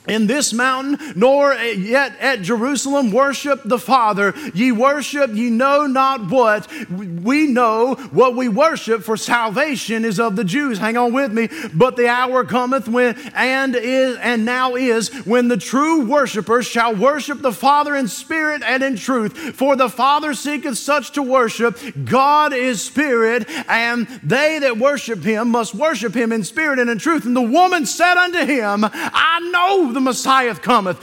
in 0.09 0.27
this 0.27 0.53
mountain, 0.53 1.13
nor 1.15 1.55
yet 1.55 2.17
at 2.19 2.43
Jerusalem 2.43 3.13
worship 3.13 3.61
the 3.65 3.79
Father. 3.79 4.35
Ye 4.53 4.73
worship, 4.73 5.31
ye 5.33 5.49
know 5.49 5.87
not 5.87 6.29
what. 6.29 6.69
We 6.91 7.47
know 7.47 7.95
what 8.11 8.35
we 8.35 8.49
worship, 8.49 9.03
for 9.03 9.17
salvation 9.17 10.05
is 10.05 10.19
of 10.19 10.35
the 10.35 10.45
Jews. 10.45 10.79
Hang 10.79 10.97
on 10.97 11.13
with 11.13 11.33
me. 11.33 11.49
But 11.73 11.97
the 11.97 12.09
hour 12.09 12.45
cometh 12.45 12.89
when, 12.89 13.17
and 13.35 13.77
is, 13.77 14.17
and 14.19 14.45
now 14.45 14.75
is, 14.75 15.11
when 15.25 15.49
the 15.49 15.57
true 15.57 16.05
worshipers 16.05 16.67
shall 16.67 16.95
worship 16.95 17.41
the 17.41 17.53
Father 17.53 17.95
in 17.95 18.09
spirit 18.09 18.63
and 18.65 18.83
in 18.83 18.97
truth. 18.97 19.55
For 19.55 19.77
the 19.77 19.89
Father 19.89 20.35
seeketh 20.35 20.79
such 20.79 21.13
to 21.13 21.23
worship. 21.23 21.79
God 22.05 22.53
is 22.53 22.83
spirit, 22.83 23.49
and 23.69 24.09
they 24.23 24.59
that 24.59 24.79
worship 24.79 25.23
him 25.23 25.51
must 25.51 25.75
worship 25.75 26.15
him 26.15 26.33
in 26.33 26.43
spirit 26.43 26.79
and 26.79 26.91
in 26.91 26.99
truth. 26.99 27.25
And 27.25 27.37
the 27.37 27.43
woman 27.43 27.87
said 27.87 28.17
unto 28.17 28.45
him, 28.45 28.85
I 28.85 29.51
know 29.53 29.92
the 29.93 30.01
Messiah 30.01 30.55
cometh 30.55 30.99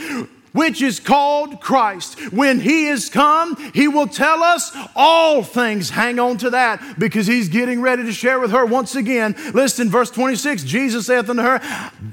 which 0.52 0.82
is 0.82 1.00
called 1.00 1.62
Christ. 1.62 2.32
When 2.32 2.60
he 2.60 2.88
is 2.88 3.10
come, 3.10 3.56
he 3.74 3.88
will 3.88 4.08
tell 4.08 4.44
us 4.44 4.76
all 4.96 5.44
things. 5.44 5.90
Hang 5.90 6.20
on 6.20 6.38
to 6.38 6.50
that 6.52 7.00
because 7.00 7.28
he's 7.28 7.50
getting 7.50 7.82
ready 7.82 8.04
to 8.04 8.12
share 8.12 8.40
with 8.40 8.52
her 8.52 8.66
once 8.66 8.96
again. 8.96 9.36
Listen, 9.54 9.90
verse 9.90 10.12
26 10.12 10.64
Jesus 10.64 11.08
saith 11.08 11.30
unto 11.30 11.44
her, 11.44 11.60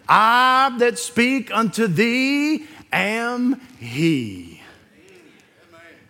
I 0.09 0.74
that 0.79 0.99
speak 0.99 1.51
unto 1.53 1.87
thee 1.87 2.66
am 2.93 3.61
he. 3.79 4.55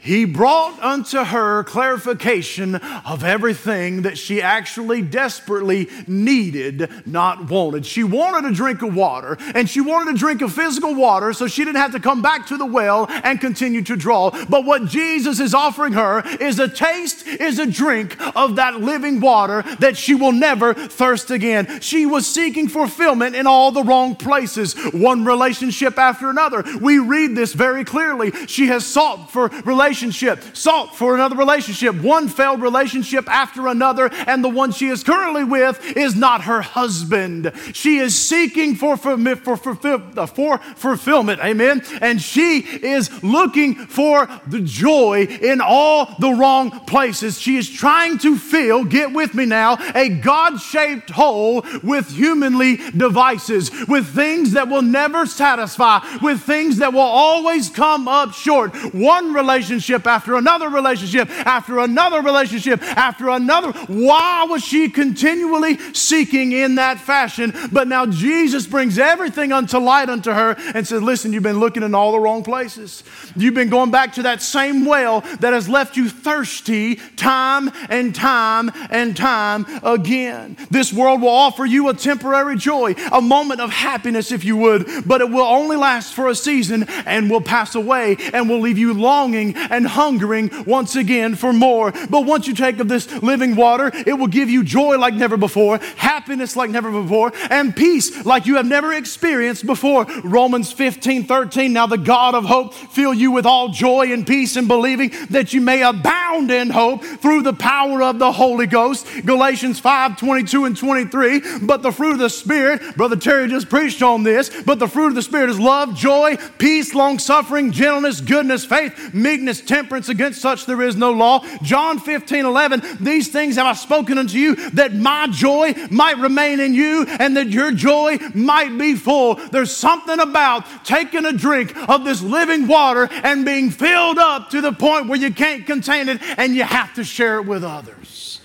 He 0.07 0.25
brought 0.25 0.81
unto 0.85 1.19
her 1.19 1.65
clarification 1.65 2.77
of 2.77 3.25
everything 3.25 4.03
that 4.03 4.17
she 4.17 4.41
actually 4.41 5.03
desperately 5.03 5.89
needed, 6.07 6.89
not 7.05 7.51
wanted. 7.51 7.85
She 7.85 8.05
wanted 8.05 8.49
a 8.49 8.55
drink 8.55 8.83
of 8.83 8.95
water, 8.95 9.37
and 9.53 9.69
she 9.69 9.81
wanted 9.81 10.15
a 10.15 10.17
drink 10.17 10.43
of 10.43 10.53
physical 10.53 10.95
water 10.95 11.33
so 11.33 11.49
she 11.49 11.65
didn't 11.65 11.79
have 11.79 11.91
to 11.91 11.99
come 11.99 12.23
back 12.23 12.47
to 12.47 12.57
the 12.57 12.65
well 12.65 13.07
and 13.09 13.41
continue 13.41 13.83
to 13.83 13.97
draw. 13.97 14.31
But 14.47 14.65
what 14.65 14.87
Jesus 14.87 15.41
is 15.41 15.55
offering 15.55 15.95
her 15.95 16.23
is 16.41 16.61
a 16.61 16.69
taste, 16.69 17.27
is 17.27 17.59
a 17.59 17.67
drink 17.67 18.17
of 18.37 18.55
that 18.57 18.81
living 18.81 19.21
water 19.21 19.63
that 19.81 19.97
she 19.97 20.15
will 20.15 20.31
never 20.31 20.73
thirst 20.73 21.33
again. 21.33 21.81
She 21.81 22.07
was 22.07 22.29
seeking 22.29 22.69
fulfillment 22.69 23.35
in 23.35 23.49
all 23.49 23.73
the 23.73 23.83
wrong 23.83 24.15
places, 24.15 24.75
one 24.93 25.25
relationship 25.25 25.99
after 25.99 26.31
another. 26.31 26.63
We 26.81 27.01
read 27.01 27.35
this 27.35 27.55
very 27.55 27.85
clearly. 27.85 28.31
She 28.47 28.69
has 28.69 28.87
sought 28.87 29.33
for 29.33 29.49
relationships 29.65 29.96
relationship, 29.97 30.55
sought 30.55 30.95
for 30.95 31.15
another 31.15 31.37
relationship, 31.37 31.95
one 32.03 32.29
failed 32.29 32.61
relationship 32.61 33.27
after 33.31 33.67
another, 33.69 34.11
and 34.27 34.45
the 34.45 34.49
one 34.49 34.71
she 34.71 34.89
is 34.89 35.03
currently 35.03 35.43
with 35.43 35.81
is 35.97 36.15
not 36.15 36.43
her 36.43 36.61
husband. 36.61 37.51
She 37.73 37.97
is 37.97 38.15
seeking 38.15 38.75
for, 38.75 38.99
for, 38.99 39.17
for, 39.37 39.57
for, 39.57 40.03
uh, 40.17 40.27
for 40.27 40.59
fulfillment, 40.59 41.41
amen? 41.41 41.83
And 42.03 42.21
she 42.21 42.59
is 42.59 43.23
looking 43.23 43.75
for 43.75 44.29
the 44.47 44.61
joy 44.61 45.23
in 45.41 45.63
all 45.63 46.15
the 46.19 46.31
wrong 46.31 46.71
places. 46.87 47.41
She 47.41 47.57
is 47.57 47.71
trying 47.71 48.19
to 48.19 48.37
fill, 48.37 48.85
get 48.85 49.15
with 49.15 49.33
me 49.35 49.47
now, 49.47 49.79
a 49.95 50.11
God 50.11 50.59
shaped 50.59 51.09
hole 51.09 51.65
with 51.83 52.11
humanly 52.11 52.77
devices, 52.95 53.71
with 53.89 54.15
things 54.15 54.53
that 54.53 54.69
will 54.69 54.83
never 54.83 55.25
satisfy, 55.25 56.01
with 56.21 56.43
things 56.43 56.77
that 56.79 56.93
will 56.93 57.01
always 57.01 57.71
come 57.71 58.09
up 58.09 58.35
short. 58.35 58.75
One 58.93 59.33
relationship 59.33 59.86
relationship 59.89 60.07
after 60.07 60.37
another 60.37 60.69
relationship 60.69 61.31
after 61.47 61.79
another 61.79 62.21
relationship 62.21 62.83
after 62.83 63.29
another. 63.29 63.73
Why 63.87 64.45
was 64.45 64.65
she 64.65 64.89
continually 64.89 65.79
seeking 65.93 66.53
in 66.53 66.77
that 66.77 66.99
fashion? 66.99 67.53
But 67.71 67.89
now 67.89 68.07
Jesus 68.07 68.67
brings 68.67 68.99
everything 68.99 69.53
unto 69.53 69.79
light 69.79 70.09
unto 70.09 70.33
her 70.33 70.57
and 70.75 70.87
says, 70.87 71.03
Listen, 71.03 71.33
you've 71.33 71.43
been 71.43 71.61
looking 71.61 71.83
in 71.83 71.95
all 71.95 72.13
the 72.13 72.21
wrong 72.21 72.43
places. 72.43 73.05
You've 73.37 73.55
been 73.55 73.71
going 73.71 73.91
back 73.91 74.15
to 74.15 74.23
that 74.23 74.43
same 74.43 74.85
well 74.85 75.21
that 75.41 75.53
has 75.53 75.69
left 75.69 75.97
you 75.97 76.09
thirsty 76.09 76.97
time 77.17 77.71
and 77.89 78.15
time 78.15 78.71
and 78.91 79.17
time 79.17 79.67
again. 79.83 80.57
This 80.71 80.93
world 80.93 81.23
will 81.23 81.29
offer 81.29 81.65
you 81.65 81.89
a 81.89 81.95
temporary 81.95 82.57
joy, 82.57 82.95
a 83.13 83.21
moment 83.21 83.61
of 83.61 83.71
happiness, 83.71 84.33
if 84.33 84.45
you 84.45 84.57
would, 84.57 84.87
but 85.07 85.21
it 85.21 85.31
will 85.31 85.47
only 85.47 85.77
last 85.77 86.15
for 86.15 86.29
a 86.29 86.35
season 86.35 86.85
and 87.07 87.31
will 87.31 87.41
pass 87.41 87.75
away 87.75 88.17
and 88.33 88.49
will 88.49 88.61
leave 88.61 88.79
you 88.79 88.95
longing 88.95 89.55
and 89.77 89.87
hungering 89.87 90.51
once 90.65 90.97
again 90.97 91.35
for 91.35 91.53
more. 91.53 91.93
But 92.11 92.25
once 92.25 92.47
you 92.47 92.55
take 92.55 92.81
of 92.81 92.89
this 92.89 93.11
living 93.23 93.57
water, 93.57 93.91
it 93.95 94.15
will 94.15 94.27
give 94.27 94.49
you 94.49 94.65
joy 94.65 94.97
like 94.99 95.15
never 95.15 95.37
before, 95.37 95.79
happiness 95.97 96.57
like 96.57 96.71
never 96.71 96.91
before, 96.91 97.33
and 97.51 97.77
peace 97.77 98.25
like 98.25 98.47
you 98.47 98.57
have 98.57 98.67
never 98.67 98.93
experienced 98.95 99.67
before. 99.67 100.07
Romans 100.25 100.73
15 100.73 101.25
13. 101.25 101.73
Now 101.73 101.87
the 101.87 101.99
God 101.99 102.35
of 102.35 102.45
hope 102.45 102.73
fill 102.75 103.13
you 103.13 103.31
with 103.31 103.45
all 103.45 103.69
joy 103.69 104.13
and 104.13 104.27
peace 104.27 104.57
in 104.57 104.67
believing 104.67 105.13
that 105.31 105.53
you 105.53 105.61
may 105.61 105.83
abound 105.83 106.51
in 106.51 106.71
hope 106.71 107.05
through 107.05 107.43
the 107.43 107.53
power 107.53 108.03
of 108.03 108.19
the 108.19 108.33
Holy 108.33 108.67
Ghost. 108.67 109.07
Galatians 109.25 109.79
5 109.79 110.17
22 110.17 110.65
and 110.65 110.77
23. 110.77 111.43
But 111.63 111.83
the 111.83 111.93
fruit 111.93 112.13
of 112.13 112.19
the 112.19 112.31
Spirit, 112.31 112.97
Brother 112.97 113.17
Terry 113.17 113.49
just 113.49 113.69
preached 113.69 114.03
on 114.03 114.23
this, 114.23 114.51
but 114.63 114.79
the 114.79 114.89
fruit 114.89 115.09
of 115.09 115.15
the 115.15 115.23
Spirit 115.23 115.51
is 115.51 115.61
love, 115.61 115.95
joy, 115.95 116.37
peace, 116.59 116.95
long 116.95 117.19
suffering, 117.19 117.73
gentleness, 117.73 118.21
goodness, 118.21 118.65
faith, 118.65 119.13
meekness, 119.13 119.56
temperance. 119.61 120.09
Against 120.09 120.41
such 120.41 120.67
there 120.67 120.83
is 120.83 120.97
no 120.97 121.13
law. 121.13 121.45
John 121.63 121.99
15 121.99 122.45
11. 122.45 122.83
These 123.01 123.29
things 123.29 123.57
have 123.57 123.67
I 123.67 123.73
spoken 123.73 124.19
unto 124.19 124.39
you 124.39 124.55
that 124.71 124.95
my 124.95 125.27
joy 125.29 125.75
might 125.91 126.19
remain 126.19 126.61
in 126.61 126.75
you 126.75 127.05
and 127.07 127.37
that 127.37 127.49
your 127.49 127.73
joy 127.73 128.19
might 128.35 128.77
be 128.79 128.95
full. 128.95 129.35
There's 129.35 129.75
something 129.75 130.21
about 130.21 130.85
taking 130.85 131.25
a 131.25 131.33
drink 131.33 131.77
of 131.89 132.05
this 132.05 132.23
living 132.23 132.67
water 132.67 133.09
and 133.11 133.45
being 133.45 133.71
filled 133.71 134.19
up 134.19 134.51
to 134.51 134.61
the 134.61 134.73
point 134.73 135.09
where 135.09 135.19
you 135.19 135.33
can't 135.33 135.67
contain 135.67 136.09
it 136.09 136.21
and 136.37 136.55
you 136.55 136.65
have 136.65 136.95
to 136.95 137.05
share 137.05 137.39
it 137.39 137.47
with 137.47 137.65
others. 137.65 138.41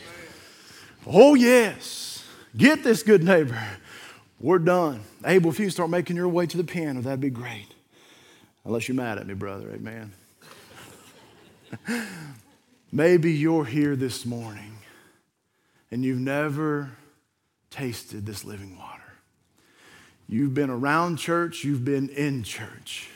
Oh, 1.05 1.35
yes. 1.35 2.23
Get 2.55 2.83
this, 2.83 3.03
good 3.03 3.23
neighbor. 3.23 3.61
We're 4.39 4.59
done. 4.59 5.01
Abel, 5.25 5.51
if 5.51 5.59
you 5.59 5.69
start 5.69 5.89
making 5.89 6.15
your 6.15 6.27
way 6.27 6.47
to 6.47 6.57
the 6.57 6.63
piano, 6.63 7.01
that'd 7.01 7.19
be 7.19 7.29
great. 7.29 7.67
Unless 8.65 8.87
you're 8.87 8.95
mad 8.95 9.17
at 9.17 9.27
me, 9.27 9.33
brother. 9.33 9.71
Amen. 9.71 10.11
Maybe 12.91 13.33
you're 13.33 13.65
here 13.65 13.95
this 13.95 14.25
morning 14.25 14.77
and 15.91 16.03
you've 16.03 16.19
never 16.19 16.91
tasted 17.69 18.25
this 18.25 18.43
living 18.43 18.77
water. 18.77 19.01
You've 20.27 20.53
been 20.53 20.69
around 20.69 21.17
church, 21.17 21.63
you've 21.63 21.83
been 21.83 22.09
in 22.09 22.43
church. 22.43 23.09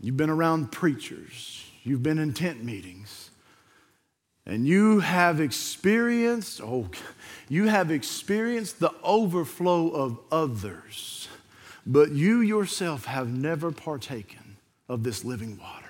You've 0.00 0.16
been 0.18 0.30
around 0.30 0.70
preachers, 0.70 1.64
you've 1.82 2.02
been 2.02 2.18
in 2.18 2.34
tent 2.34 2.62
meetings, 2.62 3.30
and 4.44 4.66
you 4.66 5.00
have 5.00 5.40
experienced, 5.40 6.60
oh, 6.62 6.90
you 7.48 7.68
have 7.68 7.90
experienced 7.90 8.80
the 8.80 8.92
overflow 9.02 9.88
of 9.88 10.18
others, 10.30 11.28
but 11.86 12.10
you 12.10 12.42
yourself 12.42 13.06
have 13.06 13.28
never 13.28 13.72
partaken 13.72 14.58
of 14.90 15.04
this 15.04 15.24
living 15.24 15.58
water. 15.58 15.83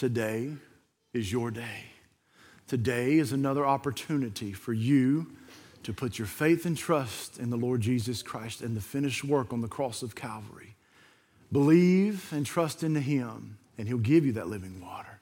Today 0.00 0.52
is 1.12 1.30
your 1.30 1.50
day. 1.50 1.84
Today 2.66 3.18
is 3.18 3.32
another 3.32 3.66
opportunity 3.66 4.50
for 4.50 4.72
you 4.72 5.26
to 5.82 5.92
put 5.92 6.18
your 6.18 6.26
faith 6.26 6.64
and 6.64 6.74
trust 6.74 7.38
in 7.38 7.50
the 7.50 7.58
Lord 7.58 7.82
Jesus 7.82 8.22
Christ 8.22 8.62
and 8.62 8.74
the 8.74 8.80
finished 8.80 9.24
work 9.24 9.52
on 9.52 9.60
the 9.60 9.68
cross 9.68 10.02
of 10.02 10.14
Calvary. 10.14 10.74
Believe 11.52 12.32
and 12.32 12.46
trust 12.46 12.82
in 12.82 12.94
Him, 12.94 13.58
and 13.76 13.86
He'll 13.88 13.98
give 13.98 14.24
you 14.24 14.32
that 14.32 14.48
living 14.48 14.80
water. 14.80 15.20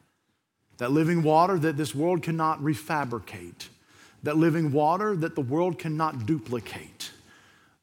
That 0.76 0.92
living 0.92 1.24
water 1.24 1.58
that 1.58 1.76
this 1.76 1.92
world 1.92 2.22
cannot 2.22 2.60
refabricate. 2.60 3.66
That 4.22 4.36
living 4.36 4.70
water 4.70 5.16
that 5.16 5.34
the 5.34 5.40
world 5.40 5.80
cannot 5.80 6.24
duplicate. 6.24 7.10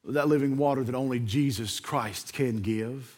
That 0.02 0.28
living 0.28 0.56
water 0.56 0.82
that 0.82 0.94
only 0.94 1.18
Jesus 1.18 1.78
Christ 1.78 2.32
can 2.32 2.62
give. 2.62 3.15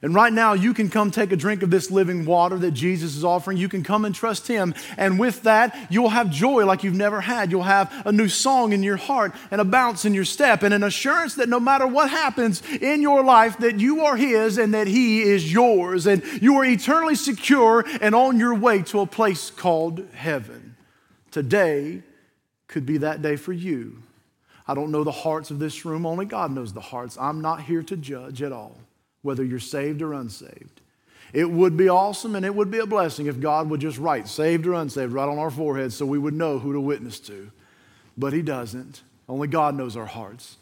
And 0.00 0.14
right 0.14 0.32
now, 0.32 0.52
you 0.52 0.74
can 0.74 0.90
come 0.90 1.10
take 1.10 1.32
a 1.32 1.36
drink 1.36 1.64
of 1.64 1.70
this 1.70 1.90
living 1.90 2.24
water 2.24 2.56
that 2.58 2.70
Jesus 2.70 3.16
is 3.16 3.24
offering. 3.24 3.56
You 3.56 3.68
can 3.68 3.82
come 3.82 4.04
and 4.04 4.14
trust 4.14 4.46
Him. 4.46 4.74
And 4.96 5.18
with 5.18 5.42
that, 5.42 5.76
you'll 5.90 6.10
have 6.10 6.30
joy 6.30 6.64
like 6.66 6.84
you've 6.84 6.94
never 6.94 7.20
had. 7.20 7.50
You'll 7.50 7.64
have 7.64 8.06
a 8.06 8.12
new 8.12 8.28
song 8.28 8.72
in 8.72 8.84
your 8.84 8.96
heart 8.96 9.34
and 9.50 9.60
a 9.60 9.64
bounce 9.64 10.04
in 10.04 10.14
your 10.14 10.24
step 10.24 10.62
and 10.62 10.72
an 10.72 10.84
assurance 10.84 11.34
that 11.34 11.48
no 11.48 11.58
matter 11.58 11.84
what 11.84 12.10
happens 12.10 12.62
in 12.80 13.02
your 13.02 13.24
life, 13.24 13.58
that 13.58 13.80
you 13.80 14.04
are 14.04 14.16
His 14.16 14.56
and 14.56 14.72
that 14.72 14.86
He 14.86 15.22
is 15.22 15.52
yours. 15.52 16.06
And 16.06 16.22
you 16.40 16.56
are 16.58 16.64
eternally 16.64 17.16
secure 17.16 17.84
and 18.00 18.14
on 18.14 18.38
your 18.38 18.54
way 18.54 18.82
to 18.82 19.00
a 19.00 19.06
place 19.06 19.50
called 19.50 20.06
heaven. 20.14 20.76
Today 21.32 22.04
could 22.68 22.86
be 22.86 22.98
that 22.98 23.20
day 23.20 23.34
for 23.34 23.52
you. 23.52 24.00
I 24.68 24.74
don't 24.74 24.92
know 24.92 25.02
the 25.02 25.10
hearts 25.10 25.50
of 25.50 25.58
this 25.58 25.84
room, 25.84 26.06
only 26.06 26.26
God 26.26 26.52
knows 26.52 26.72
the 26.72 26.80
hearts. 26.80 27.16
I'm 27.18 27.40
not 27.40 27.62
here 27.62 27.82
to 27.82 27.96
judge 27.96 28.42
at 28.42 28.52
all 28.52 28.76
whether 29.22 29.44
you're 29.44 29.58
saved 29.58 30.02
or 30.02 30.12
unsaved. 30.12 30.80
It 31.32 31.50
would 31.50 31.76
be 31.76 31.88
awesome 31.88 32.34
and 32.36 32.46
it 32.46 32.54
would 32.54 32.70
be 32.70 32.78
a 32.78 32.86
blessing 32.86 33.26
if 33.26 33.40
God 33.40 33.68
would 33.70 33.80
just 33.80 33.98
write 33.98 34.28
saved 34.28 34.66
or 34.66 34.74
unsaved 34.74 35.12
right 35.12 35.28
on 35.28 35.38
our 35.38 35.50
foreheads 35.50 35.94
so 35.94 36.06
we 36.06 36.18
would 36.18 36.34
know 36.34 36.58
who 36.58 36.72
to 36.72 36.80
witness 36.80 37.20
to. 37.20 37.50
But 38.16 38.32
He 38.32 38.42
doesn't. 38.42 39.02
Only 39.28 39.48
God 39.48 39.74
knows 39.74 39.96
our 39.96 40.06
hearts. 40.06 40.56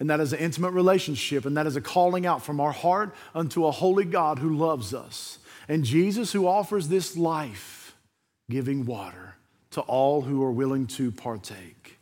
And 0.00 0.10
that 0.10 0.20
is 0.20 0.32
an 0.32 0.40
intimate 0.40 0.72
relationship, 0.72 1.46
and 1.46 1.56
that 1.56 1.66
is 1.66 1.76
a 1.76 1.80
calling 1.80 2.26
out 2.26 2.42
from 2.42 2.60
our 2.60 2.72
heart 2.72 3.14
unto 3.34 3.66
a 3.66 3.70
holy 3.70 4.04
God 4.04 4.38
who 4.38 4.56
loves 4.56 4.92
us. 4.92 5.38
And 5.68 5.84
Jesus, 5.84 6.32
who 6.32 6.46
offers 6.46 6.88
this 6.88 7.16
life 7.16 7.96
giving 8.50 8.86
water 8.86 9.36
to 9.70 9.80
all 9.82 10.22
who 10.22 10.42
are 10.42 10.52
willing 10.52 10.86
to 10.86 11.10
partake. 11.10 11.98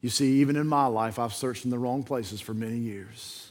You 0.00 0.10
see, 0.10 0.40
even 0.40 0.56
in 0.56 0.66
my 0.66 0.86
life, 0.86 1.18
I've 1.18 1.34
searched 1.34 1.64
in 1.64 1.70
the 1.70 1.78
wrong 1.78 2.02
places 2.02 2.40
for 2.40 2.54
many 2.54 2.76
years. 2.76 3.43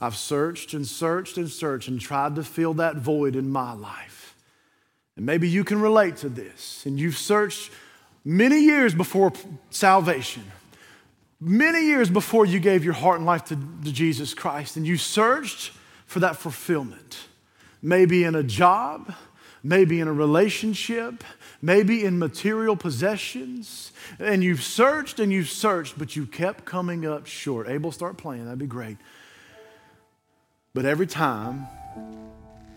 I've 0.00 0.16
searched 0.16 0.72
and 0.72 0.86
searched 0.86 1.36
and 1.36 1.50
searched 1.50 1.88
and 1.88 2.00
tried 2.00 2.36
to 2.36 2.42
fill 2.42 2.74
that 2.74 2.96
void 2.96 3.36
in 3.36 3.50
my 3.50 3.72
life. 3.72 4.34
And 5.16 5.26
maybe 5.26 5.48
you 5.48 5.64
can 5.64 5.80
relate 5.80 6.16
to 6.18 6.28
this. 6.28 6.86
And 6.86 6.98
you've 6.98 7.18
searched 7.18 7.70
many 8.24 8.60
years 8.60 8.94
before 8.94 9.32
salvation, 9.68 10.44
many 11.38 11.84
years 11.84 12.08
before 12.08 12.46
you 12.46 12.58
gave 12.58 12.84
your 12.84 12.94
heart 12.94 13.18
and 13.18 13.26
life 13.26 13.44
to, 13.46 13.56
to 13.56 13.92
Jesus 13.92 14.32
Christ. 14.32 14.76
And 14.76 14.86
you 14.86 14.96
searched 14.96 15.72
for 16.06 16.20
that 16.20 16.36
fulfillment. 16.36 17.18
Maybe 17.82 18.24
in 18.24 18.34
a 18.34 18.42
job, 18.42 19.14
maybe 19.62 20.00
in 20.00 20.08
a 20.08 20.12
relationship, 20.12 21.22
maybe 21.60 22.04
in 22.04 22.18
material 22.18 22.76
possessions. 22.76 23.92
And 24.18 24.42
you've 24.42 24.62
searched 24.62 25.20
and 25.20 25.30
you've 25.30 25.50
searched, 25.50 25.98
but 25.98 26.16
you 26.16 26.24
kept 26.24 26.64
coming 26.64 27.06
up 27.06 27.26
short. 27.26 27.68
Abel, 27.68 27.92
start 27.92 28.16
playing. 28.16 28.44
That'd 28.44 28.58
be 28.58 28.66
great. 28.66 28.96
But 30.72 30.84
every 30.84 31.08
time, 31.08 31.66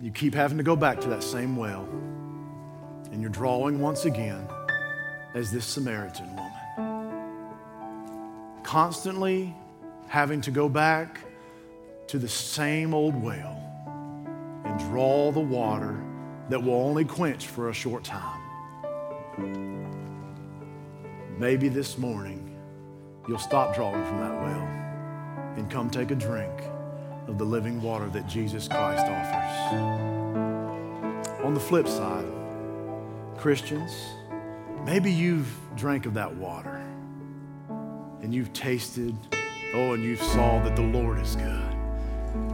you 0.01 0.09
keep 0.09 0.33
having 0.33 0.57
to 0.57 0.63
go 0.63 0.75
back 0.75 0.99
to 1.01 1.09
that 1.09 1.21
same 1.21 1.55
well, 1.55 1.87
and 3.11 3.21
you're 3.21 3.29
drawing 3.29 3.79
once 3.79 4.05
again 4.05 4.47
as 5.35 5.51
this 5.51 5.63
Samaritan 5.63 6.35
woman. 6.35 6.51
Constantly 8.63 9.53
having 10.07 10.41
to 10.41 10.49
go 10.49 10.67
back 10.67 11.19
to 12.07 12.17
the 12.17 12.27
same 12.27 12.95
old 12.95 13.13
well 13.21 13.59
and 14.65 14.79
draw 14.89 15.31
the 15.31 15.39
water 15.39 16.03
that 16.49 16.63
will 16.63 16.73
only 16.73 17.05
quench 17.05 17.45
for 17.45 17.69
a 17.69 17.73
short 17.73 18.03
time. 18.03 18.41
Maybe 21.37 21.69
this 21.69 21.99
morning 21.99 22.57
you'll 23.27 23.37
stop 23.37 23.75
drawing 23.75 24.03
from 24.03 24.17
that 24.17 24.33
well 24.41 24.67
and 25.57 25.69
come 25.69 25.91
take 25.91 26.09
a 26.09 26.15
drink 26.15 26.72
of 27.27 27.37
the 27.37 27.45
living 27.45 27.81
water 27.81 28.07
that 28.09 28.27
Jesus 28.27 28.67
Christ 28.67 29.05
offers. 29.05 29.73
On 31.43 31.53
the 31.53 31.59
flip 31.59 31.87
side, 31.87 32.25
Christians, 33.37 33.91
maybe 34.85 35.11
you've 35.11 35.53
drank 35.75 36.05
of 36.05 36.13
that 36.13 36.33
water 36.35 36.81
and 38.21 38.33
you've 38.33 38.53
tasted, 38.53 39.15
oh, 39.73 39.93
and 39.93 40.03
you've 40.03 40.21
saw 40.21 40.63
that 40.63 40.75
the 40.75 40.81
Lord 40.81 41.19
is 41.19 41.35
good. 41.35 41.73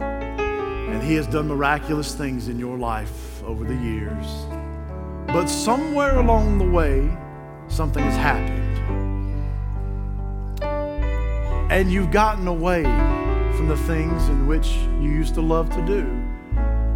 And 0.00 1.02
He 1.02 1.14
has 1.14 1.26
done 1.28 1.46
miraculous 1.46 2.14
things 2.14 2.48
in 2.48 2.58
your 2.58 2.76
life 2.76 3.42
over 3.44 3.64
the 3.64 3.76
years. 3.76 4.26
But 5.28 5.46
somewhere 5.46 6.18
along 6.18 6.58
the 6.58 6.68
way, 6.68 7.08
something 7.68 8.02
has 8.02 8.16
happened. 8.16 8.58
And 11.70 11.92
you've 11.92 12.10
gotten 12.10 12.48
away 12.48 12.82
from 13.60 13.68
the 13.68 13.76
things 13.76 14.26
in 14.30 14.46
which 14.46 14.68
you 15.02 15.10
used 15.10 15.34
to 15.34 15.42
love 15.42 15.68
to 15.68 15.84
do. 15.84 16.08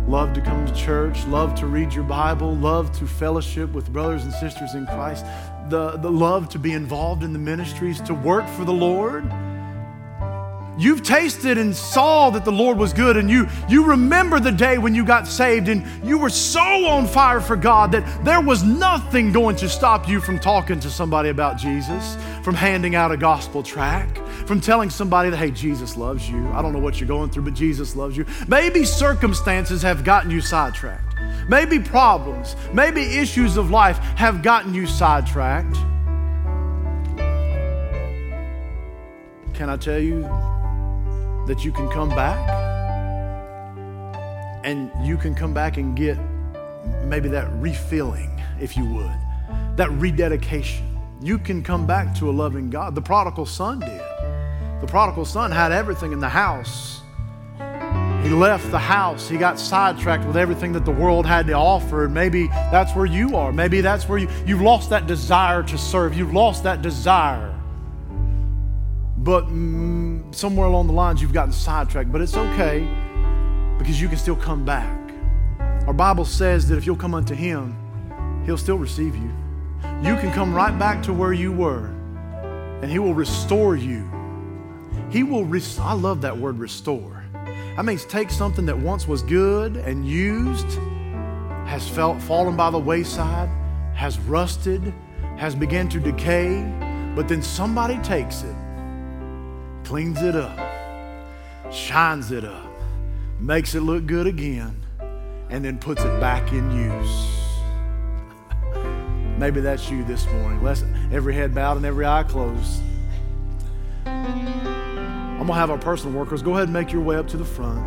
love 0.08 0.32
to 0.32 0.40
come 0.40 0.64
to 0.64 0.74
church, 0.74 1.26
love 1.26 1.54
to 1.54 1.66
read 1.66 1.92
your 1.92 2.04
Bible, 2.04 2.56
love 2.56 2.90
to 2.98 3.06
fellowship 3.06 3.70
with 3.72 3.92
brothers 3.92 4.24
and 4.24 4.32
sisters 4.32 4.72
in 4.72 4.86
Christ, 4.86 5.26
the, 5.68 5.98
the 5.98 6.10
love 6.10 6.48
to 6.48 6.58
be 6.58 6.72
involved 6.72 7.22
in 7.22 7.34
the 7.34 7.38
ministries, 7.38 8.00
to 8.00 8.14
work 8.14 8.48
for 8.48 8.64
the 8.64 8.72
Lord. 8.72 9.30
You've 10.78 11.02
tasted 11.02 11.58
and 11.58 11.76
saw 11.76 12.30
that 12.30 12.46
the 12.46 12.52
Lord 12.52 12.78
was 12.78 12.94
good, 12.94 13.18
and 13.18 13.30
you, 13.30 13.46
you 13.68 13.84
remember 13.84 14.40
the 14.40 14.50
day 14.50 14.78
when 14.78 14.94
you 14.94 15.04
got 15.04 15.28
saved 15.28 15.68
and 15.68 15.84
you 16.02 16.16
were 16.16 16.30
so 16.30 16.86
on 16.86 17.06
fire 17.06 17.42
for 17.42 17.56
God 17.56 17.92
that 17.92 18.24
there 18.24 18.40
was 18.40 18.62
nothing 18.62 19.32
going 19.32 19.56
to 19.56 19.68
stop 19.68 20.08
you 20.08 20.18
from 20.18 20.38
talking 20.38 20.80
to 20.80 20.88
somebody 20.88 21.28
about 21.28 21.58
Jesus, 21.58 22.16
from 22.42 22.54
handing 22.54 22.94
out 22.94 23.12
a 23.12 23.18
gospel 23.18 23.62
track, 23.62 24.08
from 24.46 24.60
telling 24.60 24.90
somebody 24.90 25.30
that, 25.30 25.36
hey, 25.36 25.50
Jesus 25.50 25.96
loves 25.96 26.28
you. 26.28 26.46
I 26.48 26.62
don't 26.62 26.72
know 26.72 26.78
what 26.78 27.00
you're 27.00 27.08
going 27.08 27.30
through, 27.30 27.44
but 27.44 27.54
Jesus 27.54 27.96
loves 27.96 28.16
you. 28.16 28.26
Maybe 28.48 28.84
circumstances 28.84 29.82
have 29.82 30.04
gotten 30.04 30.30
you 30.30 30.40
sidetracked. 30.40 31.14
Maybe 31.48 31.78
problems, 31.78 32.56
maybe 32.72 33.02
issues 33.02 33.56
of 33.56 33.70
life 33.70 33.98
have 34.16 34.42
gotten 34.42 34.74
you 34.74 34.86
sidetracked. 34.86 35.76
Can 39.54 39.70
I 39.70 39.76
tell 39.76 40.00
you 40.00 40.22
that 41.46 41.64
you 41.64 41.72
can 41.72 41.88
come 41.90 42.08
back 42.10 42.50
and 44.64 44.90
you 45.06 45.16
can 45.16 45.34
come 45.34 45.52
back 45.52 45.76
and 45.76 45.94
get 45.94 46.18
maybe 47.04 47.28
that 47.28 47.48
refilling, 47.54 48.40
if 48.60 48.76
you 48.76 48.84
would, 48.86 49.12
that 49.76 49.90
rededication. 49.92 50.86
You 51.20 51.38
can 51.38 51.62
come 51.62 51.86
back 51.86 52.14
to 52.16 52.30
a 52.30 52.32
loving 52.32 52.70
God. 52.70 52.94
The 52.94 53.02
prodigal 53.02 53.46
son 53.46 53.80
did. 53.80 54.13
The 54.84 54.90
prodigal 54.90 55.24
son 55.24 55.50
had 55.50 55.72
everything 55.72 56.12
in 56.12 56.20
the 56.20 56.28
house. 56.28 57.00
He 58.22 58.28
left 58.28 58.70
the 58.70 58.78
house. 58.78 59.28
He 59.28 59.38
got 59.38 59.58
sidetracked 59.58 60.26
with 60.26 60.36
everything 60.36 60.72
that 60.74 60.84
the 60.84 60.90
world 60.90 61.24
had 61.24 61.46
to 61.46 61.54
offer. 61.54 62.06
Maybe 62.06 62.48
that's 62.48 62.94
where 62.94 63.06
you 63.06 63.34
are. 63.34 63.50
Maybe 63.50 63.80
that's 63.80 64.06
where 64.06 64.18
you, 64.18 64.28
you've 64.46 64.60
lost 64.60 64.90
that 64.90 65.06
desire 65.06 65.62
to 65.62 65.78
serve. 65.78 66.14
You've 66.14 66.34
lost 66.34 66.64
that 66.64 66.82
desire 66.82 67.54
but 69.16 69.46
mm, 69.46 70.34
somewhere 70.34 70.66
along 70.66 70.86
the 70.86 70.92
lines 70.92 71.22
you've 71.22 71.32
gotten 71.32 71.52
sidetracked. 71.52 72.12
But 72.12 72.20
it's 72.20 72.36
okay 72.36 72.86
because 73.78 73.98
you 73.98 74.06
can 74.06 74.18
still 74.18 74.36
come 74.36 74.66
back. 74.66 75.00
Our 75.86 75.94
Bible 75.94 76.26
says 76.26 76.68
that 76.68 76.76
if 76.76 76.84
you'll 76.84 76.94
come 76.94 77.14
unto 77.14 77.34
Him, 77.34 77.74
He'll 78.44 78.58
still 78.58 78.76
receive 78.76 79.16
you. 79.16 79.32
You 80.02 80.16
can 80.16 80.30
come 80.30 80.52
right 80.52 80.78
back 80.78 81.02
to 81.04 81.14
where 81.14 81.32
you 81.32 81.52
were, 81.52 81.86
and 82.82 82.90
He 82.90 82.98
will 82.98 83.14
restore 83.14 83.76
you. 83.76 84.10
He 85.10 85.22
will, 85.22 85.44
res- 85.44 85.78
I 85.78 85.92
love 85.92 86.20
that 86.22 86.36
word 86.36 86.58
restore. 86.58 87.24
That 87.76 87.84
means 87.84 88.04
take 88.04 88.30
something 88.30 88.66
that 88.66 88.78
once 88.78 89.08
was 89.08 89.22
good 89.22 89.76
and 89.76 90.06
used, 90.06 90.78
has 91.66 91.88
felt, 91.88 92.20
fallen 92.22 92.56
by 92.56 92.70
the 92.70 92.78
wayside, 92.78 93.48
has 93.94 94.18
rusted, 94.20 94.94
has 95.36 95.54
begun 95.54 95.88
to 95.88 96.00
decay, 96.00 96.62
but 97.16 97.28
then 97.28 97.42
somebody 97.42 97.98
takes 97.98 98.42
it 98.42 98.54
cleans 99.84 100.22
it 100.22 100.34
up, 100.34 100.58
shines 101.70 102.32
it 102.32 102.44
up, 102.44 102.70
makes 103.38 103.74
it 103.74 103.80
look 103.80 104.06
good 104.06 104.26
again, 104.26 104.74
and 105.50 105.64
then 105.64 105.78
puts 105.78 106.02
it 106.02 106.20
back 106.20 106.52
in 106.52 106.70
use. 106.72 107.28
Maybe 109.38 109.60
that's 109.60 109.90
you 109.90 110.02
this 110.04 110.26
morning. 110.32 110.62
Let's, 110.62 110.82
every 111.12 111.34
head 111.34 111.54
bowed 111.54 111.76
and 111.76 111.84
every 111.84 112.06
eye 112.06 112.22
closed. 112.22 112.80
I'm 115.44 115.48
going 115.48 115.56
to 115.56 115.60
have 115.60 115.70
our 115.70 115.76
personal 115.76 116.18
workers 116.18 116.40
go 116.42 116.52
ahead 116.52 116.68
and 116.68 116.72
make 116.72 116.90
your 116.90 117.02
way 117.02 117.16
up 117.16 117.28
to 117.28 117.36
the 117.36 117.44
front. 117.44 117.84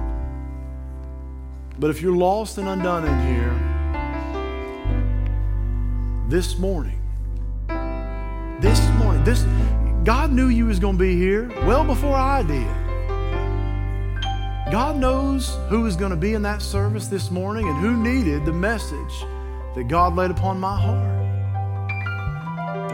But 1.79 1.89
if 1.89 2.03
you're 2.03 2.15
lost 2.15 2.59
and 2.59 2.69
undone 2.69 3.03
in 3.03 3.19
here, 3.33 3.51
this 6.29 6.59
morning, 6.59 7.01
this 8.61 8.79
morning, 8.99 9.23
this 9.23 9.43
God 10.03 10.31
knew 10.31 10.49
you 10.49 10.67
was 10.67 10.77
going 10.77 10.99
to 10.99 11.03
be 11.03 11.15
here 11.17 11.47
well 11.65 11.83
before 11.83 12.15
I 12.15 12.43
did. 12.43 12.67
God 14.71 14.97
knows 14.97 15.57
who 15.67 15.81
was 15.81 15.95
going 15.95 16.11
to 16.11 16.15
be 16.15 16.35
in 16.35 16.43
that 16.43 16.61
service 16.61 17.07
this 17.07 17.31
morning 17.31 17.67
and 17.67 17.77
who 17.79 17.97
needed 17.97 18.45
the 18.45 18.53
message 18.53 19.25
that 19.73 19.87
God 19.87 20.15
laid 20.15 20.29
upon 20.29 20.59
my 20.59 20.79
heart. 20.79 21.17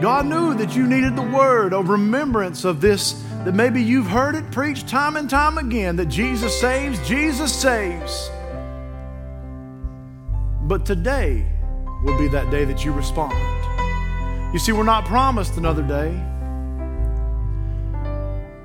God 0.02 0.26
knew 0.26 0.54
that 0.54 0.74
you 0.74 0.88
needed 0.88 1.18
the 1.18 1.22
word 1.22 1.74
of 1.74 1.90
remembrance 1.90 2.64
of 2.64 2.80
this, 2.80 3.22
that 3.46 3.54
maybe 3.54 3.82
you've 3.82 4.08
heard 4.08 4.36
it 4.36 4.50
preached 4.52 4.88
time 4.88 5.18
and 5.18 5.30
time 5.30 5.58
again 5.58 5.98
that 5.98 6.06
Jesus 6.06 6.58
saves, 6.60 7.06
Jesus 7.08 7.54
saves. 7.54 8.30
But 10.62 10.86
today 10.86 11.46
would 12.04 12.18
be 12.18 12.30
that 12.30 12.50
day 12.52 12.64
that 12.64 12.86
you 12.86 12.94
respond. 12.94 13.34
You 14.54 14.60
see, 14.60 14.72
we're 14.72 14.84
not 14.84 15.06
promised 15.06 15.58
another 15.58 15.84
day. 15.84 16.12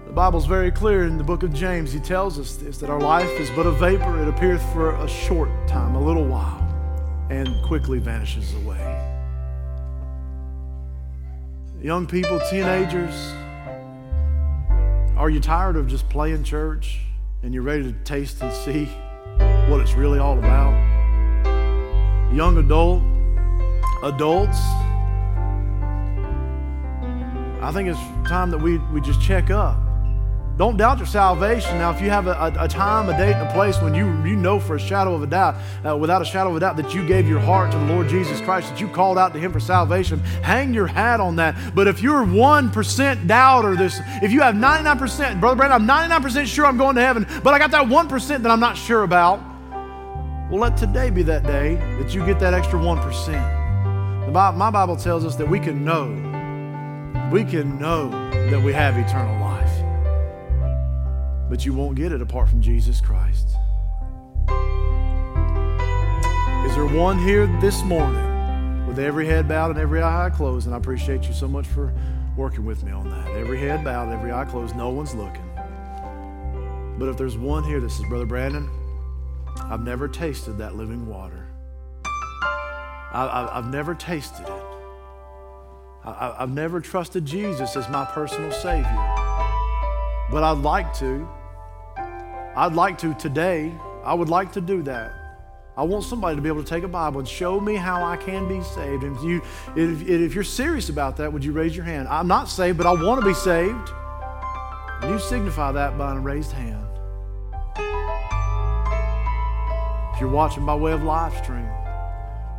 The 0.07 0.13
Bible's 0.13 0.47
very 0.47 0.71
clear 0.71 1.07
in 1.07 1.19
the 1.19 1.25
book 1.25 1.43
of 1.43 1.53
James. 1.53 1.93
He 1.93 1.99
tells 1.99 2.39
us 2.39 2.55
this 2.57 2.79
that 2.79 2.89
our 2.89 3.01
life 3.01 3.31
is 3.41 3.51
but 3.51 3.67
a 3.67 3.73
vapor. 3.73 4.23
It 4.23 4.29
appeareth 4.29 4.63
for 4.73 4.95
a 4.97 5.09
short 5.09 5.51
time, 5.67 5.97
a 5.97 6.01
little 6.01 6.25
while, 6.25 6.63
and 7.31 7.49
quickly 7.65 7.99
vanishes 7.99 8.55
away. 8.55 8.95
Young 11.81 12.07
people, 12.07 12.41
teenagers, 12.49 13.33
are 15.19 15.29
you 15.29 15.41
tired 15.41 15.75
of 15.75 15.89
just 15.89 16.09
playing 16.09 16.45
church 16.45 17.01
and 17.43 17.53
you're 17.53 17.65
ready 17.65 17.83
to 17.83 17.93
taste 18.05 18.41
and 18.41 18.53
see 18.53 18.85
what 19.69 19.81
it's 19.81 19.95
really 19.95 20.21
all 20.21 20.39
about? 20.39 20.73
Young 22.33 22.57
adult, 22.59 23.03
adults, 24.05 24.59
I 27.61 27.73
think 27.73 27.89
it's 27.89 27.99
time 28.29 28.53
that 28.53 28.63
we, 28.63 28.79
we 28.79 29.01
just 29.01 29.21
check 29.21 29.51
up. 29.51 29.88
Don't 30.59 30.77
doubt 30.77 30.99
your 30.99 31.07
salvation. 31.07 31.79
Now, 31.79 31.93
if 31.93 32.03
you 32.03 32.11
have 32.11 32.27
a, 32.27 32.33
a, 32.33 32.65
a, 32.65 32.69
time, 32.69 33.09
a 33.09 33.17
date, 33.17 33.35
and 33.35 33.49
a 33.49 33.53
place 33.53 33.81
when 33.81 33.95
you, 33.95 34.07
you 34.29 34.35
know 34.35 34.59
for 34.59 34.75
a 34.75 34.81
shadow 34.81 35.15
of 35.15 35.23
a 35.23 35.27
doubt, 35.29 35.55
uh, 35.87 35.97
without 35.97 36.21
a 36.21 36.25
shadow 36.25 36.51
of 36.51 36.57
a 36.57 36.61
doubt, 36.61 36.77
that 36.79 36.93
you 36.93 37.07
gave 37.07 37.29
your 37.29 37.39
heart 37.39 37.71
to 37.71 37.79
the 37.79 37.85
Lord 37.85 38.09
Jesus 38.09 38.41
Christ, 38.41 38.71
that 38.71 38.81
you 38.81 38.89
called 38.89 39.19
out 39.19 39.33
to 39.35 39.39
Him 39.39 39.53
for 39.53 39.61
salvation, 39.61 40.19
hang 40.43 40.75
your 40.75 40.89
hat 40.89 41.21
on 41.21 41.37
that. 41.37 41.55
But 41.77 41.87
if 41.87 42.03
you're 42.03 42.25
1% 42.25 43.27
doubter, 43.29 43.77
this, 43.77 44.01
if 44.21 44.33
you 44.33 44.41
have 44.41 44.57
99%, 44.57 45.39
Brother 45.39 45.55
Brandon, 45.55 45.89
I'm 45.89 46.11
99% 46.11 46.47
sure 46.47 46.67
I'm 46.67 46.77
going 46.77 46.97
to 46.97 47.03
heaven, 47.03 47.25
but 47.45 47.55
I 47.55 47.61
got 47.61 47.71
that 47.71 47.87
1% 47.87 48.43
that 48.43 48.51
I'm 48.51 48.61
not 48.61 48.77
sure 48.77 49.05
about, 49.05 49.41
well, 50.51 50.61
let 50.61 50.77
today 50.77 51.11
be 51.11 51.23
that 51.23 51.45
day 51.45 51.77
that 52.01 52.13
you 52.13 52.27
get 52.27 52.41
that 52.41 52.53
extra 52.53 52.81
1%. 52.81 54.27
The 54.27 54.33
Bible, 54.33 54.59
my 54.59 54.71
Bible 54.73 54.97
tells 54.97 55.25
us 55.25 55.37
that 55.37 55.49
we 55.49 55.61
can 55.61 55.85
know, 55.85 56.09
we 57.31 57.45
can 57.45 57.79
know 57.79 58.11
that 58.51 58.61
we 58.61 58.73
have 58.73 58.99
eternal 58.99 59.39
life 59.41 59.48
but 61.49 61.65
you 61.65 61.73
won't 61.73 61.97
get 61.97 62.13
it 62.13 62.21
apart 62.21 62.49
from 62.49 62.61
Jesus 62.61 63.01
Christ. 63.01 63.49
Is 66.67 66.75
there 66.75 66.87
one 66.87 67.19
here 67.19 67.47
this 67.61 67.83
morning 67.83 68.87
with 68.87 68.99
every 68.99 69.27
head 69.27 69.49
bowed 69.49 69.71
and 69.71 69.79
every 69.79 70.03
eye 70.03 70.31
closed? 70.33 70.67
And 70.67 70.75
I 70.75 70.79
appreciate 70.79 71.27
you 71.27 71.33
so 71.33 71.49
much 71.49 71.67
for 71.67 71.93
working 72.37 72.65
with 72.65 72.85
me 72.85 72.93
on 72.93 73.09
that. 73.09 73.29
Every 73.31 73.59
head 73.59 73.83
bowed, 73.83 74.13
every 74.13 74.33
eye 74.33 74.45
closed, 74.45 74.77
no 74.77 74.91
one's 74.91 75.15
looking. 75.15 75.49
But 76.99 77.09
if 77.09 77.17
there's 77.17 77.39
one 77.39 77.65
here 77.65 77.81
that 77.81 77.91
says, 77.91 78.05
Brother 78.09 78.27
Brandon, 78.27 78.69
I've 79.63 79.83
never 79.83 80.09
tasted 80.09 80.59
that 80.59 80.77
living 80.77 81.07
water. 81.07 81.47
I, 83.13 83.51
have 83.55 83.71
never 83.71 83.95
tasted 83.95 84.43
it. 84.43 84.63
I, 86.05 86.37
I've 86.39 86.51
never 86.51 86.81
trusted 86.81 87.25
Jesus 87.25 87.77
as 87.77 87.89
my 87.89 88.05
personal 88.05 88.53
Savior. 88.53 88.85
But 90.31 90.45
I'd 90.45 90.59
like 90.59 90.93
to. 90.99 91.27
I'd 92.59 92.73
like 92.73 92.99
to 92.99 93.15
today. 93.15 93.73
I 94.03 94.13
would 94.15 94.29
like 94.29 94.51
to 94.55 94.61
do 94.61 94.83
that. 94.83 95.13
I 95.77 95.85
want 95.85 96.03
somebody 96.03 96.35
to 96.35 96.43
be 96.43 96.49
able 96.49 96.65
to 96.65 96.69
take 96.69 96.83
a 96.83 96.89
Bible 96.89 97.21
and 97.21 97.29
show 97.29 97.61
me 97.61 97.77
how 97.77 98.03
I 98.03 98.17
can 98.17 98.49
be 98.49 98.61
saved. 98.65 99.05
And 99.05 99.17
if, 99.17 99.23
you, 99.23 99.43
if, 99.77 100.09
if 100.09 100.35
you're 100.35 100.43
serious 100.43 100.89
about 100.89 101.17
that, 101.19 101.33
would 101.33 101.45
you 101.45 101.53
raise 101.53 101.77
your 101.77 101.85
hand? 101.85 102.09
I'm 102.09 102.27
not 102.27 102.49
saved, 102.49 102.77
but 102.77 102.89
I 102.89 103.01
want 103.01 103.21
to 103.21 103.25
be 103.25 103.33
saved. 103.33 103.91
And 105.03 105.13
you 105.13 105.21
signify 105.21 105.71
that 105.71 105.97
by 105.97 106.17
a 106.17 106.19
raised 106.19 106.51
hand. 106.51 106.85
If 110.13 110.21
you're 110.21 110.29
watching 110.29 110.67
by 110.67 110.75
way 110.75 110.91
of 110.91 111.05
live 111.05 111.37
stream, 111.37 111.71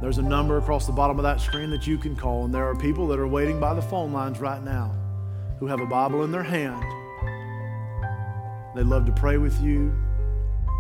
there's 0.02 0.18
a 0.18 0.22
number 0.22 0.58
across 0.60 0.86
the 0.86 0.94
bottom 0.94 1.20
of 1.20 1.24
that 1.24 1.42
screen 1.42 1.72
that 1.72 1.86
you 1.86 1.98
can 1.98 2.16
call. 2.16 2.46
And 2.46 2.56
there 2.56 2.70
are 2.70 2.76
people 2.76 3.06
that 3.10 3.20
are 3.20 3.28
waiting 3.28 3.60
by 3.60 3.74
the 3.74 3.82
phone 3.82 4.14
lines 4.14 4.40
right 4.40 4.64
now 4.64 4.96
who 5.60 5.68
have 5.68 5.82
a 5.82 5.86
Bible 5.86 6.24
in 6.24 6.32
their 6.32 6.44
hand 6.44 6.86
They'd 8.76 8.86
love 8.86 9.06
to 9.06 9.12
pray 9.12 9.38
with 9.38 9.60
you. 9.62 9.92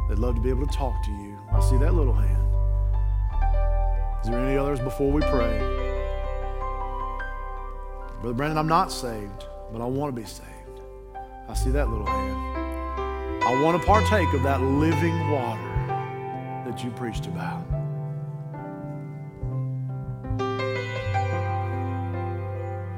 They'd 0.07 0.19
love 0.19 0.35
to 0.35 0.41
be 0.41 0.49
able 0.49 0.65
to 0.67 0.73
talk 0.73 1.03
to 1.03 1.11
you. 1.11 1.39
I 1.51 1.59
see 1.59 1.77
that 1.77 1.93
little 1.93 2.13
hand. 2.13 2.35
Is 4.23 4.29
there 4.29 4.39
any 4.39 4.57
others 4.57 4.79
before 4.79 5.11
we 5.11 5.21
pray? 5.21 5.59
Brother 8.21 8.33
Brandon, 8.33 8.57
I'm 8.57 8.67
not 8.67 8.91
saved, 8.91 9.45
but 9.71 9.81
I 9.81 9.85
want 9.85 10.13
to 10.13 10.21
be 10.21 10.27
saved. 10.27 10.49
I 11.47 11.53
see 11.53 11.71
that 11.71 11.89
little 11.89 12.05
hand. 12.05 13.43
I 13.43 13.61
want 13.63 13.81
to 13.81 13.87
partake 13.87 14.31
of 14.33 14.43
that 14.43 14.61
living 14.61 15.31
water 15.31 15.69
that 16.67 16.83
you 16.83 16.91
preached 16.91 17.25
about. 17.25 17.65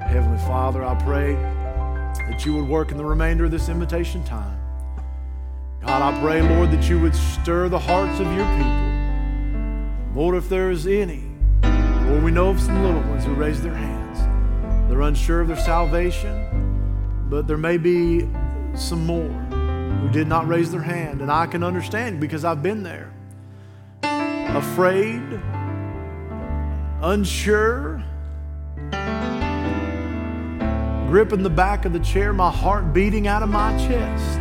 Heavenly 0.02 0.40
Father, 0.40 0.84
I 0.84 0.96
pray 0.96 1.34
that 2.30 2.46
you 2.46 2.56
would 2.56 2.68
work 2.68 2.92
in 2.92 2.98
the 2.98 3.06
remainder 3.06 3.46
of 3.46 3.52
this 3.52 3.70
invitation 3.70 4.24
time. 4.26 4.61
God, 5.86 6.14
I 6.14 6.20
pray, 6.20 6.42
Lord, 6.42 6.70
that 6.72 6.88
you 6.88 7.00
would 7.00 7.16
stir 7.16 7.68
the 7.68 7.80
hearts 7.80 8.20
of 8.20 8.28
your 8.28 8.46
people. 8.56 8.82
Lord, 10.14 10.36
if 10.36 10.48
there 10.48 10.70
is 10.70 10.86
any, 10.86 11.24
Lord, 11.64 12.24
we 12.24 12.30
know 12.32 12.50
of 12.50 12.60
some 12.60 12.84
little 12.84 13.02
ones 13.02 13.26
who 13.26 13.34
raise 13.34 13.62
their 13.62 13.74
hands. 13.74 14.20
They're 14.90 15.02
unsure 15.02 15.42
of 15.42 15.48
their 15.48 15.58
salvation, 15.58 17.28
but 17.30 17.48
there 17.48 17.58
may 17.58 17.78
be 17.78 18.30
some 18.76 19.06
more 19.06 19.30
who 19.30 20.10
did 20.10 20.28
not 20.28 20.48
raise 20.48 20.72
their 20.72 20.82
hand. 20.82 21.22
And 21.22 21.32
I 21.32 21.48
can 21.48 21.64
understand 21.64 22.20
because 22.20 22.46
I've 22.46 22.62
been 22.62 22.84
there. 22.84 23.12
Afraid, 24.04 25.24
unsure, 27.02 28.04
gripping 31.08 31.42
the 31.42 31.50
back 31.50 31.86
of 31.86 31.94
the 31.94 32.00
chair, 32.00 32.34
my 32.34 32.52
heart 32.52 32.94
beating 32.94 33.28
out 33.28 33.42
of 33.42 33.50
my 33.50 33.76
chest, 33.88 34.40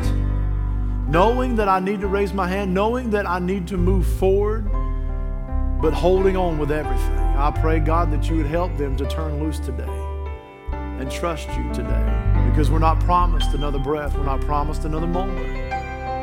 knowing 1.11 1.57
that 1.57 1.69
I 1.69 1.81
need 1.81 2.01
to 2.03 2.07
raise 2.07 2.33
my 2.33 2.47
hand, 2.47 2.73
knowing 2.73 3.11
that 3.11 3.27
I 3.27 3.41
need 3.41 3.67
to 3.69 3.77
move 3.77 4.07
forward, 4.07 4.71
but 5.83 5.93
holding 5.93 6.37
on 6.37 6.57
with 6.57 6.71
everything. 6.71 7.19
I 7.19 7.51
pray, 7.51 7.81
God, 7.81 8.13
that 8.13 8.31
you 8.31 8.37
would 8.37 8.47
help 8.47 8.77
them 8.77 8.97
to 8.97 9.09
turn 9.09 9.43
loose 9.43 9.59
today 9.59 9.89
and 10.73 11.11
trust 11.11 11.49
you 11.49 11.73
today 11.75 12.47
because 12.49 12.71
we're 12.71 12.79
not 12.79 13.01
promised 13.01 13.55
another 13.55 13.81
breath, 13.81 14.17
we're 14.17 14.25
not 14.25 14.41
promised 14.43 14.85
another 14.85 15.09
moment, 15.09 15.49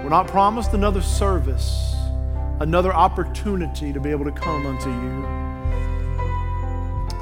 we're 0.04 0.10
not 0.10 0.28
promised 0.28 0.74
another 0.74 1.02
service, 1.02 1.94
another 2.62 2.94
opportunity 2.94 3.92
to 3.92 4.00
be 4.00 4.10
able 4.10 4.26
to 4.26 4.32
come 4.32 4.66
unto 4.66 4.90
you. 4.90 5.47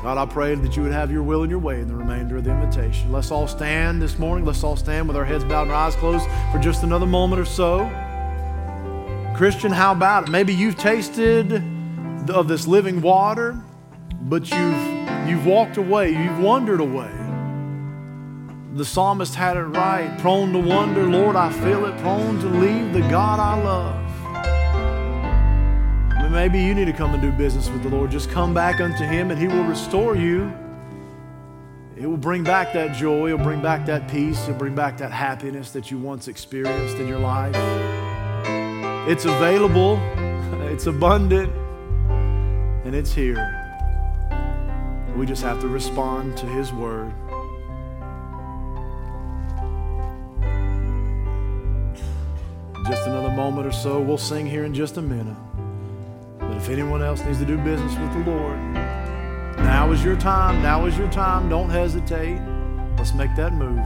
God, 0.06 0.20
I 0.20 0.32
pray 0.32 0.54
that 0.54 0.78
you 0.78 0.84
would 0.84 0.92
have 0.92 1.12
your 1.12 1.24
will 1.24 1.42
and 1.42 1.50
your 1.50 1.58
way 1.58 1.82
in 1.82 1.88
the 1.88 1.96
remainder 1.96 2.38
of 2.38 2.44
the 2.44 2.52
invitation. 2.52 3.12
Let's 3.12 3.32
all 3.32 3.48
stand 3.48 4.00
this 4.00 4.20
morning. 4.20 4.46
Let's 4.46 4.64
all 4.64 4.76
stand 4.76 5.08
with 5.08 5.18
our 5.18 5.26
heads 5.26 5.44
bowed 5.44 5.64
and 5.64 5.72
our 5.72 5.88
eyes 5.88 5.96
closed 5.96 6.28
for 6.52 6.60
just 6.60 6.84
another 6.84 7.08
moment 7.08 7.42
or 7.42 7.46
so. 7.46 7.90
Christian, 9.36 9.72
how 9.72 9.94
about 9.94 10.28
it? 10.28 10.32
Maybe 10.32 10.54
you've 10.54 10.78
tasted 10.78 11.54
of 12.30 12.48
this 12.48 12.68
living 12.68 13.02
water, 13.02 13.60
but 14.22 14.52
you've, 14.52 15.28
you've 15.28 15.48
walked 15.48 15.78
away, 15.78 16.12
you've 16.12 16.38
wandered 16.38 16.82
away. 16.82 17.10
The 18.76 18.86
psalmist 18.86 19.34
had 19.34 19.58
it 19.58 19.62
right 19.62 20.16
prone 20.20 20.54
to 20.54 20.60
wonder, 20.60 21.10
Lord, 21.10 21.36
I 21.36 21.52
feel 21.52 21.84
it, 21.84 21.98
prone 21.98 22.40
to 22.42 22.48
leave 22.48 22.94
the 22.94 23.02
God 23.10 23.40
I 23.40 23.60
love. 23.60 24.05
Maybe 26.36 26.60
you 26.60 26.76
need 26.76 26.84
to 26.86 26.94
come 26.94 27.14
and 27.14 27.22
do 27.22 27.32
business 27.32 27.70
with 27.70 27.82
the 27.82 27.88
Lord. 27.88 28.12
Just 28.12 28.30
come 28.30 28.54
back 28.54 28.82
unto 28.82 29.06
Him 29.06 29.32
and 29.32 29.40
He 29.40 29.48
will 29.48 29.64
restore 29.64 30.18
you. 30.18 30.54
It 31.96 32.06
will 32.06 32.18
bring 32.18 32.44
back 32.44 32.74
that 32.74 32.94
joy, 32.94 33.28
it'll 33.28 33.38
bring 33.38 33.62
back 33.62 33.86
that 33.86 34.10
peace, 34.10 34.44
it'll 34.44 34.56
bring 34.56 34.76
back 34.76 34.98
that 34.98 35.14
happiness 35.14 35.72
that 35.72 35.90
you 35.90 35.98
once 35.98 36.28
experienced 36.28 36.98
in 36.98 37.08
your 37.08 37.20
life. 37.20 37.56
It's 39.08 39.24
available, 39.24 39.96
it's 40.70 40.88
abundant, 40.88 41.54
and 42.86 42.94
it's 42.94 43.14
here. 43.14 43.40
We 45.16 45.26
just 45.26 45.42
have 45.42 45.62
to 45.62 45.70
respond 45.70 46.36
to 46.40 46.46
His 46.48 46.74
word. 46.74 47.14
Just 52.90 53.08
another 53.08 53.32
moment 53.32 53.66
or 53.66 53.72
so. 53.72 54.02
We'll 54.02 54.18
sing 54.18 54.46
here 54.46 54.66
in 54.66 54.74
just 54.74 54.98
a 54.98 55.02
minute. 55.02 55.38
If 56.66 56.72
anyone 56.72 57.04
else 57.04 57.24
needs 57.24 57.38
to 57.38 57.46
do 57.46 57.60
business 57.60 57.96
with 57.96 58.12
the 58.14 58.32
Lord, 58.32 58.60
now 59.58 59.92
is 59.92 60.04
your 60.04 60.16
time. 60.16 60.64
Now 60.64 60.88
is 60.88 60.98
your 60.98 61.12
time. 61.12 61.48
Don't 61.48 61.70
hesitate. 61.70 62.42
Let's 62.98 63.14
make 63.14 63.36
that 63.36 63.54
move. 63.54 63.78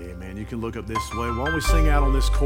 Amen. 0.00 0.38
You 0.38 0.46
can 0.46 0.62
look 0.62 0.78
up 0.78 0.86
this 0.86 0.96
way. 1.12 1.28
Why 1.28 1.44
don't 1.44 1.54
we 1.54 1.60
sing 1.60 1.90
out 1.90 2.02
on 2.02 2.14
this 2.14 2.30
chord? 2.30 2.40